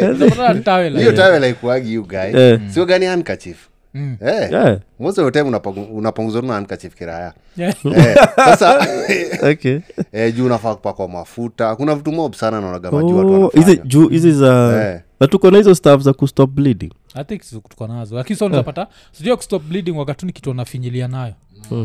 Unaweza 0.00 0.26
patata 0.30 0.60
tawela 0.60 0.98
hiyo 0.98 1.10
hiyo. 1.12 1.22
tawel 1.22 1.54
you 1.92 2.06
guy 2.06 2.18
Eh. 2.40 2.60
sio 2.70 2.86
gani 2.86 3.06
handkerchief? 3.06 3.68
Mm. 3.94 4.16
Eh, 4.26 4.52
yeah. 4.52 4.78
most 5.00 5.18
of 5.18 5.24
the 5.24 5.30
time 5.30 5.50
unapangu- 5.50 5.92
unapanguzwa 5.92 6.42
na 6.42 6.52
handkerchief 6.54 6.94
kiraya. 6.94 7.32
Yeah. 7.56 7.74
Eh, 7.96 8.16
sasa 8.36 8.86
okay. 9.50 9.78
Eh, 10.12 10.34
juu 10.34 10.46
unafaa 10.46 10.74
kupakwa 10.74 11.08
mafuta. 11.08 11.76
Kuna 11.76 11.94
vitu 11.94 12.12
mob 12.12 12.34
sana 12.34 12.60
naonaga 12.60 12.88
Oh, 12.88 13.00
hizi 13.00 13.14
wanafanya. 13.14 13.76
juu 13.84 14.08
hizi 14.08 14.32
za 14.32 14.82
Eh. 14.94 15.00
na 15.20 15.26
tuko 15.26 15.50
na 15.50 15.58
hizo 15.58 15.74
staff 15.74 16.00
za 16.02 16.12
kustop 16.12 16.50
bleeding. 16.50 16.92
I 17.14 17.24
think 17.24 17.42
si 17.42 17.60
tuko 17.68 17.86
nazo. 17.86 18.16
Lakini 18.16 18.38
so 18.38 18.46
unapata 18.46 18.86
sijua 19.12 19.36
kustop 19.36 19.62
bleeding 19.62 19.90
wakati 19.98 20.26
ni 20.26 20.32
kitu 20.32 20.48
wanafinyilia 20.48 21.08
nayo. 21.08 21.34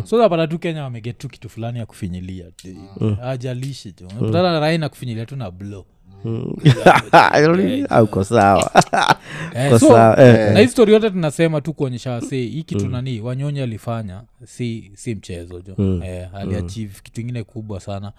So 0.04 0.16
unapata 0.16 0.48
tu 0.48 0.60
kenya 0.60 0.84
wameget 0.84 1.18
tu 1.18 1.30
kitu 1.30 1.50
fulani 1.50 1.80
ya 1.80 1.86
kufinyilia. 1.86 2.46
Ajalishi 3.24 3.92
tu. 3.92 4.08
Unapata 4.22 4.60
rai 4.60 4.78
na 4.78 4.90
kufinyilia 4.90 5.26
tu 5.26 5.36
na 5.36 5.52
blow 5.52 5.86
sawa. 8.24 8.72
Eh, 9.56 9.72
so, 9.80 9.80
sawa, 9.80 10.20
eh, 10.24 10.54
na 10.54 10.60
hii 10.60 10.68
stori 10.68 10.94
yote 10.94 11.10
tunasema 11.10 11.62
tu 11.62 11.74
kuonyesha 11.74 12.12
wase 12.12 12.38
hii 12.38 12.64
kitu 12.64 12.90
nani 12.90 13.22
wanyonyi 13.22 13.60
alifanya 13.62 14.22
si 14.46 14.92
si 14.96 15.16
mchezo 15.16 15.62
jo. 15.62 15.76
Eh, 16.06 16.28
aliachieve 16.36 16.94
kitu 17.04 17.22
ingine 17.22 17.44
kubwa 17.44 17.80
sana. 17.80 18.12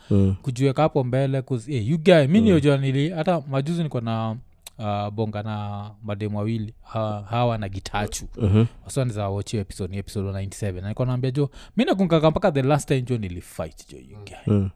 Kujiweka 0.43 0.83
hapo 0.83 1.05
mbele 1.05 1.43
'cause, 1.43 1.75
eh, 1.77 1.89
you 1.89 1.99
guy 1.99 2.27
mi 2.27 2.41
niojua 2.41 2.77
nili 2.77 3.11
hata 3.11 3.43
majuzi 3.51 3.83
niko 3.83 4.01
na 4.01 4.37
uh, 4.79 5.09
bonga 5.11 5.43
na 5.43 5.91
mademu 6.05 6.39
wawili 6.39 6.75
ha, 6.83 7.25
hawa 7.31 7.59
na 7.59 7.69
gitachu. 7.69 8.25
Mhm. 8.39 8.65
wasaniza 8.85 9.29
wachio 9.29 9.61
episode 9.61 9.99
episode 9.99 10.29
97 10.29 10.81
Na 10.81 10.95
naambia 11.07 11.31
jo 11.31 11.51
mi 11.77 11.85
nakungaga 11.85 12.31
mpaka 12.31 12.53
the 12.53 12.63
last 12.63 12.89
time 12.89 13.03
jo 13.03 13.19
nilifight 13.19 13.91
jo 13.93 13.99
you 13.99 14.19
guy. 14.25 14.55
Mm. 14.55 14.71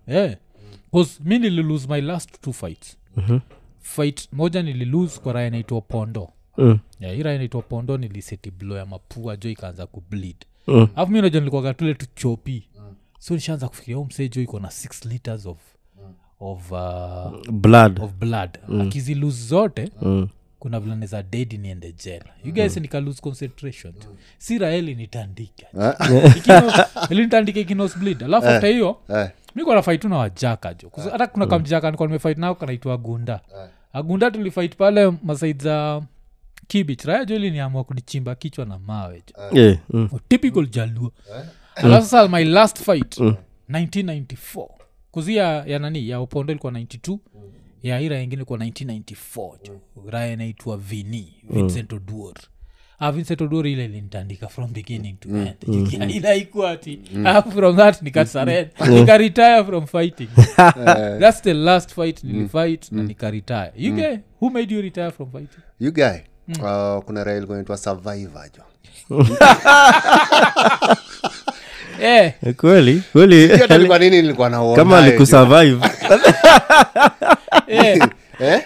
'Cause 0.93 1.21
mi 1.25 1.39
nililose 1.39 1.89
my 1.89 2.01
last 2.01 2.41
two 2.41 2.53
fights 2.53 2.98
Mhm. 3.19 3.39
fight 3.81 4.29
moja 4.33 4.63
nililose 4.63 5.21
kwa 5.21 5.33
raya 5.33 5.51
naitwa 5.51 5.81
pondo. 5.81 6.31
Mm. 6.59 6.79
yeah, 7.01 7.15
hii 7.17 7.23
raya 7.23 7.39
naitwa 7.39 7.63
pondo 7.63 7.97
niliseti 7.99 8.51
blo 8.51 8.77
ya 8.77 8.87
mapua 8.87 9.37
jo 9.37 9.51
ikaanza 9.51 9.87
kubleed. 9.87 10.37
Mm. 10.67 10.89
alafu 10.97 11.13
mi 11.13 11.21
naja 11.23 11.39
nilikuwaga 11.41 11.75
tule 11.75 11.95
tuchopi 11.95 12.69
so 13.19 13.35
nishaanza 13.35 13.69
kufikiria 13.69 13.97
huu 13.97 14.05
msee 14.05 14.29
jo 14.29 14.43
iko 14.43 14.61
na 14.61 14.69
6 14.69 15.09
liters 15.09 15.47
of 15.47 15.59
of, 16.41 16.73
uh, 16.73 17.51
blood. 17.53 18.01
of 18.03 18.13
blood. 18.13 18.59
Akiziluse 18.81 19.47
zote 19.47 19.91
Mm. 20.03 20.29
kuna 20.59 20.81
vile 20.81 20.97
neza 20.97 21.23
dedi 21.23 21.59
niende 21.59 21.93
jela 22.05 22.25
you 22.45 22.53
guys 22.53 22.77
nika 22.77 23.01
lose 23.01 23.21
concentration 23.23 23.95
si 24.39 24.59
raeli 24.59 24.95
nitandika 24.95 25.67
ilinitandika 27.11 27.61
ikinos 27.61 27.97
bleed 27.99 28.23
alafu 28.23 28.47
hata 28.47 28.67
hiyo 28.67 28.97
Eh, 29.15 29.29
mi 29.59 29.65
kwa 29.65 29.75
nafait 29.75 30.01
tu 30.03 30.09
na 30.09 30.17
wajaka 30.17 30.75
jo. 30.75 30.89
Kuzi- 30.89 31.11
hata 31.11 31.27
kuna 31.27 31.47
kamjaka 31.47 31.91
nikuwa 31.91 32.09
nimefight 32.09 32.39
nao 32.39 32.55
kanaitwa 32.55 32.95
agunda 32.95 33.41
agunda 33.93 34.31
tulifait 34.31 34.77
pale 34.77 35.13
masaid 35.23 35.63
za 35.63 36.03
kibich. 36.67 37.05
Raya 37.05 37.25
jo 37.25 37.35
iliniamua 37.37 37.85
kunichimba 37.85 38.35
kichwa 38.35 38.65
na 38.65 38.79
mawe 38.79 39.23
jo. 39.27 39.61
Yeah, 39.61 39.79
mm. 39.91 40.09
typical 40.29 40.67
jaluo. 40.67 41.13
Alafu 41.75 42.07
sasa 42.07 42.29
my 42.29 42.45
last 42.45 42.79
fight 42.83 43.21
1994 43.71 44.69
kuzi 45.11 45.37
ya, 45.37 45.65
ya 45.67 45.79
nani? 45.79 46.09
Ya 46.09 46.21
upondo 46.21 46.53
ilikuwa 46.53 46.73
92 46.73 47.19
ya 47.83 48.01
ira 48.01 48.21
ingine 48.21 48.37
ilikuwa 48.37 48.59
1994 48.59 49.59
jo. 49.67 49.81
Raya 50.07 50.33
inaitwa 50.33 50.77
vini 50.77 51.35
vincent 51.51 51.93
oduor. 51.93 52.35
Ah, 52.37 52.43
vincent 53.01 53.41
oduor 53.41 53.67
ile 53.67 53.85
ilinitandika 53.85 54.49
from 54.49 54.73
beginning 54.73 55.17
to 55.21 55.29
end. 55.29 55.55
Ila 56.17 56.35
ikuwa 56.35 56.71
ati 56.71 57.01
ah, 57.25 57.43
from 57.43 57.77
that 57.77 58.03
nikasaren 58.03 58.67
nikaretire 58.95 59.65
from 59.65 59.87
fighting. 59.87 60.29
That's 61.21 61.43
the 61.43 61.55
last 61.55 61.95
fight 61.95 62.25
nilifight 62.25 62.93
na 62.93 63.03
nikaretire. 63.03 63.73
You 63.77 63.95
guy, 63.95 64.17
who 64.41 64.51
made 64.51 64.75
you 64.75 64.83
retire 64.83 65.11
from 65.11 65.31
fighting? 65.31 65.63
You 65.81 65.93
guy? 65.93 66.19
Uh, 66.49 67.03
kuna 67.05 67.37
ilikuwa 67.37 67.77
survivor 67.77 68.49
jo. 68.57 68.63
Eh, 72.03 72.33
kweli 72.57 73.03
kweli. 73.13 73.49
Nini 73.99 74.23
nilikuwa 74.23 74.51
nayo, 74.51 74.77
eh. 77.69 77.99
Eh? 78.41 78.63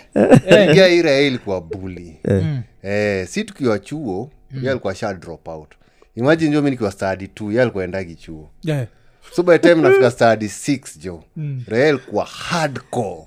Raha 1.02 1.20
ilikuwa 1.20 1.60
buli 1.60 2.16
mm, 2.24 2.62
eh, 2.82 3.26
si 3.28 3.44
tukiwa 3.44 3.78
chuo 3.78 4.30
mm. 4.50 4.68
alikuwa 4.68 4.94
sha 4.94 5.14
drop 5.14 5.48
out 5.48 5.68
imagine 6.14 6.50
jo 6.50 6.62
mi 6.62 6.70
nikiwa 6.70 6.90
stadi 6.92 7.28
t 7.28 7.44
ye 7.54 7.62
alikuwa 7.62 7.84
endagi 7.84 8.14
chuo 8.14 8.50
yeah. 8.62 8.86
so 9.32 9.42
by 9.42 9.58
time 9.58 9.74
nafika 9.74 10.10
stadi 10.10 10.46
6 10.46 10.98
jo 10.98 11.24
mm. 11.36 11.62
rael 11.68 11.98
kwa 11.98 12.24
hardcore 12.24 13.22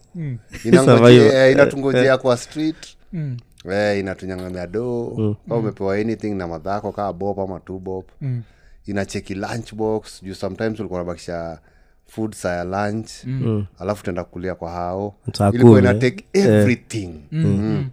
Survivor. 0.86 1.36
eh, 1.36 1.51
inatungojea 1.51 2.18
kwa 2.18 2.38
street 2.38 2.76
Mm. 3.14 3.38
eh, 3.72 3.99
inatunyang'amia 3.99 4.68
doo 4.68 5.36
kama 5.47 5.60
umepewa 5.60 5.95
anything 5.95 6.30
na 6.36 6.47
madhako 6.47 6.91
kaa 6.91 7.14
bop 7.14 7.39
ama 7.39 7.60
two 7.60 8.03
Mm. 8.22 8.41
inacheki 8.86 9.36
lunchbox 9.36 10.24
juu 10.24 10.34
sometimes 10.34 10.80
ulikuwa 10.80 10.99
nabakisha 10.99 11.60
food 12.08 12.34
saya 12.34 12.64
lunch 12.64 13.10
mm. 13.24 13.66
alafu 13.80 14.03
tenda 14.03 14.24
kulia 14.24 14.56
kwa 14.56 14.72
hao 14.72 15.16
ilikuwa 15.56 15.80
inatake 15.80 16.26
everything 16.34 16.99
yeah. 17.06 17.16
mm. 17.32 17.45
Mm. 17.45 17.62
mm. 17.62 17.89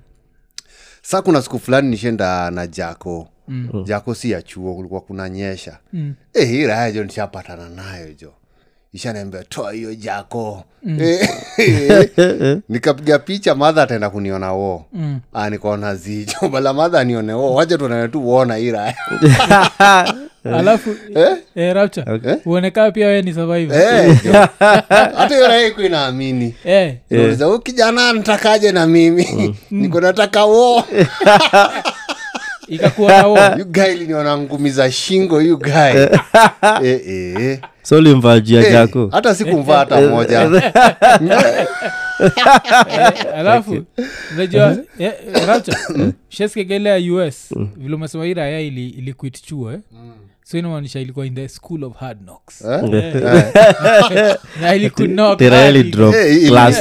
Sa 1.02 1.22
kuna 1.22 1.42
siku 1.42 1.58
fulani 1.58 1.88
nishenda 1.88 2.50
na 2.50 2.66
jako 2.66 3.28
mm. 3.48 3.84
jako 3.86 4.14
si 4.14 4.30
ya 4.30 4.42
chuo 4.42 4.74
kulikuwa 4.74 5.00
kuna 5.00 5.28
nyesha 5.28 5.78
mm. 5.92 6.14
eh, 6.34 6.48
hii 6.48 6.66
raya 6.66 6.92
jo 6.92 7.04
nishapatana 7.04 7.68
nayo 7.68 8.14
jo 8.14 8.32
ishaniambia 8.92 9.44
toa 9.44 9.72
hiyo 9.72 9.94
jako 9.94 10.64
mm. 10.82 10.98
nikapiga 12.68 13.18
picha 13.18 13.54
madha 13.54 13.82
ataenda 13.82 14.10
kuniona 14.10 14.52
wo. 14.52 14.84
Mm. 14.92 15.20
nikaona 15.50 15.94
zicho 15.94 16.48
bala 16.52 16.72
madha 16.72 17.00
anione 17.00 17.32
wo. 17.32 17.54
Wacha 17.54 17.78
tuonane 17.78 18.08
tu 18.08 18.20
uona 18.28 18.56
hii 18.56 18.70
raya 18.70 18.94
alafu 20.58 20.96
eh, 21.54 21.74
rapture 21.74 22.38
uonekaa 22.44 22.90
pia 22.90 23.06
we 23.06 23.22
ni 23.22 23.34
survivor. 23.34 23.76
Eh, 23.76 24.18
hata 25.16 25.34
hiyo 25.34 25.68
iko 25.68 25.82
inaamini. 25.82 26.54
Eh, 26.64 26.96
kijana 27.62 28.12
ntakaje 28.12 28.72
na 28.72 28.86
mimi? 28.86 29.56
Niko 29.70 30.00
nataka 30.00 30.44
wo 30.44 30.84
ikakuwa 32.74 33.12
na 33.12 33.26
war. 33.26 33.54
you 33.58 33.64
guy 33.64 33.94
liniona 33.94 34.38
ngumi 34.38 34.70
za 34.70 34.90
shingo 34.92 35.42
you 35.42 35.58
guy. 35.58 35.72
Eh, 35.72 36.10
eh. 36.82 37.58
so 37.82 38.00
limvajia 38.00 38.60
Eh, 38.66 38.72
jako 38.72 39.08
hata 39.12 39.34
sikumvaa 39.34 39.78
hata 39.78 40.00
moja. 40.00 40.40
Eh, 40.42 40.72
alafu 43.36 43.84
unajua 44.34 44.76
eh, 44.98 45.12
racha 45.46 45.76
sheskegelea 46.28 46.96
us 47.26 47.54
vile 47.76 47.94
umesema 47.94 48.24
hii 48.24 48.34
raya 48.34 48.60
ili, 48.60 48.88
ili 48.88 49.12
quit 49.12 49.42
chuo 49.42 49.72
eh? 49.72 49.78
So 50.44 50.58
inamaanisha 50.58 51.00
ilikuwa 51.00 51.26
in 51.26 51.34
the 51.34 51.48
school 51.48 51.84
of 51.84 51.96
hard 51.96 52.18
knocks. 52.22 52.64
Eh? 52.64 52.82
na 54.60 54.74
drop 55.90 56.14
Eh, 56.14 56.36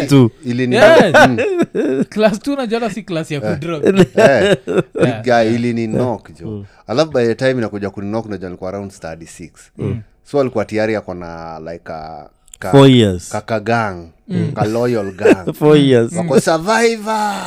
2 0.06 0.30
ilini- 0.46 0.76
Yes. 0.76 1.16
Mm. 1.28 2.04
class 2.10 2.40
t 2.40 2.56
najala 2.56 2.90
si 2.90 3.04
klas 3.04 3.32
ya 3.32 3.42
kudrop 3.42 3.86
Eh, 4.18 4.58
big 5.02 5.24
guy 5.24 5.56
ilini 5.56 5.88
knock 5.88 6.30
jo. 6.42 6.66
Alafu 6.88 7.12
by 7.12 7.26
the 7.26 7.36
time 7.36 7.52
inakuja 7.52 7.90
kuninok 7.90 8.26
najua 8.30 8.50
nilikuwa 8.50 8.70
around 8.70 8.92
study 8.92 9.26
6 9.26 9.50
so 10.24 10.40
alikuwa 10.42 10.66
tiari 10.66 10.96
ako 10.96 11.14
na 11.14 11.60
like 11.60 11.94
a, 11.94 12.30
ka, 12.60 12.72
four 12.72 12.90
years. 12.90 13.30
kakagang 13.30 14.10
ka 14.56 14.66
loyal 14.66 15.12
gang. 15.12 15.54
Four 15.60 15.78
years. 15.78 16.14
Wako 16.14 16.40
survivor! 16.40 17.46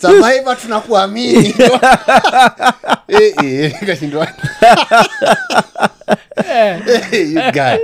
Survivor 0.00 0.56
tunakuamini 0.62 1.54
Eh, 3.08 3.34
eh, 3.44 3.74
nikashindwa 3.80 4.28
Eh, 7.12 7.32
you 7.32 7.40
guy. 7.52 7.78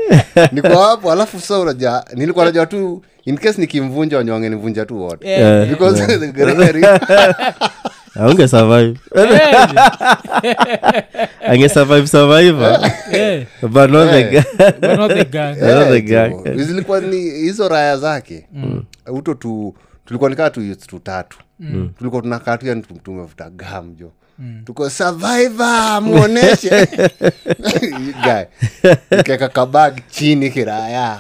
niko 0.53 0.69
hapo 0.83 1.13
alafu 1.13 1.41
sa 1.41 1.59
unaja 1.59 2.05
nilikuwa 2.15 2.45
najua 2.45 2.67
tu 2.67 3.03
in 3.25 3.39
case 3.39 3.61
nikimvunja 3.61 4.17
wanyonge 4.17 4.49
nivunja 4.49 4.85
tu 4.87 5.01
wote. 5.03 5.67
Because 5.67 6.07
the 6.19 6.27
gregory 6.33 6.85
aunge 8.15 8.49
survive. 8.49 8.99
Ange 11.49 11.69
survive 11.69 12.07
survivor 12.07 12.79
but 13.63 13.91
not 13.91 14.11
the 14.11 14.45
but 14.81 14.99
not 14.99 15.11
the 15.13 15.25
gang. 15.25 15.57
Yeah. 15.57 16.57
Zilikuwa 16.57 17.01
ni 17.01 17.17
hizo 17.21 17.69
raya 17.69 17.97
zake. 17.97 18.49
Uto 19.07 19.35
tu 19.35 19.75
tulikuwa 20.05 20.31
nikaa 20.31 20.51
tu 20.51 20.75
tutatu 20.77 21.39
mm. 21.61 21.91
tulikuwa 21.99 22.23
tunakaa 22.23 22.57
tu 22.59 22.67
yani 22.67 22.83
tum- 22.83 23.29
gam 24.41 24.65
tuko 24.65 24.89
survivor 24.91 26.01
muoneshe. 26.03 26.71
Guy. 28.25 28.45
Kabag 29.53 30.01
chini 30.11 30.51
kiraya. 30.51 31.19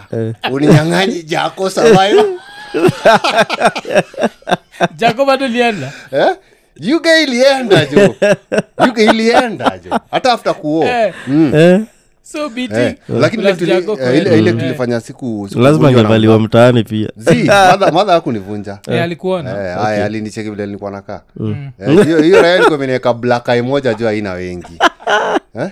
Uninyang'anyi 0.50 1.22
jako 1.28 1.70
survivor. 1.70 2.26
Jako 4.96 5.24
bado 5.26 5.46
lienda 5.48 5.92
eh? 6.12 6.36
yuge 6.80 7.22
ilienda 7.22 7.84
jo 7.86 8.14
yuga 8.86 9.02
ilienda 9.02 9.78
jo 9.84 9.98
hata 10.10 10.32
after 10.32 10.54
kuo 10.54 10.84
Eh, 10.84 11.12
Eh, 11.54 11.80
so 12.32 12.50
Eh, 12.56 12.68
eh, 12.70 12.96
ile 13.08 13.80
kweli. 13.96 14.38
ile 14.38 14.50
Eh, 14.50 14.56
tulifanya 14.58 15.00
siku 15.00 15.48
lazima 15.56 15.88
angevaliwa 15.88 16.40
mtaani 16.40 16.84
pia. 16.84 17.08
Zi, 17.16 17.44
madha 17.70 17.92
madha 17.92 18.12
hakunivunja. 18.12 18.78
Eh, 18.88 19.02
alikuona. 19.02 19.50
Eh, 19.50 19.84
aya 19.84 20.04
alinicheki 20.04 20.50
vile 20.50 20.66
nilikuwa 20.66 20.90
nakaa. 20.90 21.20
Eh, 21.80 22.04
hiyo 22.04 22.22
hiyo 22.22 22.42
raya 22.42 22.56
ilikuwa 22.56 22.78
imenieka 22.78 23.14
blakai 23.14 23.62
moja 23.62 23.94
juu 23.94 24.06
haina 24.06 24.32
wengi. 24.32 24.78
Eh? 25.54 25.70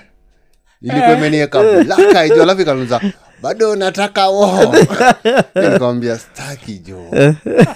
ilikuwa 0.82 1.12
imenieka 1.12 1.62
blakai 1.84 2.16
eye 2.16 2.36
juu 2.36 2.42
alafu 2.42 2.60
ikanuza 2.60 3.00
bado 3.42 3.76
nataka 3.76 4.28
wo 4.28 4.74
staki 6.18 6.78
jo 6.78 7.04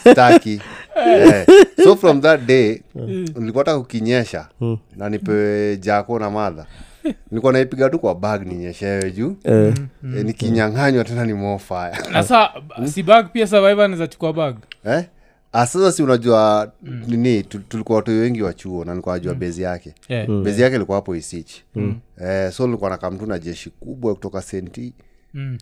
staki 0.01 0.61
so 1.85 1.97
from 1.97 2.21
that 2.21 2.41
day 2.41 2.81
nilikuwa 3.35 3.65
ta 3.65 3.79
kukinyesha 3.79 4.47
na 4.97 5.09
nipewe 5.09 5.77
jako 5.77 6.19
na 6.19 6.31
madha 6.31 6.67
nilikuwa 7.31 7.53
naipiga 7.53 7.91
tu 7.91 7.99
kwa 7.99 8.15
bag 8.15 8.47
ninyeshewe 8.47 9.11
juu. 9.11 9.37
Eh, 9.45 9.75
nikinyang'anywa 10.03 11.05
tena 11.05 11.25
ni 11.27 11.35
mofaya 11.35 11.99
nasa 12.13 12.51
si 12.85 13.03
bag 13.03 13.27
pia 13.33 13.47
survivor 13.47 13.85
anaweza 13.85 14.33
bag? 14.33 14.57
Eh? 14.85 15.05
Ah, 15.55 15.67
sasa 15.67 15.93
si 15.93 16.03
unajua 16.03 16.73
nini 17.07 17.43
tu- 17.43 17.59
tulikuwa 17.59 17.97
watu 17.97 18.11
wengi 18.11 18.43
wa 18.43 18.55
chuo 18.55 18.85
na 18.85 18.93
nilikuwa 18.93 19.15
najua 19.15 19.35
bezi 19.35 19.63
yake. 19.63 19.95
Eh. 20.09 20.29
bezi 20.43 20.63
yake 20.63 20.77
ilikuwa 20.77 20.97
hapo 20.97 21.17
isich. 21.17 21.53
Eh, 22.25 22.53
so 22.53 22.67
nilikuwa 22.67 22.91
na 22.91 22.97
kamtu 22.97 23.27
na 23.27 23.39
jeshi 23.39 23.71
kubwa 23.71 24.15
kutoka 24.15 24.43
senti 24.43 24.81
Mm. 24.81 25.07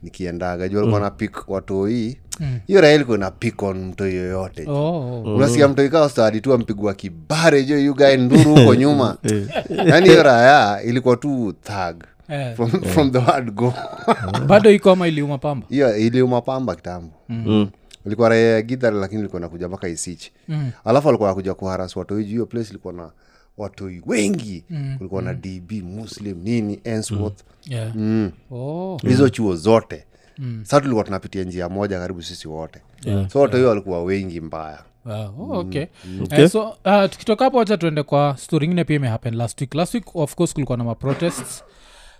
Nikiendaga 0.02 0.68
juu 0.68 0.78
alikuwa 0.78 1.00
na 1.00 1.10
pik 1.10 1.48
watoi 1.48 2.18
hiyo 2.66 2.80
raha 2.80 2.94
ilikuwa 2.94 3.18
na 3.18 3.30
pik 3.30 3.62
on 3.62 3.84
mtoi 3.84 4.14
yoyote. 4.14 4.64
Oh, 4.68 4.74
oh. 4.74 5.34
unasikia 5.36 5.68
mtoi 5.68 5.88
kaa 5.88 6.08
stadi 6.08 6.40
tu 6.40 6.52
ampigwa 6.52 6.94
kibare 6.94 7.64
jo 7.64 7.78
yugae 7.78 8.16
nduru 8.16 8.54
huko 8.54 8.74
nyuma. 8.74 9.16
Yaani 9.86 10.08
hiyo 10.08 10.22
raya 10.22 10.82
ilikuwa 10.82 11.16
tu 11.16 11.54
thag 11.62 11.96
Yeah. 12.30 12.54
from, 12.54 12.70
from 12.70 13.10
the 13.10 13.18
word 13.18 13.50
go. 13.54 13.74
Bado 14.48 14.70
iko 14.70 14.90
ama 14.90 15.08
iliuma 15.08 15.38
pamba? 15.38 15.66
Hiyo 15.70 15.96
iliuma 15.96 16.40
pamba 16.40 16.74
kitambo. 16.74 17.12
Mm. 17.28 17.68
ilikuwa 18.06 18.28
raya 18.28 18.50
ya 18.54 18.62
gidhar 18.62 18.92
lakini 18.92 19.20
ilikuwa 19.20 19.40
nakuja 19.40 19.68
mpaka 19.68 19.88
isich 19.88 20.30
Mm. 20.48 20.70
alafu 20.84 21.08
alikuwa 21.08 21.28
nakuja 21.28 21.54
kuharas 21.54 21.96
hiyo 22.26 22.46
place 22.46 22.70
ilikuwa 22.70 22.92
na 22.94 23.10
watoi 23.60 24.02
wengi. 24.06 24.64
Kulikuwa 24.98 25.22
na 25.22 25.34
db 25.34 25.72
muslim 25.72 26.38
nini 26.42 26.80
ensworth 26.84 27.40
Yeah. 27.66 27.96
mm. 27.96 28.30
Oh. 28.50 28.98
hizo 29.02 29.28
chuo 29.28 29.56
zote. 29.56 30.04
Sa 30.62 30.80
tulikuwa 30.80 31.04
tunapitia 31.04 31.44
njia 31.44 31.68
moja 31.68 31.98
karibu 31.98 32.22
sisi 32.22 32.48
wote. 32.48 32.80
So 33.32 33.40
watoi 33.40 33.62
walikuwa 33.64 34.02
wengi 34.04 34.40
mbaya. 34.40 34.78
Ah, 35.06 35.24
oh, 35.38 35.58
okay. 35.58 35.86
Eh, 36.30 36.48
so 36.50 36.62
uh, 36.68 37.04
tukitoka 37.10 37.44
hapo 37.44 37.56
wacha 37.58 37.76
tuende 37.76 38.02
kwa 38.02 38.36
story 38.38 38.64
ingine 38.66 38.84
pia 38.84 38.96
imehappen 38.96 39.34
last 39.36 39.60
week. 39.60 39.74
Last 39.74 39.94
week 39.94 40.16
of 40.16 40.34
course 40.34 40.52
kulikuwa 40.54 40.78
na 40.78 40.84
maprotests. 40.84 41.64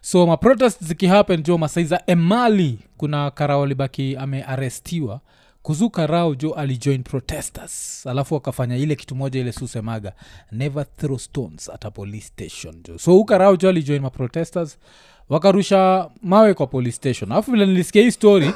So 0.01 0.27
maprotest 0.27 0.85
zikihappen 0.85 1.43
jo 1.43 1.59
masaiza 1.59 2.03
emali 2.07 2.79
kuna 2.97 3.31
karao 3.31 3.63
alibaki 3.63 4.17
amearestiwa 4.17 5.21
kuzu 5.63 5.91
rao 5.97 6.35
jo 6.35 6.51
alijoin 6.51 7.03
protesters 7.03 8.07
alafu 8.07 8.35
wakafanya 8.35 8.77
ile 8.77 8.95
kitu 8.97 9.17
moja 9.17 9.41
ile 9.41 9.53
susemaga 9.53 10.13
never 10.53 10.87
throw 10.97 11.19
stones 11.19 11.71
at 11.71 11.85
a 11.85 11.91
police 11.91 12.27
station 12.27 12.75
jo 12.89 12.99
so 12.99 13.13
huka 13.13 13.39
rao 13.39 13.57
jo 13.57 13.69
alijoin 13.69 14.03
maprotesters 14.03 14.79
wakarusha 15.29 16.09
mawe 16.23 16.55
kwa 16.55 16.67
police 16.67 16.97
station 16.97 17.33
alafu 17.33 17.51
vile 17.51 17.67
nilisikia 17.67 18.03
hii 18.03 18.11
story 18.11 18.51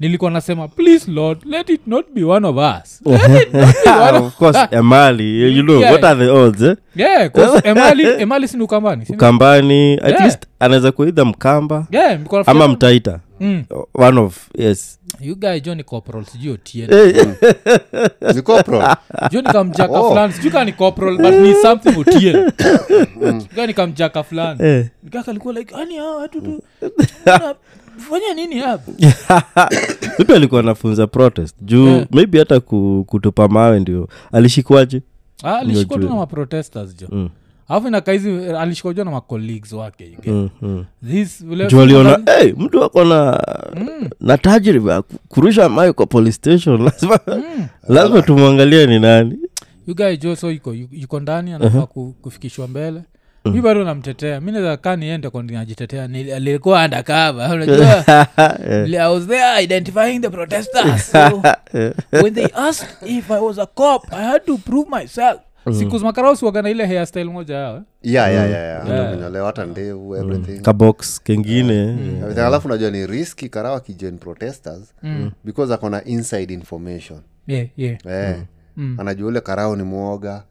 nilikuwa 0.00 0.30
nasema 0.30 0.68
please 0.68 1.10
lord 1.10 1.38
let 1.44 1.68
it 1.70 1.80
not 1.86 2.06
be 2.14 2.24
one 2.24 2.46
of 2.48 2.56
us 2.56 3.02
emali 4.70 5.56
you 5.56 5.62
know 5.62 5.80
Yeah. 5.80 5.92
what 5.92 6.04
are 6.04 6.26
the 6.26 6.30
odds 6.30 6.62
eh? 6.62 6.76
yeah, 6.96 7.30
emali 7.64 8.06
emali 8.18 8.48
sini 8.48 8.62
ukambani 8.62 9.06
sini? 9.06 9.16
ukambani 9.16 9.94
at 9.94 10.08
Yeah. 10.08 10.22
least 10.22 10.46
anaweza 10.60 10.92
kuidha 10.92 11.24
mkamba 11.24 11.86
yeah, 11.90 12.20
ama 12.46 12.68
mtaita 12.68 13.20
Mm. 13.44 13.64
one 13.94 14.20
of 14.20 14.48
yes. 14.58 14.98
You 15.20 15.36
guy 15.36 15.60
jo 15.60 15.74
ni 15.74 15.82
corporal 15.84 16.24
sijui 16.24 16.52
otien 16.52 16.90
ni 18.34 18.42
corporal? 18.42 18.96
Jo 19.30 19.40
nikamjaka 19.42 20.00
Oh. 20.00 20.08
fulani 20.08 20.32
sijui 20.32 20.50
kaa 20.50 20.64
ni 20.64 20.72
corporal 20.72 21.16
but 21.16 21.34
ni 21.34 21.54
something 21.54 21.98
otien 21.98 22.52
kaa 23.56 23.66
nikamjaka 23.66 24.22
fulani. 24.22 24.58
Eh. 24.64 24.86
nikaka 25.02 25.30
alikuwa 25.30 25.54
like 25.54 25.74
ani 25.74 25.96
hawa 25.96 26.16
watu 26.16 26.40
tu 26.40 26.62
fanya 28.10 28.34
nini 28.34 28.58
hapa 28.58 28.92
vipi 30.18 30.32
alikuwa 30.32 30.60
anafunza 30.60 31.06
protest. 31.06 31.56
Juu 31.62 31.86
Yeah. 31.88 32.06
maybe 32.10 32.38
hata 32.38 32.60
kutupa 33.06 33.48
mawe 33.48 33.80
ndio. 33.80 34.08
Alishikwaje? 34.32 35.02
Ah, 35.42 35.56
alishikwa 35.58 35.98
tu 35.98 36.08
na 36.08 36.14
maprotesters 36.14 36.96
jo. 36.96 37.06
Mm. 37.10 37.28
Alafu 37.68 37.90
nakaizi 37.90 38.30
alishikojwa 38.58 39.04
na 39.04 39.10
macolleagues 39.10 39.72
wake 39.72 40.18
mm, 40.26 40.50
mm. 40.62 40.84
This 41.10 41.44
vile- 41.44 41.66
juu 41.66 41.80
aliona 41.80 42.20
hey, 42.38 42.52
mtu 42.52 42.84
ako 42.84 43.04
na 43.04 43.42
na 44.20 44.38
tajriba 44.38 45.02
kurusha 45.28 45.68
mawe 45.68 45.92
kwa 45.92 46.06
police 46.06 46.32
station. 46.32 46.82
Lazima 46.84 47.18
lazima 47.88 48.22
tumwangalie 48.22 48.86
ni 48.86 48.98
nani. 48.98 49.38
Ugaejoso 49.88 50.50
iko 50.50 50.74
yuko 50.74 51.20
ndani 51.20 51.52
anafaa 51.52 51.86
ku, 51.86 52.14
kufikishwa 52.22 52.68
mbele. 52.68 53.02
Mi 53.44 53.60
bado 53.60 53.84
namtetea. 53.84 54.40
Mi 54.40 54.52
naweza 54.52 54.76
kaa 54.76 54.96
niende 54.96 55.30
kwa 55.30 55.42
najitetea? 55.42 56.04
Alikuwa 56.36 56.82
andakava 56.82 57.54
unajua? 57.54 58.04
I 59.04 59.14
was 59.14 59.26
there 59.26 59.64
identifying 59.64 60.20
the 60.20 60.30
protesters. 60.30 61.10
So 61.10 61.42
when 62.22 62.34
they 62.34 62.46
asked 62.54 62.88
if 63.06 63.30
i 63.30 63.40
was 63.40 63.58
a 63.58 63.66
cop 63.66 64.12
i 64.12 64.22
had 64.22 64.46
to 64.46 64.58
prove 64.58 64.88
myself 65.00 65.40
siku 65.72 65.98
makarausi 65.98 66.44
wagana 66.44 66.70
ile 66.70 66.86
hairstyle 66.86 67.24
moja 67.30 67.54
yao 67.54 67.76
eh? 67.76 67.82
yeah, 68.02 68.32
yeah, 68.32 68.50
yeah, 68.50 68.88
yeah. 68.88 69.32
Yeah. 69.34 69.46
Hata 69.46 69.64
ndevu 69.64 70.16
everything. 70.16 70.60
Kabox 70.62 71.20
kengine. 71.22 71.82
Everything. 71.82 72.40
alafu 72.40 72.68
najua 72.68 72.90
ni 72.90 73.06
riski 73.06 73.48
karawa 73.48 73.80
kijoin 73.80 74.18
protesters 74.18 74.94
because 75.44 75.74
akona 75.74 76.04
inside 76.04 76.54
information. 76.54 77.20
Yeah, 77.46 77.66
yeah, 77.76 77.98
eh. 78.06 78.36
anajua 78.98 79.28
ule 79.28 79.40
karao 79.40 79.76
ni 79.76 79.82
mwoga 79.82 80.42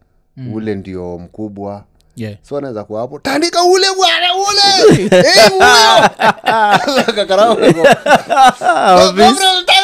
ule 0.52 0.74
ndio 0.74 1.18
mkubwa. 1.18 1.84
Yeah. 2.16 2.36
so 2.42 2.56
anaweza 2.58 2.84
kuwa 2.84 3.00
hapo 3.00 3.18
tandika 3.18 3.64
ule 3.64 3.86
bwana 3.96 4.26
ule! 4.34 5.08
Eh, 5.18 5.50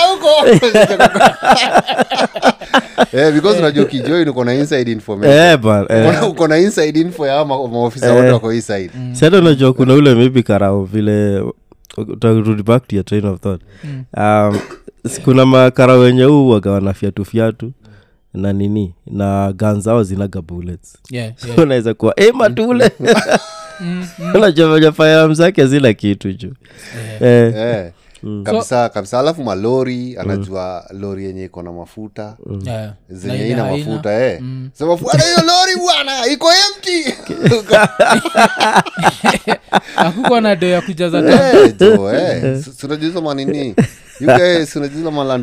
huko. 0.00 0.28
Eh, 3.12 3.32
because 3.32 3.58
unajua 3.58 3.84
ukijoin 3.84 4.28
uko 4.28 4.44
na 4.44 4.54
inside 4.54 4.92
information. 4.92 5.38
Eh, 5.38 5.58
eh. 5.90 6.14
Uko 6.18 6.26
uko 6.30 6.48
na 6.48 6.58
inside 6.58 7.00
info 7.00 7.26
ya 7.26 7.44
ma- 7.44 7.68
maofisa 7.68 8.12
wote 8.12 8.30
wako 8.30 8.50
hii 8.50 8.60
side. 8.60 8.90
Si 9.12 9.24
hata 9.24 9.38
unajua 9.38 9.72
kuna 9.72 9.94
ule 9.94 10.14
maybe 10.14 10.42
karao 10.42 10.84
vile 10.84 11.42
back 12.64 12.88
to 12.88 12.96
your 12.96 13.04
train 13.04 13.24
of 13.26 13.40
thought. 13.40 13.62
Um, 14.16 14.58
kuna 15.24 15.46
makara 15.46 15.94
wenye 15.94 16.24
huu 16.24 16.48
wagawana 16.48 16.92
fiatu 16.92 17.24
fiatu 17.24 17.72
na 18.34 18.52
nini 18.52 18.94
na 19.06 19.52
gan 19.52 19.80
zao 19.80 20.02
zinaga 20.02 20.42
bullets. 20.42 20.98
Yeah, 21.10 21.32
So 21.36 21.48
yeah. 21.48 21.58
unaweza 21.64 21.94
kuwa 21.94 22.20
ematule 22.20 22.90
matule 23.00 23.38
unajua 24.34 24.92
firearm 24.92 25.34
zake 25.34 25.66
zila 25.66 25.92
kitu 25.92 26.32
juu 26.32 26.52
eh, 27.20 27.54
eh. 27.56 27.92
kabisa 28.44 28.88
kabisa. 28.88 29.18
Alafu 29.20 29.44
malori 29.44 30.16
anajua 30.18 30.84
lori 30.90 31.24
yenye 31.24 31.44
iko 31.44 31.62
na 31.62 31.72
mafuta. 31.72 32.36
Yeah. 32.64 32.92
Na 33.08 33.16
zenye 33.16 33.48
ina 33.48 33.64
mafuta 33.64 34.24
eh. 34.26 34.40
Sema, 34.72 34.96
"Bwana, 34.96 35.22
hiyo 35.24 35.36
lori 35.36 35.76
bwana 35.76 36.26
iko 36.26 36.46
empty. 36.50 37.14
Akukwa 39.96 40.40
na 40.40 40.56
do 40.56 40.66
ya 40.66 40.80
kujaza. 40.80 41.18
Eh, 41.18 41.74
eh. 41.80 43.22
Manini? 43.22 43.74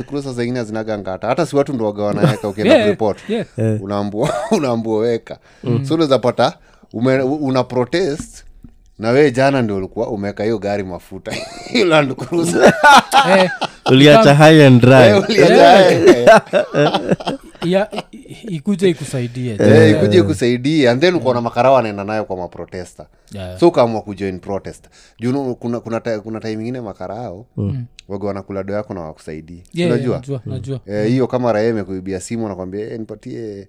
Cruiser 0.03 0.33
zengine 0.33 0.63
zinaga 0.63 0.97
ngata? 0.97 1.27
Hata 1.27 1.45
si 1.45 1.55
watu 1.55 1.73
ndo 1.73 1.85
waga 1.85 2.03
wanaweka 2.03 2.47
ukienda 2.47 2.73
Yeah, 2.73 2.85
kuripot 2.85 3.17
yeah. 3.29 3.45
unaambua 3.81 4.33
unaambua 4.51 4.99
weka. 4.99 5.37
So 5.87 5.93
unaweza 5.93 6.19
pata 6.19 6.53
ume, 6.93 7.21
una 7.21 7.63
protest 7.63 8.43
na 8.99 9.09
wee 9.09 9.31
jana 9.31 9.61
ndio 9.61 9.75
ulikuwa 9.77 10.07
umeweka 10.09 10.43
hiyo 10.43 10.57
gari 10.59 10.83
mafuta. 10.83 11.31
Land 11.89 12.13
cruiser. 12.15 12.73
Eh, 13.37 13.49
uliacha 13.91 14.35
high 14.35 14.65
and 14.65 14.81
dry. 14.81 14.93
Eh, 15.07 15.23
uliacha, 15.29 15.91
eh, 15.91 16.27
ya- 17.71 17.89
ikuja 18.47 18.87
ikusaidie. 18.87 19.57
Eh, 19.59 19.91
ikuje 19.91 20.23
kusaidia 20.23 20.91
and 20.91 21.01
then 21.01 21.15
uko 21.15 21.33
na 21.33 21.41
makara 21.41 21.71
wanaenda 21.71 22.03
nayo 22.03 22.25
kwa 22.25 22.37
maprotesta. 22.37 23.05
Yeah. 23.31 23.59
so 23.59 23.67
ukaamua 23.67 24.01
kujoin 24.01 24.39
protest. 24.39 24.85
Juu 25.19 25.31
nu- 25.31 25.55
kuna, 25.55 25.79
kuna, 25.79 25.99
ta- 25.99 26.19
kuna 26.19 26.39
time 26.39 26.53
ingine 26.53 26.81
makarao 26.81 27.45
waga 28.07 28.27
wanakula 28.27 28.63
do 28.63 28.73
yako 28.73 28.93
na 28.93 29.01
wakusaidie. 29.01 29.63
Yeah, 29.73 29.91
unajua? 29.91 30.13
yeah, 30.15 30.41
najua, 30.45 30.79
najua. 30.85 30.95
Eh, 31.01 31.07
hiyo 31.07 31.27
kama 31.27 31.51
raia 31.53 31.69
imekuibia 31.69 32.19
simu 32.19 32.45
anakwambia 32.45 32.85
eh, 32.91 32.99
nipatie 32.99 33.67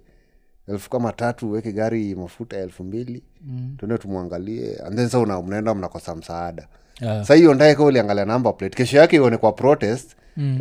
elfu 0.69 0.89
kama 0.89 1.11
tatu 1.11 1.49
uweke 1.49 1.71
gari 1.71 2.15
mafuta 2.15 2.57
ya 2.57 2.63
elfu 2.63 2.83
mbili 2.83 3.23
mm. 3.47 3.75
tuende 3.77 3.97
tumwangalie 3.97 4.75
and 4.85 4.95
then 4.95 5.09
sa 5.09 5.41
mnaenda 5.41 5.75
mnakosa 5.75 6.15
msaada. 6.15 6.67
Yeah. 7.01 7.25
sa 7.25 7.35
hiyo 7.35 7.53
ndaeka 7.53 7.83
uliangalia 7.83 8.25
namba 8.25 8.53
plate 8.53 8.77
kesho 8.77 8.97
yake 8.97 9.15
ione 9.15 9.37
kwa 9.37 9.51
protest. 9.51 10.15
Mm. 10.37 10.59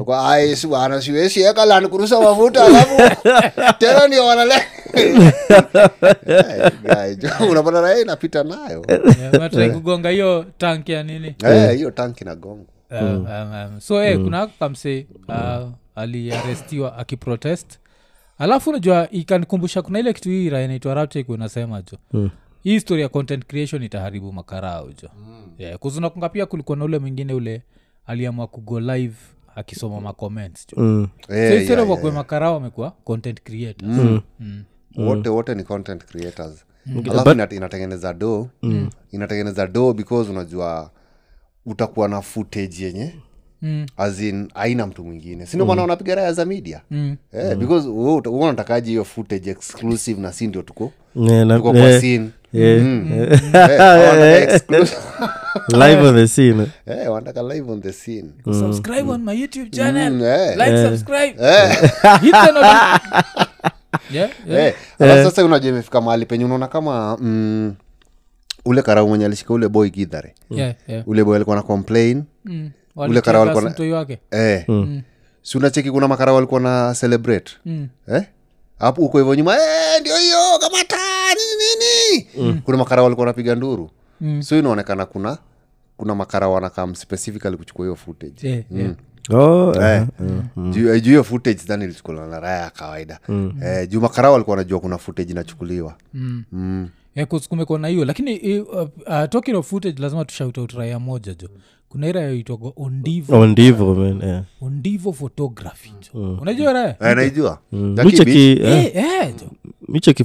bwana 0.69 1.03
siwezi 1.03 1.43
eka 1.43 1.65
lankurusa 1.65 2.21
mafuta 2.21 2.65
alafu 2.65 2.97
tena 3.79 4.07
ndio 4.07 4.27
wanale 4.27 4.55
Eh, 6.27 7.19
unapata 7.51 8.01
inapita 8.01 8.45
nayo. 8.45 8.85
Kugonga 9.73 10.09
hiyo 10.11 10.45
tank 10.59 10.89
ya 10.89 11.03
nini? 11.03 11.35
Eh, 11.45 11.77
hiyo 11.77 11.91
tanki 11.91 12.25
na 12.25 12.35
gongo 12.35 12.67
Um, 12.91 13.27
um, 13.27 13.53
um, 13.53 13.81
so 13.81 14.03
eh, 14.05 14.17
kuna 14.17 14.47
kamse 14.47 15.07
uh, 15.29 15.69
aliarestiwa 15.95 16.97
akiprotest 16.99 17.79
alafu 18.39 18.71
unajua 18.71 19.11
ikanikumbusha 19.11 19.83
kuna 19.83 19.99
ile 19.99 20.13
kitu 20.13 20.29
hii 20.29 20.47
inaitwa 20.47 20.95
raptek 20.95 21.29
unasema 21.29 21.83
jo. 21.83 21.99
Mm. 22.13 22.31
hii 22.63 22.71
histori 22.73 23.03
ya 23.03 23.09
content 23.09 23.47
creation 23.47 23.83
itaharibu 23.83 24.33
makarao 24.33 24.89
jo. 25.03 25.09
Mm. 25.19 25.43
yeah, 25.59 25.79
kuzunakunga 25.79 26.29
pia 26.29 26.47
kulikuwa 26.47 26.77
na 26.79 26.85
ule 26.85 26.99
mwingine 26.99 27.33
ule 27.35 27.63
aliamua 28.07 28.47
kugo 28.47 28.81
live 28.81 29.17
akisoma 29.57 30.01
macomments 30.01 30.67
jo. 30.69 30.83
Mm. 30.83 31.09
so 31.27 31.35
Eh, 31.35 31.59
instead 31.61 31.79
yeah, 31.79 32.01
yeah. 32.01 32.13
makarao 32.15 32.57
amekuwa 32.57 32.91
content 32.91 33.43
creators. 33.43 34.21
Mm. 34.41 34.65
wote 34.97 35.29
wote 35.29 35.55
ni 35.55 35.65
content 35.65 36.05
creators. 36.05 36.65
Alafu 37.11 37.35
But, 37.35 37.53
inatengeneza 37.53 38.15
do 38.15 38.49
inatengeneza 39.13 39.67
do 39.67 39.93
because 39.93 40.31
unajua 40.31 40.91
utakuwa 41.67 42.09
na 42.09 42.23
footage 42.23 42.85
yenye 42.85 43.15
Mm. 43.63 43.87
as 43.97 44.21
in 44.21 44.49
aina 44.55 44.87
mtu 44.87 45.05
mwingine. 45.05 45.47
Sindio 45.47 45.67
maana 45.67 45.83
wanapiga 45.83 46.15
raya 46.15 46.33
za 46.33 46.45
media? 46.45 46.81
Mm. 46.91 47.17
eh, 47.33 47.57
because 47.57 47.89
wewe 47.89 48.15
uta- 48.15 48.31
wewe 48.31 48.43
unatakaji 48.45 48.91
hiyo 48.91 49.05
footage 49.05 49.51
exclusive 49.51 50.21
na 50.21 50.33
si 50.33 50.47
ndio 50.47 50.63
tuko? 50.63 50.93
Yeah, 51.17 51.47
na- 51.47 51.57
tuko 51.57 51.73
kwa 51.73 52.01
scene. 52.01 52.29
Yeah. 52.53 52.83
Mm. 52.83 53.13
Eh, 53.13 54.61
live 55.83 56.03
on 56.09 56.15
the 56.15 56.29
scene. 56.29 56.67
Eh, 56.87 57.13
wanataka 57.13 57.43
live 57.43 57.73
on 57.73 57.83
the 57.83 57.93
scene. 57.93 58.31
Subscribe 58.45 59.11
on 59.11 59.23
my 59.25 59.41
youtube 59.41 59.71
channel. 59.71 60.13
Mm, 60.13 60.23
eh. 60.23 60.57
like 60.57 60.89
subscribe. 60.89 61.35
Eh, 61.41 61.71
hit 62.21 62.33
the 62.33 62.53
noti- 62.53 63.15
yeah, 64.11 64.31
yeah. 64.49 64.67
eh. 64.67 64.75
Alafu 64.99 65.31
sasa 65.31 65.45
unajua 65.45 65.71
imefika 65.71 66.01
mahali 66.01 66.27
penye 66.27 66.45
unaona 66.45 66.67
kama 66.69 67.17
mm, 67.21 67.75
ule 68.65 68.83
karau 68.83 69.09
mwenye 69.09 69.25
alishika 69.25 69.55
ule 69.55 69.69
boy 69.69 69.91
gidhare 69.91 70.35
Yeah, 70.51 70.75
yeah. 70.89 71.09
ule 71.09 71.25
boy 71.25 71.37
alikuwa 71.37 71.57
na 71.57 71.63
complain 71.63 72.25
Mm. 72.45 72.71
Ule 72.99 73.21
kara 73.21 73.39
walikuwa 73.41 73.65
na- 73.65 73.71
mtoi 73.71 73.93
wake 73.93 74.19
eh. 74.31 74.65
si 75.43 75.59
unacheki 75.59 75.91
kuna 75.91 76.09
makara 76.09 76.33
walikuwa 76.33 76.61
na 76.61 76.95
celebrate 77.01 77.53
Mm. 77.67 77.89
eh? 78.09 78.23
hapo 78.79 79.03
huko 79.03 79.19
hivyo 79.19 79.35
nyuma 79.35 79.55
eh, 79.57 80.01
ndio 80.01 80.17
hiyo 80.17 80.39
kamata 80.61 80.97
nini 81.35 81.85
nini 82.45 82.61
kuna 82.65 82.79
makara 82.79 83.03
walikuwa 83.03 83.27
napiga 83.27 83.55
nduru 83.55 83.91
Mm. 84.21 84.43
so 84.43 84.59
inaonekana 84.59 85.07
kuna 85.07 85.39
kuna 85.97 86.15
makara 86.15 86.49
wanakam 86.49 86.95
specifically 86.95 87.57
kuchukua 87.57 87.85
hiyo 87.87 87.97
footage 87.97 88.49
Yeah, 88.49 88.63
yeah. 88.71 88.93
oh, 89.31 89.75
Eh, 89.83 90.07
uh, 90.57 90.71
juu 90.71 90.95
eh, 90.95 91.03
juu 91.03 91.11
hiyo 91.11 91.25
footage 91.25 91.61
dhani 91.67 91.85
ilichukuliwa 91.85 92.27
na 92.27 92.41
raya 92.41 92.61
ya 92.63 92.71
kawaida 92.71 93.19
eh, 93.65 93.89
juu 93.89 94.01
makara 94.01 94.35
alikuwa 94.35 94.57
anajua 94.57 94.81
kuna 94.81 94.99
footage 94.99 95.33
inachukuliwa 95.33 95.95
Mm. 96.15 96.45
mm. 96.53 96.89
Yeah, 97.19 97.29
na 97.79 97.89
hiyo. 97.89 98.05
Lakini 98.05 98.51
eh, 98.51 98.63
uh, 98.69 98.77
uh, 98.81 98.89
talking 99.31 99.55
of 99.55 99.69
footage 99.71 100.03
lazima 100.03 100.25
tushout 100.25 100.59
moja 101.01 101.35
jo. 101.35 101.49
Kuna 101.89 102.07
ira 102.09 102.21
yaitwaga 102.21 102.73
ondivo. 102.77 103.33
Man 103.95 104.21
yeah. 104.23 104.45
ondivo 104.61 105.13
photography 105.13 105.93
jo. 106.15 106.39
Unajua 106.43 106.73
raya 106.73 106.97
eh, 107.11 107.17
naijua. 107.17 107.59
Micheki 107.73 108.25
Beach. 108.25 108.95
eh, 108.97 108.97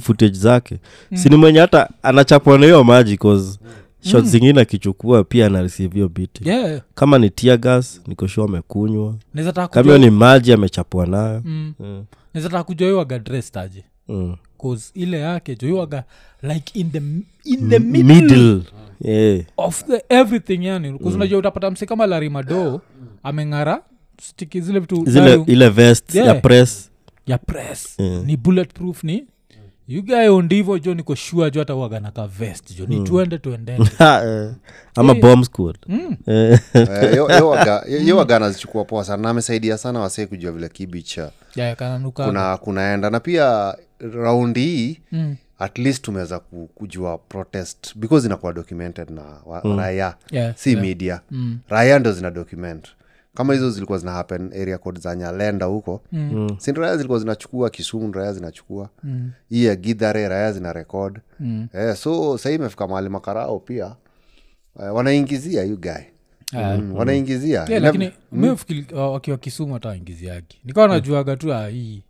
footage 0.00 0.34
zake. 0.38 0.78
Sini 1.14 1.36
mwenye 1.36 1.58
hata 1.60 1.88
anachapwa 2.02 2.58
na 2.58 2.64
hiyo 2.66 2.84
maji 2.84 3.16
cause 3.16 3.58
shot 4.00 4.24
zingine 4.24 4.60
akichukua 4.60 5.24
pia 5.24 5.46
anareceive 5.46 5.94
hiyo 5.94 6.08
biti 6.08 6.48
yeah. 6.48 6.80
Kama 6.94 7.18
ni 7.18 7.30
tiagas 7.30 8.00
gas 8.00 8.08
nikoshua 8.08 8.44
amekunywa. 8.44 9.14
Naweza 9.34 9.52
kama 9.74 9.84
hiyo 9.84 9.98
ni 9.98 10.10
maji 10.10 10.52
amechapwa 10.52 11.06
nayo. 11.06 11.42
Mm, 11.44 11.74
yeah. 11.80 12.02
naweza 12.34 12.48
taka 12.50 12.64
kujua 12.64 12.88
hiyo 12.88 13.04
dressed 13.18 13.58
aje 13.58 13.84
Mm. 14.08 14.36
cause 14.62 14.90
ile 14.94 15.18
yake 15.20 15.56
joiwaga 15.56 16.04
like 16.42 16.78
in 16.80 16.90
the 16.90 16.98
in 17.44 17.70
the 17.70 17.78
middle, 17.78 18.14
middle. 18.14 18.60
Yeah. 19.00 19.40
of 19.56 19.84
the 19.84 20.04
everything 20.08 20.64
yani. 20.66 20.98
Kuzinajua 20.98 21.38
utapata 21.38 21.70
msi 21.70 21.86
kama 21.86 22.06
larimado 22.06 22.80
ameng'ara 23.22 23.82
stiki 24.22 24.60
zile 24.60 24.78
vitu 24.80 25.04
zile 25.06 25.44
ile 25.46 25.68
vest 25.68 26.14
Yeah. 26.14 26.26
ya 26.28 26.34
press. 26.34 26.90
Ya 27.26 27.38
press. 27.38 27.98
Yeah. 27.98 28.24
ni 28.24 28.36
bulletproof 28.36 29.04
ni? 29.04 29.24
Ugayo 29.98 30.42
ndivo 30.42 30.78
jo 30.78 30.94
niko 30.94 31.14
shua 31.14 31.50
jo 31.50 31.60
hata 31.60 31.74
waganaka 31.74 32.26
vest 32.26 32.78
jo. 32.78 32.86
Ni 32.86 33.00
tuende 33.04 33.38
tuendene 33.38 33.88
Eh, 34.00 34.52
ama 34.96 35.14
bomb 35.14 35.44
squad. 35.44 35.76
Mm. 35.86 36.16
Eh, 36.26 36.60
Eh, 36.74 37.16
yo- 37.16 37.28
poa 38.84 39.04
sana 39.04 39.22
na 39.22 39.30
amesaidia 39.30 39.78
sana 39.78 40.00
wasee 40.00 40.26
kujua 40.26 40.52
vile 40.52 40.68
kibicha 40.68 41.30
ya 41.56 41.76
kuna 42.26 42.56
kunaenda. 42.56 43.10
Na 43.10 43.20
pia 43.20 43.74
raundi 43.98 44.60
hii 44.60 45.00
mm. 45.12 45.36
at 45.58 45.78
least 45.78 46.04
tumeweza 46.04 46.38
kujua 46.74 47.18
protest 47.18 47.98
because 47.98 48.26
inakuwa 48.26 48.52
documented 48.52 49.10
na 49.10 49.22
wa, 49.46 49.60
raya 49.76 50.16
yeah, 50.30 50.56
si 50.56 50.70
yeah. 50.70 50.82
media 50.82 51.20
Mm. 51.30 51.58
raya 51.68 51.98
ndo 51.98 52.12
zina 52.12 52.30
document 52.30 52.88
kama 53.34 53.52
hizo 53.54 53.70
zilikuwa 53.70 53.98
zina 53.98 54.12
happen 54.12 54.52
area 54.62 54.78
code 54.78 55.00
za 55.00 55.16
nyalenda 55.16 55.66
huko 55.66 56.02
Mm. 56.12 56.48
sin 56.58 56.74
raya 56.74 56.96
zilikuwa 56.96 57.18
zinachukua 57.18 57.70
kisumu 57.70 58.12
raya 58.12 58.32
zinachukua 58.32 58.88
Mm. 59.04 59.30
hii 59.48 59.64
ya 59.64 59.76
gidhare 59.76 60.28
raya 60.28 60.52
zina 60.52 60.72
record 60.72 61.20
Mm. 61.40 61.68
eh, 61.74 61.94
so 61.96 62.38
sahii 62.38 62.54
imefika 62.56 62.86
mahali 62.88 63.08
makarao 63.08 63.58
pia 63.60 63.96
eh, 64.82 64.94
wanaingizia 64.94 65.62
you 65.62 65.80
guy 65.80 65.90
Ah. 66.56 66.76
mm, 66.76 66.94
wanaingizia 66.96 67.64
Yeah, 67.68 67.82
lakini 67.82 68.12
mifikiri 68.32 68.86
wakiwa 68.94 69.36
kisumu 69.38 69.74
hata 69.74 69.88
waingiziagi 69.88 70.60
nikawa 70.64 70.88
najuaga 70.88 71.36
tu 71.36 71.54
ah, 71.54 71.68
hii 71.68 72.02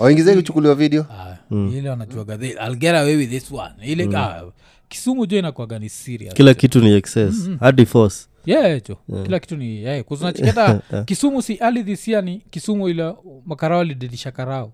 waingizia 0.00 0.34
kuchukuliwa 0.36 0.74
video. 0.74 1.06
Ah, 1.10 1.36
ile 1.50 1.90
wanajuaga 1.90 2.34
"They- 2.36 2.66
I'll 2.66 2.76
get 2.76 2.94
away 2.94 3.16
with 3.16 3.30
this 3.30 3.52
one. 3.52 3.74
Ile 3.82 4.16
ah, 4.16 4.42
kisumu 4.88 5.26
jo 5.26 5.38
inakwaga 5.38 5.78
ni 5.78 5.88
serious. 5.88 6.34
Kila 6.34 6.54
kitu 6.54 6.80
ni 6.80 6.92
excess. 6.92 7.50
Hadi 7.60 7.86
force. 7.86 8.26
Yeah 8.46 8.82
jo 8.88 8.96
kila 9.24 9.38
kitu 9.38 9.56
ni 9.56 9.82
yeah, 9.82 10.04
kuzinachiketa 10.04 10.82
kisumu 11.06 11.42
si 11.42 11.54
ali 11.54 11.84
this 11.84 12.08
ni 12.08 12.38
kisumu 12.50 12.88
ile 12.88 13.14
makarao 13.46 13.80
alidedisha 13.80 14.30
karao. 14.30 14.72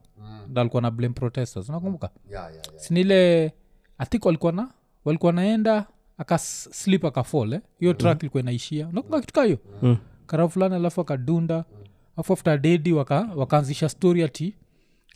Ndo 0.48 0.60
alikuwa 0.60 0.82
na 0.82 0.90
blame 0.90 1.14
protesters 1.14 1.68
unakumbuka? 1.68 2.10
Yeah, 2.30 2.42
yeah, 2.44 2.54
yeah. 2.54 2.66
sinile 2.80 3.52
athik 3.98 4.24
walikuwa 4.26 4.52
na 4.52 4.68
walikuwa 5.04 5.32
naenda 5.32 5.86
akaslip 6.18 7.04
akafol 7.04 7.52
eh? 7.52 7.60
hiyo 7.80 7.92
track 7.94 8.22
ilikuwa 8.22 8.42
inaishia. 8.42 8.86
Unakumbuka 8.88 9.20
kitu 9.20 9.34
kaa 9.34 9.44
hiyo? 9.44 9.58
Mm. 9.82 9.96
karao 10.26 10.48
fulani 10.48 10.74
alafu 10.74 11.00
akadunda 11.00 11.64
alafu 12.16 12.32
after 12.32 12.58
dedi 12.58 12.92
waka, 12.92 13.28
wakaanzisha 13.36 13.88
story 13.88 14.22
ati 14.22 14.54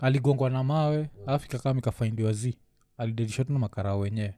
aligongwa 0.02 0.50
na 0.50 0.64
mawe 0.64 1.08
alafu 1.26 1.46
ikakaa 1.46 1.74
mikafaindiwa 1.74 2.32
zi. 2.32 2.56
Alidedishwa 2.98 3.44
tu 3.44 3.52
na 3.52 3.58
makarao 3.58 3.98
wenyewe. 3.98 4.34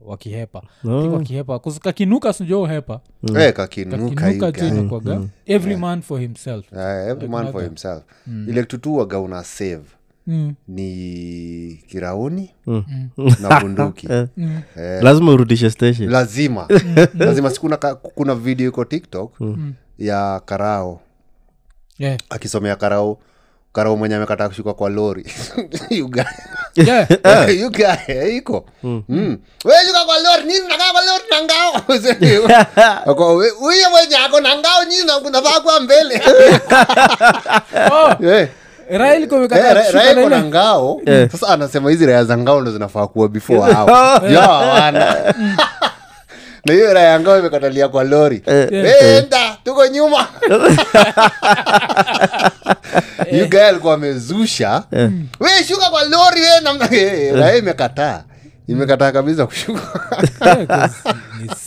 Wakihepa. 0.00 0.62
Oh. 0.84 1.12
wakihepa 1.12 1.60
kakinuka 1.82 2.32
sinjo 2.32 2.66
hepa 2.66 3.00
mm. 3.22 3.36
hey, 3.36 3.52
kakinuka 3.52 4.30
you 4.30 5.18
mm. 5.20 5.28
every 5.46 5.76
man 5.76 6.02
for 6.02 6.20
himself. 6.20 6.72
Eh, 6.72 7.08
every 7.10 7.28
man 7.28 7.52
for 7.52 7.62
himself. 7.62 8.02
Ile 8.48 8.64
tu 8.64 8.96
waga 8.96 9.20
una 9.20 9.44
save. 9.44 9.84
Mm. 10.26 10.54
ni 10.68 11.82
kirauni 11.88 12.50
Mm. 12.66 12.84
na 13.40 13.60
bunduki. 13.60 14.08
Mm. 14.36 14.62
lazima 15.02 15.32
urudishe 15.32 15.70
station. 15.70 16.10
Lazima. 16.10 16.68
Lazima. 17.18 17.50
Sikuna 17.50 17.76
ka, 17.76 17.94
kuna 17.94 18.34
video 18.34 18.68
iko 18.68 18.84
tiktok 18.84 19.34
ya 19.98 20.40
karao. 20.44 21.00
Yeah. 21.98 22.18
akisomea 22.30 22.76
karao 22.76 23.18
karao 23.76 23.96
mwenye 23.96 24.14
amekataa 24.16 24.48
kushuka 24.48 24.74
kwa 24.74 24.90
lori. 24.90 25.26
Iko. 28.36 28.66
Mm. 28.82 29.38
Kwa 29.62 30.18
lori 30.18 30.44
nini 30.46 30.68
nakaa 30.68 30.92
kwa 30.92 31.00
lori? 31.04 31.24
Na 31.30 31.42
ngao 31.42 31.72
huyo 33.58 33.90
mwenye 33.90 34.16
ako 34.16 34.40
na 34.40 34.56
ngao 34.58 34.84
nyini 34.84 35.04
na- 35.04 35.30
nafaa 35.30 35.60
kuwa 35.60 35.80
mbele. 35.80 36.22
Oh, 37.92 38.24
Eh. 38.26 38.48
Ilikuwa 39.16 39.40
Eh, 40.36 40.44
ngao 40.44 41.00
sasa 41.32 41.48
anasema 41.48 41.90
hizi 41.90 42.06
raya 42.06 42.24
za 42.24 42.38
ngao 42.38 42.60
ndo 42.60 42.72
zinafaa 42.72 43.06
kuwa 43.06 43.28
before 43.28 43.72
hao. 43.72 43.86
Hawana 43.86 45.34
na 46.64 46.72
hiyo 46.74 46.92
raya 46.94 47.08
ya 47.08 47.20
ngao 47.20 47.38
imekatalia 47.38 47.88
kwa 47.88 48.04
lori. 48.04 48.42
Eh, 48.46 48.68
enda 49.16 49.55
tuko 49.66 49.86
nyuma. 49.86 50.26
Yugae 53.38 53.66
alikuwa 53.68 53.94
amezusha 53.94 54.84
we 55.40 55.64
shuka 55.68 55.90
kwa 55.90 56.02
lori 56.04 56.40
we 56.40 56.60
namna 56.62 56.88
Eh, 56.94 57.58
imekataa. 57.58 58.22
Imekataa 58.68 59.12
kabisa 59.12 59.46
kushuka. 59.46 59.82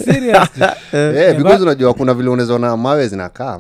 Yeah. 0.22 0.50
Eh, 0.94 1.38
because 1.38 1.64
unajua 1.64 1.94
kuna 1.94 2.14
vile 2.14 2.30
unawezaona 2.30 2.78
mawe 2.78 3.08
zinakaa. 3.08 3.60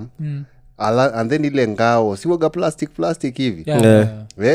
Ala- 0.77 1.13
and 1.13 1.29
then 1.29 1.45
ile 1.45 1.67
ngao 1.67 2.15
siwaga 2.15 2.49
plastic 2.49 2.89
plastic 2.89 3.37
hivi. 3.37 3.63
Yeah, 3.65 3.81
Yeah. 3.83 4.07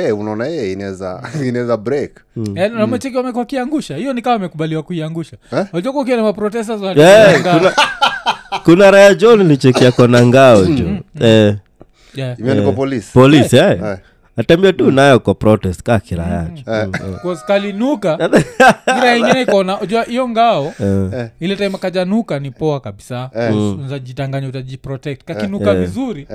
Eh, 0.06 0.18
unaona 0.18 0.48
eh, 0.48 0.72
inaweza 0.72 1.22
inaweza 1.44 1.76
break. 1.76 2.10
Yeah. 2.54 2.72
namecheki 2.72 3.16
kiangusha. 3.46 3.96
Hiyo 3.96 4.12
ni 4.12 4.22
kama 4.22 4.32
wamekubaliwa 4.34 4.82
kuiangusha. 4.82 5.36
Eh? 5.52 5.66
wajua 5.72 6.04
na 6.04 6.22
maprotesters 6.22 6.82
Yeah, 6.96 7.42
kuna, 8.64 8.90
raya 8.90 9.14
jo 9.14 9.36
nilichekia 9.36 9.92
kona 9.92 10.26
ngao 10.26 10.64
jo. 10.66 10.84
Eh, 11.20 11.54
Yeah. 12.14 12.38
imeandikwa 12.40 12.72
polisi 12.72 13.12
polisi 13.12 13.56
eh. 13.56 13.80
Eh. 13.84 13.96
atembea 14.36 14.72
tu 14.72 14.90
nayo 14.90 15.18
kwa 15.20 15.34
protest 15.34 15.82
kaa 15.82 15.98
kirayacho 15.98 16.62
Eh, 16.72 16.88
'Cause 17.22 17.42
kalinuka 17.46 18.30
ila 18.98 19.16
ingine 19.16 19.42
ikona 19.42 19.78
ja 19.88 20.02
hiyo 20.02 20.28
ngao 20.28 20.74
eh, 20.80 21.28
ile 21.40 21.56
time 21.56 21.78
kajanuka 21.78 22.38
ni 22.38 22.50
poa 22.50 22.80
kabisa. 22.80 23.30
Unajitanganya 23.86 24.48
utajiprotect. 24.48 25.24
Kakinuka 25.24 25.74
vizuri 25.74 26.26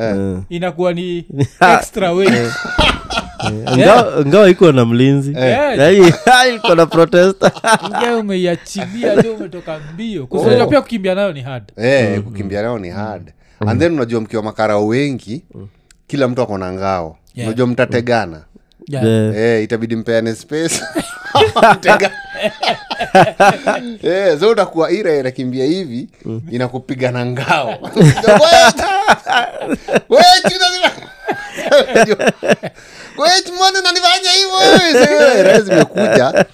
inakuwa 0.49 0.93
ni 0.93 1.25
extra 1.79 2.11
weight 2.11 2.51
ngao 4.25 4.49
iko 4.53 4.71
na 4.71 4.85
mlinzi. 4.85 5.33
Yeah. 5.33 5.77
Yaani, 5.77 6.13
na 6.75 8.17
umeiachilia 8.17 9.13
umetoka 9.37 9.79
mbio. 9.93 10.27
Kusinajua 10.27 10.67
pia 10.67 10.81
kukimbia 10.81 11.15
nayo 11.15 11.33
ni 11.33 11.41
hard. 11.41 11.63
Eh, 11.77 12.21
kukimbia 12.21 12.61
nao 12.61 12.79
ni 12.79 12.89
hard. 12.89 13.31
And 13.67 13.79
then 13.79 13.93
unajua 13.93 14.21
mkiwa 14.21 14.43
makarao 14.43 14.87
wengi 14.87 15.43
kila 16.07 16.27
mtu 16.27 16.41
ako 16.41 16.57
na 16.57 16.73
ngao. 16.73 17.17
Yeah. 17.35 17.47
unajua 17.47 17.67
mtategana? 17.67 18.41
Yeah. 18.87 19.05
yeah. 19.05 19.33
hey, 19.33 19.63
itabidi 19.63 19.95
mpeane 19.95 20.35
space. 20.35 20.81
Yeah, 24.01 24.31
eh, 24.33 24.39
so 24.39 24.49
utakuwa 24.49 24.91
ira 24.91 25.15
inakimbia 25.15 25.65
hivi 25.65 26.09
inakupiga 26.51 27.11
na 27.11 27.25
ngao 27.25 27.91
Mbona 33.55 33.79
unanifanya 33.79 34.31
hivyo 34.31 35.61
zimekuja 35.61 36.45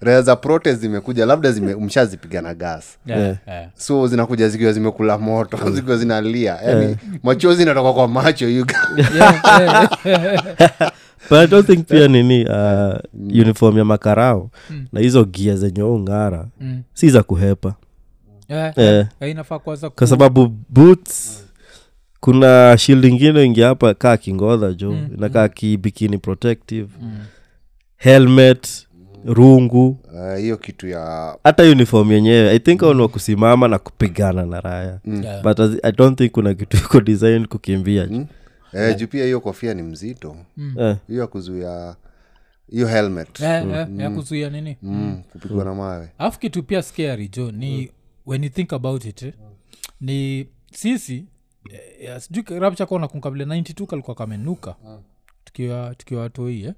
raha 0.00 0.22
za 0.22 0.36
protest 0.36 0.80
zimekuja 0.80 1.26
labda 1.26 1.52
zime, 1.52 1.74
mshazipiga 1.74 2.42
na 2.42 2.54
gas 2.54 2.84
Yeah, 3.06 3.36
yeah. 3.46 3.68
so 3.74 4.06
zinakuja 4.06 4.48
zikiwa 4.48 4.72
zimekula 4.72 5.18
moto 5.18 5.70
zikiwa 5.70 5.96
zinalia 5.96 6.58
yani 6.66 6.96
machozi 7.22 7.62
inatoka 7.62 7.92
kwa 7.92 8.08
macho. 8.08 8.48
Yeah, 8.48 8.66
yeah. 8.94 9.88
but 11.30 11.38
i 11.38 11.46
don't 11.46 11.66
think 11.66 11.86
pia 11.86 12.08
nini 12.08 12.44
uh, 12.44 12.94
uniform 13.14 13.78
ya 13.78 13.84
makarao 13.84 14.50
na 14.92 15.00
hizo 15.00 15.24
gia 15.24 15.56
zenye 15.56 15.82
ung'ara 15.82 16.46
Mm. 16.60 16.82
si 16.94 17.10
za 17.10 17.22
kuhepa 17.22 17.74
Yeah, 18.48 18.78
yeah. 18.78 19.06
yeah. 19.20 19.44
kwa 19.94 20.06
sababu 20.06 20.48
boots 20.68 21.44
kuna 22.20 22.78
shield 22.78 23.04
ingine 23.04 23.44
ingia 23.44 23.66
hapa 23.66 23.94
kaa 23.94 24.16
kingodha 24.16 24.72
jo 24.72 24.92
mm. 24.92 25.08
inakaa 25.16 25.48
kibikini 25.48 26.18
protective. 26.18 26.88
Helmet 27.96 28.86
rungu. 29.24 29.98
Hiyo 30.38 30.54
uh, 30.56 30.60
kitu 30.62 30.88
ya 30.88 31.36
hata 31.44 31.62
uniform 31.62 32.12
yenyewe 32.12 32.50
i 32.54 32.58
think 32.58 32.82
mm. 32.82 33.08
kusimama 33.08 33.68
na 33.68 33.78
kupigana 33.78 34.46
na 34.46 34.60
raya 34.60 35.00
Yeah. 35.22 35.42
but 35.42 35.58
as- 35.58 35.78
i 35.82 35.92
don't 35.92 36.18
think 36.18 36.32
kuna 36.32 36.54
kitu 36.54 36.76
iko 36.76 37.00
design 37.00 37.46
kukimbia. 37.46 38.06
Mm. 38.10 38.26
eh, 38.72 38.96
juu 38.96 39.06
pia 39.06 39.24
hiyo 39.24 39.40
kofia 39.40 39.74
ni 39.74 39.82
mzito. 39.82 40.36
Eh, 40.78 40.96
hiyo 41.08 41.20
ya 41.20 41.26
kuzuia 41.26 41.96
hiyo 42.70 42.86
helmet. 42.86 43.40
Yeah, 43.40 43.68
yeah, 43.68 43.88
ya 43.98 44.10
kuzuia 44.10 44.50
nini? 44.50 44.76
Mm, 44.82 45.22
kupigwa 45.32 45.64
na 45.64 45.74
mawe. 45.74 46.08
Alafu 46.18 46.38
kitu 46.40 46.62
pia 46.62 46.82
scary 46.82 47.28
jo 47.28 47.50
ni 47.52 47.90
when 48.26 48.44
you 48.44 48.50
think 48.50 48.72
about 48.72 49.04
it 49.04 49.22
eh, 49.22 49.32
ni 50.00 50.46
sisi 50.72 51.24
eh, 51.70 52.04
ya, 52.04 52.20
sijui 52.20 52.44
rapchakona 52.58 53.08
kunkabila 53.08 53.44
92 53.44 53.86
kalikuwa 53.86 54.14
kamenuka. 54.16 54.76
Tukiwa 55.44 55.94
tukiwa 55.94 56.22
watoi 56.22 56.62
eh? 56.64 56.74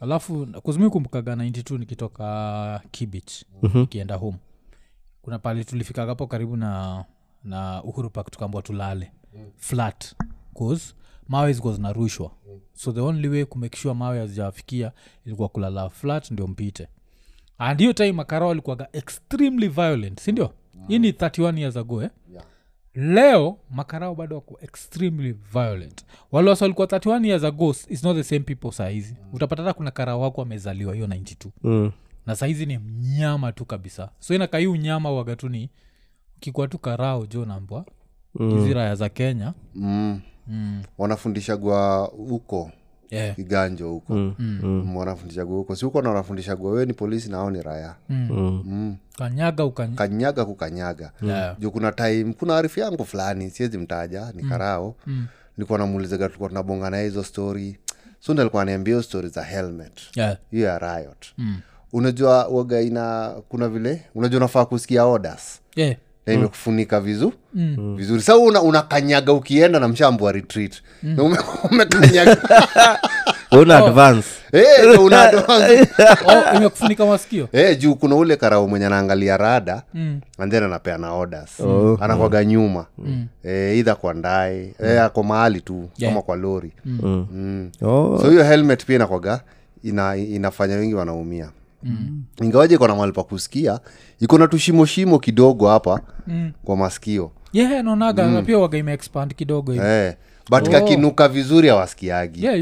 alafu 0.00 0.46
kuzimi 0.62 0.90
kumbukaga 0.90 1.34
92 1.34 1.78
nikitoka 1.78 2.82
kibich 2.90 3.44
nikienda 3.80 4.14
home. 4.16 4.38
Kuna 5.22 5.38
pale 5.38 5.64
tulifika 5.64 6.06
hapo 6.06 6.26
karibu 6.26 6.56
na 6.56 7.04
na 7.44 7.82
uhuru 7.82 8.10
pak 8.10 8.30
tukaambua 8.30 8.62
tulale. 8.62 9.12
Flat 9.56 10.14
cause 10.58 10.94
mawe 11.28 11.52
zilikuwa 11.52 11.74
zinarushwa. 11.74 12.30
So 12.74 12.92
the 12.92 13.00
only 13.00 13.28
way 13.28 13.44
kumake 13.44 13.78
sure 13.78 13.94
mawe 13.94 14.18
hazijawafikia 14.18 14.92
ilikuwa 15.26 15.48
kulala 15.48 15.90
flat 15.90 16.30
ndio 16.30 16.46
mpite. 16.46 16.88
And 17.58 17.80
hiyo 17.80 17.92
time 17.92 18.12
makarao 18.12 18.50
alikuwaga 18.50 18.88
extremely 18.92 19.68
violent 19.68 20.20
sindio 20.20 20.50
hii 20.88 20.98
ni 20.98 21.10
31 21.10 21.58
years 21.58 21.76
ago 21.76 22.02
eh? 22.02 22.10
Leo 22.94 23.58
makarao 23.70 24.14
bado 24.14 24.36
wako 24.36 24.58
extremely 24.62 25.32
violent. 25.52 26.04
Wale 26.32 26.50
wasi 26.50 26.64
walikuwa 26.64 26.86
31 26.86 27.26
years 27.26 27.44
ago 27.44 27.70
is 27.88 28.04
not 28.04 28.16
the 28.16 28.24
same 28.24 28.40
people 28.40 28.70
sahizi 28.72 29.16
utapata 29.32 29.62
hata 29.62 29.74
kuna 29.74 29.90
karao 29.90 30.20
wako 30.20 30.40
wamezaliwa 30.40 30.94
hiyo 30.94 31.06
92 31.06 31.48
mm. 31.62 31.92
na 32.26 32.36
sahizi 32.36 32.66
ni 32.66 32.78
mnyama 32.78 33.52
tu 33.52 33.64
kabisa. 33.64 34.10
So 34.18 34.34
inakaa 34.34 34.58
hii 34.58 34.66
unyama 34.66 35.10
waga 35.12 35.36
tu 35.36 35.48
ni 35.48 35.70
ukikuwa 36.36 36.68
tu 36.68 36.78
karao 36.78 37.26
jo 37.26 37.44
nambwa 37.44 37.84
hizi 38.38 38.74
raya 38.74 38.94
za 38.94 39.08
kenya. 39.08 39.54
Mm. 39.74 40.20
mm. 40.46 40.82
wanafundishagwa 40.98 42.04
huko 42.16 42.70
yeah. 43.14 43.36
kiganjo 43.36 43.88
huko 43.88 44.14
Mm. 44.14 44.34
mm. 44.38 44.96
wanafundishagwa 44.96 45.56
huko 45.56 45.76
si 45.76 45.84
huko 45.84 46.02
na 46.02 46.08
wanafundishagwa 46.08 46.84
ni 46.84 46.92
polisi 46.92 47.30
nao 47.30 47.50
ni 47.50 47.62
raya 47.62 47.94
mm. 48.08 48.28
Mm. 48.30 48.62
mm. 48.66 48.96
kanyaga 49.18 49.64
ukany... 49.64 49.94
kanyaga 49.94 50.44
kukanyaga 50.44 51.12
yeah. 51.22 51.58
juu 51.60 51.70
kuna 51.70 51.92
time 51.92 52.32
kuna 52.38 52.56
arifu 52.56 52.80
yangu 52.80 53.04
fulani 53.04 53.50
siwezi 53.50 53.78
mtaja 53.78 54.32
ni 54.34 54.42
karao 54.42 54.96
Mm. 55.06 55.26
nilikuwa 55.56 55.78
namuulizaga 55.78 56.26
tulikuwa 56.26 56.48
tunabonga 56.48 56.90
na 56.90 57.00
hizo 57.00 57.24
story 57.24 57.78
so 58.20 58.32
ndo 58.32 58.42
alikuwa 58.42 58.62
aniambia 58.62 59.02
story 59.02 59.28
za 59.28 59.42
helmet 59.42 60.00
yeah. 60.16 60.36
hiyo 60.50 60.66
ya 60.66 60.78
riot 60.78 61.26
Mm. 61.38 61.56
unajua 61.92 62.46
waga 62.46 62.80
ina 62.80 63.34
kuna 63.48 63.68
vile 63.68 64.02
unajua 64.14 64.36
unafaa 64.36 64.64
kusikia 64.64 65.04
orders 65.04 65.60
yeah. 65.76 65.96
Na 66.26 66.32
imekufunika 66.32 67.00
vizu 67.00 67.32
Mm. 67.56 67.96
vizuri 67.96 68.22
sa 68.22 68.36
una, 68.36 68.62
unakanyaga 68.62 69.32
ukienda 69.32 69.80
na 69.80 69.88
mshambo 69.88 70.24
wa 70.24 70.32
retreat 70.32 70.72
na 71.02 71.22
ume, 71.22 71.38
umekanyaga 71.70 72.36
una 73.60 73.76
advance 73.86 74.28
Eh, 74.52 75.00
una 75.00 75.22
advance. 75.28 75.88
oh, 76.26 76.56
imekufunika 76.56 77.06
masikio 77.06 77.48
Eh, 77.52 77.78
juu 77.78 77.94
kuna 77.94 78.14
ule 78.16 78.36
karao 78.36 78.68
mwenye 78.68 78.86
anaangalia 78.86 79.36
rada 79.36 79.82
mm. 79.94 80.20
and 80.38 80.52
then 80.52 80.62
anapeana 80.62 81.12
orders 81.12 81.60
mm. 81.60 81.96
anakwaga 82.00 82.44
nyuma 82.44 82.86
Mm. 82.98 83.26
eh, 83.44 83.78
idha 83.78 83.94
kwa 83.94 84.14
ndae 84.14 84.74
eh, 84.84 85.02
ako 85.02 85.22
mahali 85.22 85.60
tu 85.60 85.88
Yeah. 85.98 86.12
kama 86.14 86.22
kwa 86.22 86.36
lori 86.36 86.72
mm. 86.84 87.26
mm. 87.32 87.70
oh. 87.82 88.18
so 88.22 88.30
hiyo 88.30 88.44
helmet 88.44 88.84
pia 88.84 88.96
inakwaga 88.96 89.40
ina, 89.82 90.16
inafanya 90.16 90.76
wengi 90.76 90.94
wanaumia 90.94 91.48
ingawaje 92.42 92.74
iko 92.74 92.88
na 92.88 92.94
mahali 92.94 93.12
pa 93.12 93.22
kusikia 93.22 93.80
iko 94.20 94.38
na 94.38 94.48
tushimoshimo 94.48 95.18
kidogo 95.18 95.68
hapa 95.68 96.00
kwa 96.64 96.76
masikio 96.76 97.30
yeah 97.52 97.84
naonaga 97.84 98.26
na 98.26 98.42
pia 98.42 98.58
waga 98.58 98.78
imeexpand 98.78 99.34
kidogo 99.34 99.72
hivi 99.72 99.84
eh, 99.86 100.14
but 100.50 100.68
Oh. 100.68 100.70
kakinuka 100.70 101.28
vizuri 101.28 101.68
yeah 102.36 102.58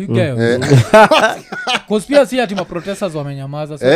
si 2.27 2.41
ati 2.41 2.55
maprotesters 2.55 3.15
wamenyamaza 3.15 3.79
so- 3.79 3.87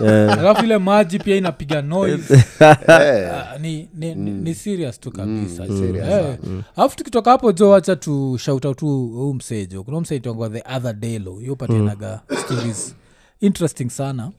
alafu 0.00 0.64
ile 0.64 0.78
maji 0.78 1.18
pia 1.18 1.36
inapiga 1.36 1.82
noise. 1.82 2.44
Ah, 2.60 3.58
ni, 3.58 3.88
ni, 3.94 4.14
ni, 4.14 4.30
ni 4.30 4.54
serious 4.54 5.00
tu 5.00 5.10
kabisa. 5.10 5.64
Eh. 5.64 6.38
alafu 6.76 6.96
tukitoka 6.96 7.30
hapo 7.30 7.52
jo 7.52 7.70
wacha 7.70 7.96
tu 7.96 8.38
shout 8.38 8.64
out 8.64 8.78
tu 8.78 8.86
huu 8.86 9.34
msejo 9.34 9.82
kuna 9.84 10.00
mseitongwa 10.00 10.50
the 10.50 10.62
other 10.76 10.92
daylo 10.92 11.38
hiyo 11.38 11.56
patinaga 11.56 12.20
stories 12.44 12.96
interesting 13.40 13.88
sana. 13.90 14.32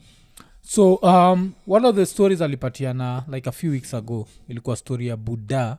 So 0.62 0.96
um, 0.96 1.54
one 1.68 1.88
of 1.88 1.96
the 1.96 2.06
stories 2.06 2.42
alipatiana 2.42 3.24
like 3.32 3.50
a 3.50 3.52
few 3.52 3.72
weeks 3.72 3.94
ago 3.94 4.28
ilikuwa 4.48 4.76
story 4.76 5.08
ya 5.08 5.18
buddha 5.18 5.78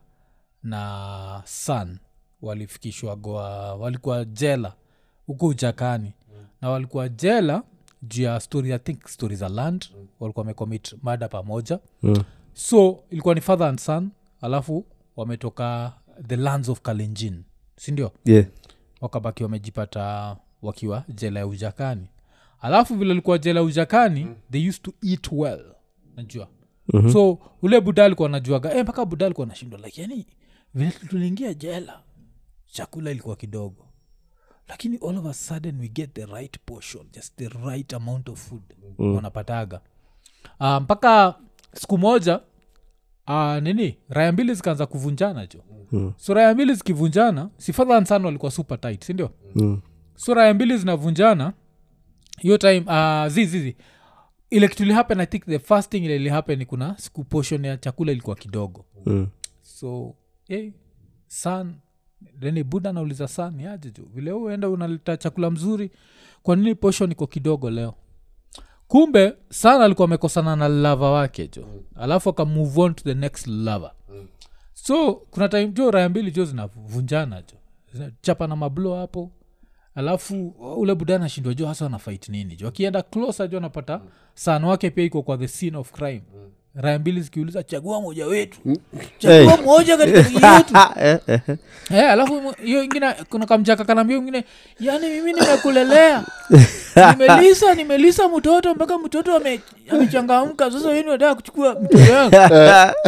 na 0.63 1.43
san 1.45 1.99
walifikishwa 2.43 3.17
goa 3.17 3.75
walikuwa 3.75 4.25
jela 4.25 4.73
huko 5.27 5.47
ujakani. 5.47 6.13
Na 6.63 6.71
walikuwa 6.71 7.09
jela 7.09 7.63
juu 8.09 8.23
ya 8.23 8.41
story 8.41 8.73
i 8.73 8.79
think 8.79 9.09
stories 9.09 9.39
za 9.39 9.49
land 9.49 9.87
walikuwa 10.21 10.43
wamecommit 10.43 10.95
mada 11.03 11.29
pamoja 11.29 11.79
Mm. 12.03 12.23
so 12.53 13.05
ilikuwa 13.11 13.35
ni 13.35 13.41
father 13.41 13.67
and 13.67 13.79
son 13.81 14.11
alafu 14.41 14.87
wametoka 15.17 15.93
the 16.27 16.37
lands 16.37 16.69
of 16.69 16.81
kalenjin 16.81 17.43
sindio 17.77 18.13
yeah. 18.25 18.47
wakabaki 19.01 19.43
wamejipata 19.43 20.37
wakiwa 20.63 21.05
jela 21.09 21.41
ya 21.41 21.47
ujakani 21.47 22.07
alafu 22.61 22.95
vile 22.95 23.15
likuwa 23.15 23.39
jela 23.39 23.61
ya 23.61 23.67
ujakani 23.67 24.27
they 24.51 24.69
used 24.69 24.83
to 24.83 24.93
eat 25.09 25.29
well 25.33 25.65
najua 26.17 26.49
mm-hmm. 26.93 27.13
so 27.13 27.39
ule 27.63 27.81
buda 27.81 28.05
alikuwa 28.05 28.29
najuaga 28.29 28.75
eh, 28.75 28.83
mpaka 28.83 29.05
buda 29.05 29.27
alikuwa 29.27 29.47
nashindwa 29.47 29.81
like 29.81 30.01
yani 30.01 30.27
vile 30.75 30.91
tuliingia 30.91 31.55
jela 31.55 32.03
chakula 32.67 33.11
ilikuwa 33.11 33.37
kidogo 33.37 33.87
lakini 34.69 34.97
all 35.09 35.19
of 35.19 35.27
a 35.27 35.33
sudden 35.35 35.81
we 35.81 35.89
get 35.89 36.13
the 36.15 36.27
right 36.27 36.59
portion 36.67 37.07
just 37.13 37.37
the 37.37 37.49
right 37.49 37.93
amount 37.95 38.29
of 38.29 38.49
food 38.49 38.63
mm. 38.99 39.15
wanapataga 39.17 39.81
uh, 40.61 40.77
mpaka 40.77 41.35
siku 41.75 41.99
moja 41.99 42.41
uh, 43.29 43.57
nini 43.63 43.99
raya 44.09 44.33
mbili 44.33 44.55
zikaanza 44.55 44.87
kuvunjana 44.87 45.47
jo 45.47 45.65
Mm. 45.93 46.13
so 46.17 46.35
raya 46.35 46.55
mbili 46.55 46.75
zikivunjana 46.75 47.51
si 47.57 47.73
fadhan 47.73 48.05
sana 48.05 48.27
walikuwa 48.27 48.51
super 48.51 48.81
tight 48.81 49.05
sindio 49.05 49.31
Mm. 49.55 49.81
so 50.15 50.35
raya 50.35 50.55
mbili 50.55 50.79
zinavunjana 50.79 51.53
hiyo 52.39 52.59
time 52.59 52.81
uh, 52.87 53.27
zizizi 53.27 53.77
ile 54.51 54.69
kitu 54.69 54.83
ilihappen 54.83 55.21
i 55.21 55.27
think 55.27 55.45
the 55.45 55.59
first 55.59 55.91
thing 55.91 55.99
ile 56.05 56.17
ilihappen 56.17 56.65
kuna 56.67 56.99
siku 56.99 57.25
portion 57.25 57.65
ya 57.65 57.77
chakula 57.77 58.13
ilikuwa 58.13 58.37
kidogo 58.37 58.85
Mm. 59.07 59.29
so 59.63 60.15
hey, 60.49 60.71
san 61.27 61.75
then 62.41 62.65
buda 62.65 62.93
nauliza 62.93 63.29
san 63.29 63.67
aje 63.67 63.91
juu? 63.91 64.07
Vile 64.15 64.33
uenda 64.33 64.69
unaleta 64.69 65.17
chakula 65.17 65.51
mzuri 65.51 65.91
kwa 66.43 66.57
nini 66.57 66.75
posho 66.75 67.07
niko 67.07 67.27
kidogo 67.27 67.71
leo? 67.71 67.95
Kumbe 68.89 69.33
sana 69.51 69.85
alikuwa 69.85 70.05
amekosana 70.09 70.57
na 70.57 70.69
lava 70.69 71.11
wake 71.11 71.49
jo 71.49 71.67
alafu 71.97 72.31
aka 72.31 72.45
move 72.45 72.81
on 72.81 72.95
to 72.95 73.05
the 73.05 73.15
next 73.15 73.47
lava 73.47 73.95
so 74.75 75.15
kuna 75.15 75.49
time 75.49 75.67
jo 75.69 75.91
raya 75.91 76.09
mbili 76.09 76.31
jo 76.31 76.45
zinavunjana 76.45 77.43
jo 77.43 77.59
chapa 78.21 78.47
na 78.47 78.57
mablo 78.57 78.95
hapo. 78.97 79.31
Alafu 79.95 80.49
ule 80.77 80.95
buda 80.95 81.17
anashindwa 81.17 81.55
jo 81.55 81.67
hasa 81.67 81.85
wanafait 81.85 82.29
nini 82.29 82.57
jo 82.57 82.69
akienda 82.69 83.03
closer 83.03 83.49
jo 83.49 83.59
anapata 83.59 84.01
san 84.35 84.65
wake 84.65 84.91
pia 84.91 85.05
iko 85.05 85.23
kwa 85.23 85.39
the 85.39 85.49
scene 85.49 85.77
of 85.77 85.93
crime 85.93 86.23
raya 86.77 86.99
mbili 86.99 87.21
zikiuliza 87.21 87.63
chagua 87.63 88.01
moja 88.01 88.27
wetu. 88.27 88.59
Chagua 89.19 89.57
moja 89.57 89.97
katika 89.97 90.19
yetu. 90.19 90.75
Eh, 91.01 91.19
eh, 91.27 91.41
eh. 91.91 92.11
Alafu 92.11 92.55
hiyo 92.65 92.83
ingine 92.85 93.13
kuna 93.31 93.47
kamchaka 93.47 93.85
kanaambia 93.85 94.17
ingine 94.17 94.45
yani 94.81 95.07
mimi 95.09 95.33
nimekulelea. 95.33 96.25
Nimelisa 97.19 97.75
nimelisa 97.75 98.29
mtoto 98.29 98.75
mpaka 98.75 98.99
mtoto 98.99 99.43
amechangamka. 99.91 100.71
Sasa 100.71 100.89
weni 100.89 101.11
nataka 101.11 101.35
kuchukua 101.35 101.75
mtoto 101.81 102.05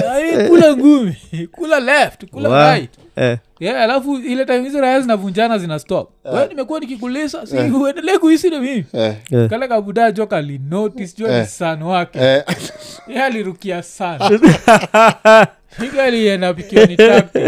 yangu 0.06 0.48
kula 0.48 0.76
ngumi 0.76 1.16
kula 1.52 1.80
left 1.80 2.24
kula 2.26 2.48
Wa- 2.48 2.72
right 2.74 2.90
eh. 3.16 3.38
yeah, 3.60 3.82
alafu 3.82 4.16
ile 4.18 4.44
time 4.44 4.60
hizo 4.62 4.80
raya 4.80 5.00
zinavunjana 5.00 5.58
zina 5.58 5.78
stop. 5.78 6.10
We 6.32 6.46
nimekuwa 6.48 6.80
nikikulisa 6.80 7.46
si 7.46 7.56
uendelee 7.56 8.18
kuhisi 8.18 8.50
na 8.50 8.60
mimi. 8.60 8.84
Eh, 8.92 9.14
Eh. 9.32 9.50
kale 9.50 9.68
kabudaa 9.68 10.10
jo 10.10 10.26
kalinotis 10.26 11.16
jo 11.16 11.38
ni 11.38 11.46
san 11.46 11.82
wake. 11.82 12.18
Eh, 12.18 12.44
ye 13.08 13.22
alirukia 13.22 13.82
sana 13.82 14.30
igalienda 15.78 16.02
alienda 16.02 16.54
pikiwa 16.54 16.86
ni 16.86 16.96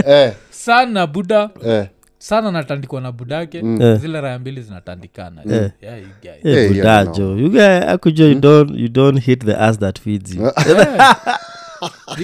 eh, 0.06 0.32
san 0.50 0.92
na 0.92 1.06
buda 1.06 1.50
eh. 1.66 1.86
sana 2.18 2.50
natandikwa 2.52 3.00
na 3.00 3.12
budake 3.12 3.58
Eh. 3.80 3.96
zile 3.98 4.20
raya 4.20 4.38
mbili 4.38 4.62
zinatandikana. 4.62 5.42
Eh. 5.44 5.50
Yeah, 5.52 5.70
yeah, 5.82 6.00
guys. 6.22 6.44
Eh, 6.56 6.70
Eh, 6.70 7.40
you 7.42 7.50
guy 7.50 7.78
akujua 7.88 8.28
you 8.28 8.40
don't, 8.40 8.70
you 8.80 8.88
don't 8.88 9.20
hit 9.24 9.44
the 9.44 9.54
ass 9.56 9.78
that 9.78 10.00
feeds 10.00 10.34
you. 10.34 10.46
Eh. 10.68 10.86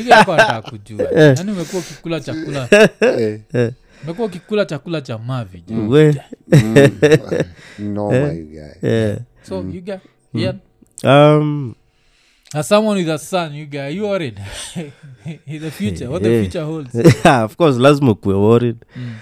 Yako 0.09 0.70
kujua. 0.70 1.05
Yani 1.12 1.52
umekuwa 1.52 1.82
ukikula 1.82 2.20
chakula. 2.20 2.68
Eh, 3.00 3.72
umekuwa 4.05 4.26
ukikula 4.26 4.64
chakula 4.64 5.00
cha 5.00 5.18
mavi 5.18 5.62
we 5.88 6.14
noma, 7.78 8.28
guy. 8.34 8.88
eh. 8.90 9.18
so 9.42 9.61
you 9.72 9.80
guy, 9.80 9.96
yeah. 10.34 10.55
um. 11.05 11.74
As 12.55 12.68
someone 12.68 12.96
with 13.00 13.09
a 13.09 13.18
son 13.18 13.52
you 13.55 13.66
guy, 13.66 13.88
you 13.88 14.05
worried? 14.05 14.40
In 15.46 15.61
the 15.61 15.70
future. 15.72 16.09
What 16.09 16.22
the 16.22 16.28
Eh. 16.32 16.42
future 16.44 16.64
holds? 16.64 16.94
Yeah, 17.24 17.44
of 17.44 17.57
course 17.57 17.76
lazima 17.78 18.14
kuwe 18.14 18.34
worried. 18.34 18.76
Mm. 18.96 19.14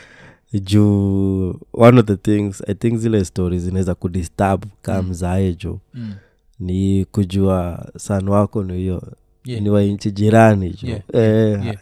juu 0.60 1.60
one 1.72 1.98
of 2.00 2.06
the 2.06 2.16
things 2.16 2.62
i 2.68 2.74
think 2.74 2.98
zile 2.98 3.24
stori 3.24 3.58
zinaweza 3.58 3.94
kudisturb 3.94 4.64
ka 4.82 5.02
mzae 5.02 5.52
juu. 5.54 5.78
Mm. 5.94 6.14
ni 6.60 7.04
kujua 7.12 7.86
san 7.98 8.28
wako 8.28 8.62
ni 8.64 8.76
hiyo 8.76 9.02
Yeah. 9.44 9.62
ni 9.62 9.70
wa 9.70 9.82
nchi 9.82 10.10
jirani 10.10 10.70
jo 10.82 10.88
Yeah, 10.88 11.00
eh, 11.12 11.64
yeah. 11.64 11.76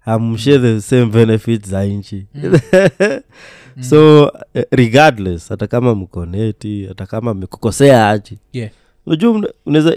hamshare 0.00 0.58
the 0.58 0.80
same 0.80 1.06
benefits 1.06 1.68
za 1.70 1.84
nchi. 1.84 2.26
So 3.80 4.30
eh, 4.54 4.64
regardless 4.70 5.48
hata 5.48 5.66
kama 5.66 5.94
mkoneti 5.94 6.86
hata 6.86 7.06
kama 7.06 7.34
mekukosea 7.34 8.08
aji 8.08 8.38
Yeah. 8.52 8.70
unajua 9.06 9.52
unaweza 9.66 9.96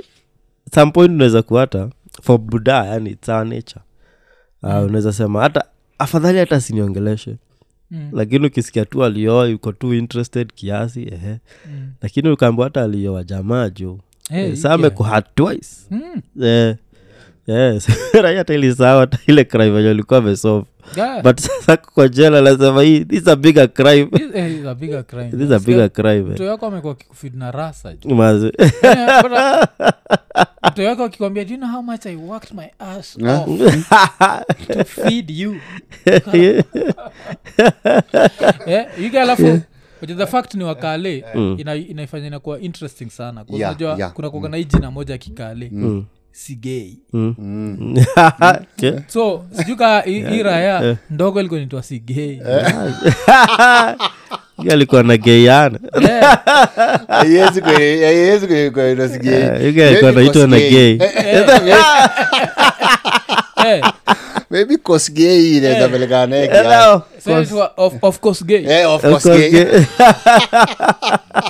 some 0.76 0.92
point 0.92 1.12
unaweza 1.12 1.42
kuhata 1.42 1.90
for 2.22 2.38
buda 2.38 2.86
yani 2.86 3.10
it's 3.10 3.30
our 3.30 3.46
nature. 3.46 3.82
Uh, 4.64 4.70
unaweza 4.84 5.14
sema 5.14 5.42
hata 5.42 5.64
afadhali 5.98 6.40
hata 6.40 6.62
siniongeleshe 6.62 7.36
Mm. 7.92 8.10
lakini 8.14 8.48
ukisikia 8.48 8.86
tu 8.86 9.04
alioa 9.04 9.48
yuko 9.48 9.72
tu 9.72 9.94
interested 9.94 10.54
kiasi 10.56 11.04
ehe. 11.04 11.38
Mm. 11.72 11.92
lakini 12.02 12.30
ukaambia 12.30 12.64
hata 12.64 12.84
alioa 12.84 13.24
jamaa 13.24 13.70
juu. 13.70 14.00
Hey, 14.30 14.46
Eh, 14.50 14.56
saa 14.56 14.74
amekuhat 14.74 15.26
twice. 15.36 15.68
Mm. 15.92 16.22
Eh, 16.44 16.76
yes 17.48 17.88
raia 18.24 18.38
hata 18.38 18.54
ilisawa 18.54 19.00
hata 19.00 19.18
ile 19.28 19.44
crime 19.44 19.70
venye 19.70 19.90
alikuwa 19.90 20.20
amesolve 20.20 20.66
Yeah. 20.96 21.24
but 21.24 21.40
sasa 21.48 21.78
kwa 21.78 22.08
jela 22.08 22.42
lazima 22.42 22.82
hii 22.84 23.06
this 23.06 23.28
a 23.28 23.36
bigger 23.36 23.74
crime 23.74 24.06
This, 24.06 24.28
eh, 24.34 24.68
a 24.68 24.76
bigger 24.76 25.04
crime. 25.06 25.32
this 25.32 25.52
a 25.52 25.60
bigger 25.60 25.90
crime 25.92 26.22
mtu 26.22 26.44
eh. 26.44 26.58
amekuwa 26.62 26.96
kikufid 26.96 27.36
na 27.36 27.52
rasa 27.52 27.94
Mazi. 28.06 28.46
mtu 30.72 30.82
yako 30.82 31.04
akikwambia 31.04 31.46
do 31.46 31.52
you 31.52 31.58
know 31.58 31.70
how 31.72 31.82
much 31.82 32.06
i 32.06 32.16
worked 32.16 32.58
my 32.58 32.66
ass 32.80 33.18
off 33.18 33.46
to 34.68 34.84
feed 34.86 35.30
you 35.30 35.56
eh, 38.66 38.86
yuga 39.02 39.22
alafu 39.22 39.62
the 40.18 40.26
fact 40.28 40.54
ni 40.56 40.64
wakale 40.64 41.26
mm. 41.36 41.58
inaifanya 41.90 42.28
inakuwa 42.28 42.60
interesting 42.60 43.10
sana 43.10 43.44
Kwa 43.44 43.58
Yeah, 43.58 43.72
unajua 43.72 43.96
yeah. 43.98 44.14
kuna 44.14 44.30
kuga 44.30 44.50
na 44.50 44.58
hii 44.58 44.66
jina 44.66 44.92
moja 44.92 45.18
kikale 45.18 45.70
Mm. 45.74 46.06
Sigei 46.38 46.98
Mm. 47.14 47.98
Okay. 48.42 48.94
so 49.14 49.46
sijuka 49.52 50.02
hii 50.02 50.44
raya 50.44 50.98
ndogo 51.10 51.40
ilikuwa 51.40 51.60
nitwa 51.60 51.84
sigei 51.84 52.42
alikuwa 54.72 55.04
na 55.04 55.18
geiana 55.18 55.80
Haiwezi 57.08 57.62
anaitwa 60.08 60.48
na 60.48 60.58
Kosgei. 60.60 61.00
eh, 63.76 63.84
maybe 64.50 64.78
Kosgei 64.78 65.58
inaweza 65.58 65.90
pelekana 65.90 66.28
naye 66.28 66.48
kiasi. 66.48 66.70
Hello. 66.70 67.46
so 67.46 67.70
of, 67.78 68.04
of 68.04 68.20
course 68.20 68.46
gay. 68.46 68.66
Eh, 68.66 68.90
of 68.90 69.04
Of 69.06 69.12
course 69.12 69.24
course, 69.24 69.40
gay. 69.40 69.52
gay. 69.52 69.84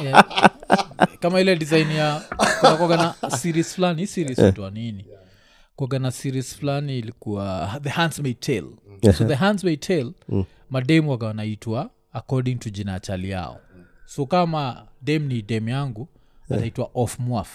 Yeah. 0.03 0.24
kama 1.20 1.41
ile 1.41 1.55
design 1.55 1.91
ya 1.91 2.22
kunakuwaga 2.59 3.13
series 3.38 3.76
fulani 3.76 4.07
series 4.07 4.39
itwa 4.39 4.72
nini? 4.72 5.05
Kuaga 5.76 5.99
na 5.99 6.11
series 6.11 6.55
fulani 6.57 6.99
ilikuwa 6.99 7.72
the 7.84 7.89
handsmade 7.89 8.34
tale. 8.39 8.68
So 9.18 9.24
the 9.26 9.36
handsmade 9.36 9.78
tale 9.78 10.11
mademu 10.70 11.11
waga 11.11 11.28
wanaitwa 11.28 11.89
according 12.13 12.55
to 12.55 12.70
jina 12.70 12.99
chali 12.99 13.30
yao. 13.30 13.59
So 14.05 14.26
kama 14.26 14.86
dem 15.01 15.28
ni 15.28 15.41
dem 15.41 15.70
yangu 15.70 16.07
ataitwa 16.51 16.89
off 16.93 17.20
mwaf 17.20 17.49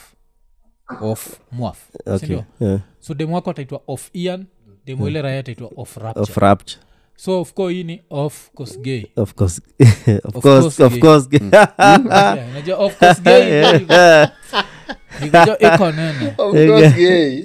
off 1.01 1.40
mwaf 1.53 1.78
okay 2.07 2.38
yeah. 2.61 2.80
so 3.01 3.14
demu 3.14 3.34
wako 3.34 3.51
ataitwa 3.51 3.80
of 3.86 4.11
ian 4.12 4.45
demu 4.86 5.09
ile 5.09 5.22
raya 5.22 5.38
ataitwa 5.38 5.70
off 5.76 5.97
rapture. 5.97 6.22
Of 6.22 6.36
rapture. 6.36 6.80
So 7.16 7.40
ofco 7.40 7.68
hii 7.68 7.84
ni 7.84 8.03
off 8.11 8.51
course 8.55 8.80
gay. 8.80 9.05
Of 9.16 9.34
course 9.34 9.61
of 10.24 10.36
Of 10.36 10.43
course 10.43 10.76
course 10.76 10.80
of 10.80 10.99
course 10.99 11.28
Yeah, 11.53 12.49
unajua 12.51 12.76
off 12.78 12.99
course 12.99 13.22
gay. 13.22 13.62
Nikajua 15.22 15.59
iko 15.74 15.93
nene. 15.93 16.34
Of 16.38 16.53
course, 16.66 16.95
gay. 16.97 17.43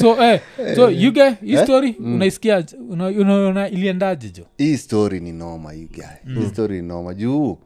So 0.00 0.22
eh, 0.24 0.40
so 0.76 0.90
you 0.90 1.12
guy 1.12 1.30
hii 1.44 1.56
story 1.56 1.96
unaisikia 1.98 2.64
unaona 2.90 3.20
una, 3.20 3.48
una 3.48 3.68
iliendaje 3.68 4.30
jo? 4.30 4.44
Hii 4.58 4.76
story 4.76 5.20
ni 5.20 5.32
noma 5.32 5.74
guy. 5.74 6.34
Hii 6.40 6.46
story 6.48 6.82
ni 6.82 6.88
noma. 6.88 7.14
Juu 7.14 7.58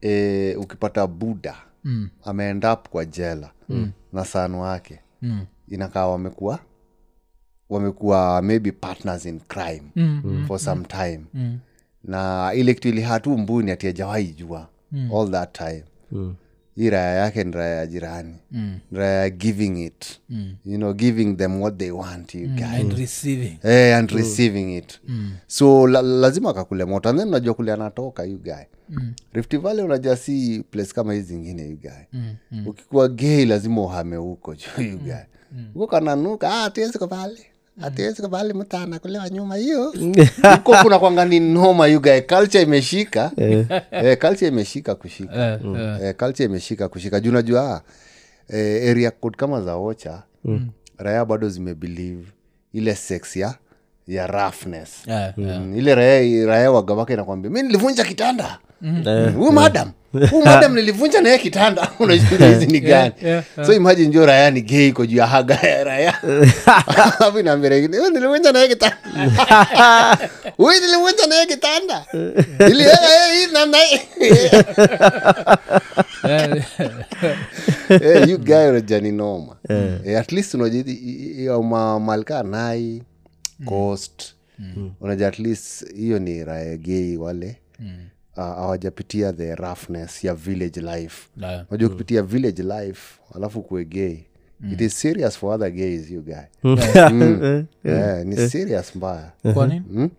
eh, 0.00 0.60
ukipata 0.60 1.06
buda 1.06 1.54
Mm. 1.84 2.08
ameenda 2.24 2.72
up 2.72 2.88
kwa 2.88 3.04
jela 3.04 3.50
na 4.12 4.24
san 4.24 4.54
wake. 4.54 5.00
Mm. 5.22 5.46
inakaa 5.68 6.06
wamekuwa 6.06 6.58
wamekuwa 7.68 8.42
maybe 8.42 8.72
partners 8.72 9.26
in 9.26 9.40
crime 9.40 9.82
Mm, 9.96 10.44
for 10.46 10.58
some 10.58 10.84
time. 10.84 11.20
Mm. 11.34 11.58
na 12.04 12.52
ile 12.54 12.74
kitu 12.74 12.88
ilihatu 12.88 13.38
mbuni 13.38 13.70
ati 13.70 13.86
ajawai 13.86 14.26
jua 14.26 14.68
all 15.16 15.30
that 15.30 15.52
time. 15.58 15.84
Hii 16.76 16.90
raya 16.90 17.14
yake 17.14 17.44
ni 17.44 17.52
raya 17.52 17.74
ya 17.76 17.86
jirani. 17.86 18.34
Mm. 18.50 18.78
raya 18.92 19.20
ya 19.20 19.30
giving 19.30 19.84
it. 19.86 20.20
You 20.64 20.76
know 20.76 20.92
giving 20.94 21.34
them 21.34 21.60
what 21.62 21.76
they 21.78 21.90
want 21.90 22.34
you 22.34 22.48
guys. 22.48 22.62
And 22.80 22.92
receiving. 22.98 23.58
Hey, 23.62 23.94
and 23.94 24.10
receiving 24.10 24.76
it. 24.76 25.00
So 25.46 25.86
la, 25.86 26.02
lazima 26.02 26.50
akakule 26.50 26.84
moto. 26.84 27.08
And 27.08 27.18
then 27.18 27.28
unajua 27.28 27.54
kule 27.54 27.72
anatoka 27.72 28.24
you 28.24 28.38
guy. 28.38 28.52
mm. 28.52 28.77
Rift 29.32 29.58
valley 29.58 29.84
unajua 29.84 30.16
si 30.16 30.64
place 30.70 30.92
kama 30.94 31.14
hii 31.14 31.20
zingine 31.20 31.72
ugae 31.72 32.08
mm. 32.12 32.34
Mm. 32.52 32.66
ukikuwa 32.66 33.08
gei 33.08 33.46
lazima 33.46 33.82
uhame 33.82 34.16
huko 34.16 34.54
jo 34.54 34.66
you 34.84 35.14
mm. 35.52 35.70
huko 35.74 35.86
kananuka 35.86 36.50
ah, 36.50 36.64
atiwezi 36.64 36.98
kubali 36.98 37.46
kubali 38.22 38.54
mtu 38.54 38.76
anakulewa 38.76 39.30
nyuma 39.30 39.56
hiyo. 39.56 39.94
Huko 40.54 40.74
kuna 40.82 40.98
kwanga 40.98 41.24
ni 41.24 41.40
noma 41.40 41.86
you 41.86 42.00
culture 42.00 42.62
imeshika. 42.62 43.30
Eh, 43.90 44.18
culture 44.18 44.48
imeshika 44.48 44.94
kushika. 44.94 45.34
Eh, 45.52 45.60
eh. 45.76 45.98
eh, 46.02 46.14
culture 46.16 46.44
imeshika 46.44 46.88
kushika. 46.88 47.20
Juu 47.20 47.32
najua 47.32 47.82
eh, 48.48 48.90
area 48.90 49.10
code 49.10 49.36
kama 49.36 49.62
za 49.62 49.76
ocha 49.76 50.22
mm. 50.44 50.68
raya 50.98 51.24
bado 51.24 51.48
zimebelieve 51.48 52.24
ile 52.72 52.94
sex 52.94 53.36
ya 53.36 53.54
ya 54.06 54.26
roughness. 54.26 55.06
Yeah, 55.06 55.38
eh. 55.38 55.60
Mm, 55.60 55.76
ile 55.76 55.94
raya, 55.94 56.46
raya 56.46 56.70
wagawake 56.72 57.16
nakwambia 57.16 57.50
mi 57.50 57.62
nilivunja 57.62 58.04
kitanda 58.04 58.58
huyu 59.36 59.52
madam. 59.52 59.92
Huyu 60.12 60.44
madam 60.50 60.74
nilivunja 60.74 61.20
naye 61.20 61.38
kitanda. 61.38 61.90
Hizi 62.48 62.66
ni 62.66 62.80
gani? 62.80 63.12
yeah, 63.22 63.44
so 63.66 63.72
imagine 63.72 64.08
jo 64.10 64.26
raya 64.26 64.50
ni 64.50 64.60
gei 64.62 64.88
iko 64.88 65.06
juu 65.06 65.16
ya 65.16 65.26
haga 65.26 65.54
ya 65.54 65.84
raya. 65.84 66.14
Alafu 66.86 67.38
nilivunja 68.10 68.52
naye 68.52 68.68
kitanda. 68.68 68.98
Huyu 70.56 70.80
nilivunja 70.80 71.26
naye 71.26 71.46
kitanda. 71.46 72.04
Iliweka 72.70 73.06
yeye 73.08 73.46
hii 73.46 73.52
namna 73.52 73.78
hii 73.78 73.98
Eh, 76.28 76.64
Eh, 77.88 78.28
you 78.28 78.38
guy 78.38 78.54
unajua 78.68 79.00
noma. 79.00 79.56
Eh, 80.04 80.18
at 80.18 80.32
least 80.32 80.54
unajua 80.54 82.00
malka 82.00 82.42
nai 82.42 83.02
coast 83.64 84.34
unaja 85.00 85.28
at 85.28 85.38
least 85.38 85.94
hiyo 85.96 86.18
ni 86.18 86.44
raya 86.44 86.76
gei 86.76 87.16
wale. 87.16 87.56
Ah, 87.80 87.82
hawajapitia 88.42 89.32
the 89.32 89.54
roughness 89.54 90.24
ya 90.24 90.34
village 90.34 90.80
life. 90.80 91.28
Eh. 91.42 91.64
unajua 91.70 91.88
kupitia 91.88 92.22
village 92.22 92.62
life 92.62 93.20
alafu 93.34 93.62
kuwe 93.62 93.84
gay 93.84 94.16
it 94.72 94.80
is 94.80 95.00
serious 95.00 95.38
for 95.38 95.54
other 95.54 95.70
gays 95.70 96.10
you 96.10 96.22
guy. 96.22 96.46
Yeah, 97.84 98.24
ni 98.26 98.36
serious 98.36 98.96
mbaya. 98.96 99.32
Kwa 99.54 99.66
nini? 99.66 100.10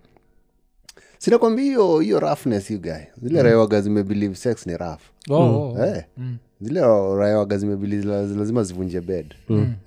Sinakwambia 1.18 1.66
hiyo 1.66 2.00
hiyo 2.00 2.20
roughness 2.20 2.72
you 2.72 2.80
guy. 2.82 3.04
Zile 3.24 3.44
rayawaga 3.44 3.82
zimebelieve 3.82 4.36
sex 4.36 4.68
ni 4.68 4.78
rough. 4.78 5.02
Oh, 5.30 5.36
oh, 5.36 5.70
oh. 5.70 6.04
mm. 6.18 6.38
Zile 6.62 6.82
rayawaga 7.18 7.58
zimebililazima 7.58 8.40
lazima 8.40 8.64
zivunje 8.64 9.02
bed. 9.02 9.34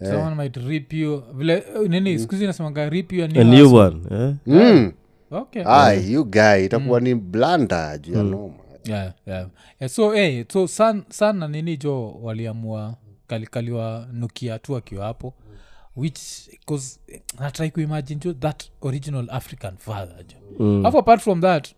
Someone 0.01 0.35
might 0.37 0.59
vile 1.35 1.53
eh, 1.55 1.89
nini 1.91 2.18
skuzi 2.18 2.47
nasemanga 2.47 2.89
rip 2.89 3.12
you 3.12 3.22
a 3.24 3.24
a 3.24 3.28
new 3.28 3.45
new 3.45 3.74
one 3.74 4.01
eh? 4.11 4.35
mm. 4.47 4.93
Okay 5.33 5.62
yeah. 5.62 6.11
you 6.11 6.24
guy 6.24 6.64
itakuwa 6.64 7.01
ni 7.01 7.14
blanda 7.14 7.99
juu 7.99 8.14
ya 8.14 8.22
noma 8.22 8.55
yeah, 8.85 9.12
yeah. 9.26 9.49
Yeah, 9.80 9.91
so 9.93 10.11
hey, 10.12 10.45
so 10.53 10.66
san, 10.68 11.05
san 11.09 11.37
na 11.39 11.49
nini 11.49 11.76
jo 11.76 12.11
waliamua 12.22 12.97
kalikaliwa 13.26 14.09
nukia 14.12 14.59
tu 14.59 14.76
akiwa 14.76 15.05
hapo 15.07 15.35
which 15.97 16.20
cause 16.66 17.01
natrai 17.41 17.70
kuimagine 17.70 18.20
jo 18.20 18.33
that 18.33 18.64
original 18.80 19.26
african 19.30 19.76
father 19.76 20.24
jo 20.26 20.37
mm. 20.59 20.87
afu 20.87 20.99
apart 20.99 21.20
from 21.22 21.41
that 21.41 21.68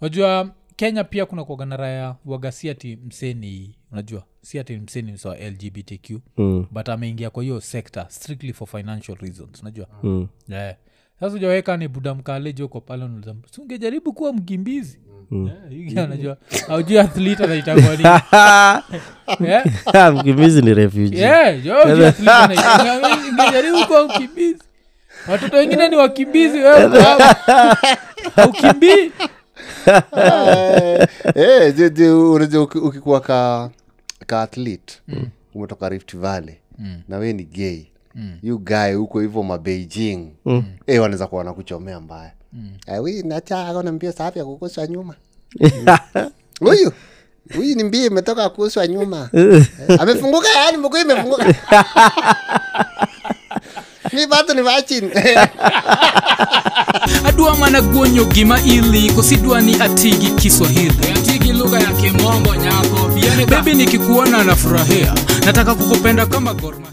unajua 0.00 0.50
kenya 0.76 1.04
pia 1.04 1.26
kuna 1.26 1.44
kuagana 1.44 1.76
raya 1.76 2.16
waga 2.24 2.52
si 2.52 2.70
ati 2.70 2.96
mseni 2.96 3.74
unajua 3.92 4.24
si 4.42 4.58
ati 4.58 4.76
mseni 4.76 5.18
sa 5.18 5.34
lgbtq 5.50 6.10
Mm. 6.36 6.66
but 6.70 6.88
ameingia 6.88 7.30
kwa 7.30 7.42
hiyo 7.42 7.60
sector 7.60 8.06
strictly 8.08 8.52
for 8.52 8.68
financial 8.68 9.16
reasons 9.18 9.62
unajua 9.62 9.86
Mm. 10.02 10.28
yeah. 10.48 10.76
Sasa 11.20 11.34
ujaweka 11.36 11.76
ni 11.76 11.88
buda 11.88 12.14
mkale 12.14 12.52
kwa 12.52 12.80
pale 12.80 13.04
unauliza, 13.04 13.34
"Si 13.50 13.60
ungejaribu 13.60 14.12
kuwa 14.12 14.32
mkimbizi? 14.32 14.98
Yeah, 15.30 15.68
hiki 15.70 15.98
anajua? 15.98 16.36
Aujui 16.68 16.98
athlete 16.98 17.44
anaitangwa 17.44 17.96
nini? 17.96 18.08
Mkimbizi 20.20 20.62
ni 20.62 20.74
refugeejaribu 20.74 21.66
yeah, 23.76 23.86
kuwa 23.86 24.04
mkimbizi? 24.08 24.62
Watoto 25.28 25.56
wengine 25.56 25.88
ni 25.88 25.96
wakimbizi 25.96 26.58
uko 26.58 26.98
haukimbii? 28.36 29.12
Eh, 30.16 31.08
eh, 31.34 32.30
unajua 32.32 32.62
ukikuwa 32.62 33.20
ka 33.20 33.70
ka 34.26 34.42
athlete 34.42 34.94
umetoka 35.54 35.88
rift 35.88 36.16
valley 36.16 36.56
na 37.08 37.16
we 37.16 37.32
ni 37.32 37.44
gay 37.44 37.84
you 38.42 38.58
guy 38.58 38.92
huko 38.94 39.20
hivyo 39.20 39.42
mabeijing 39.42 40.28
eh, 40.86 41.02
wanaweza 41.02 41.26
kuwa 41.26 41.38
wanakuchomea 41.38 42.00
mbaya. 42.00 42.32
Eh, 42.86 43.22
akona 43.50 43.92
mbio 43.92 44.12
safi 44.12 44.38
ya 44.38 44.44
kukuswa 44.44 44.86
nyuma. 44.86 45.14
Huyu 46.60 46.92
huyu 47.56 47.76
ni 47.76 47.84
mbio 47.84 48.06
imetoka 48.06 48.48
kukuswa 48.48 48.86
nyuma. 48.86 49.30
Eh, 49.88 50.00
amefunguka 50.00 50.48
yani 50.48 50.76
mguu 50.76 50.96
imefunguka? 50.96 51.44
Mi 54.12 54.26
bado 54.26 54.54
ni 54.54 54.62
vachin 54.62 55.10
adwa 57.24 57.56
mana 57.56 57.80
guonyo 57.82 58.24
gima 58.24 58.60
ili 58.62 59.12
kosidwa 59.12 59.60
ni 59.60 59.74
atigi 59.80 60.30
kiswahili. 60.30 60.94
Atigi 61.16 61.52
lugha 61.52 61.80
ya 61.80 61.92
kimombo 61.92 62.54
nyako 62.56 63.10
bebi 63.50 63.74
nikikuona 63.74 64.44
nafurahia. 64.44 65.14
Nataka 65.46 65.74
kukupenda 65.74 66.26
kama 66.26 66.54
gorma 66.54 66.88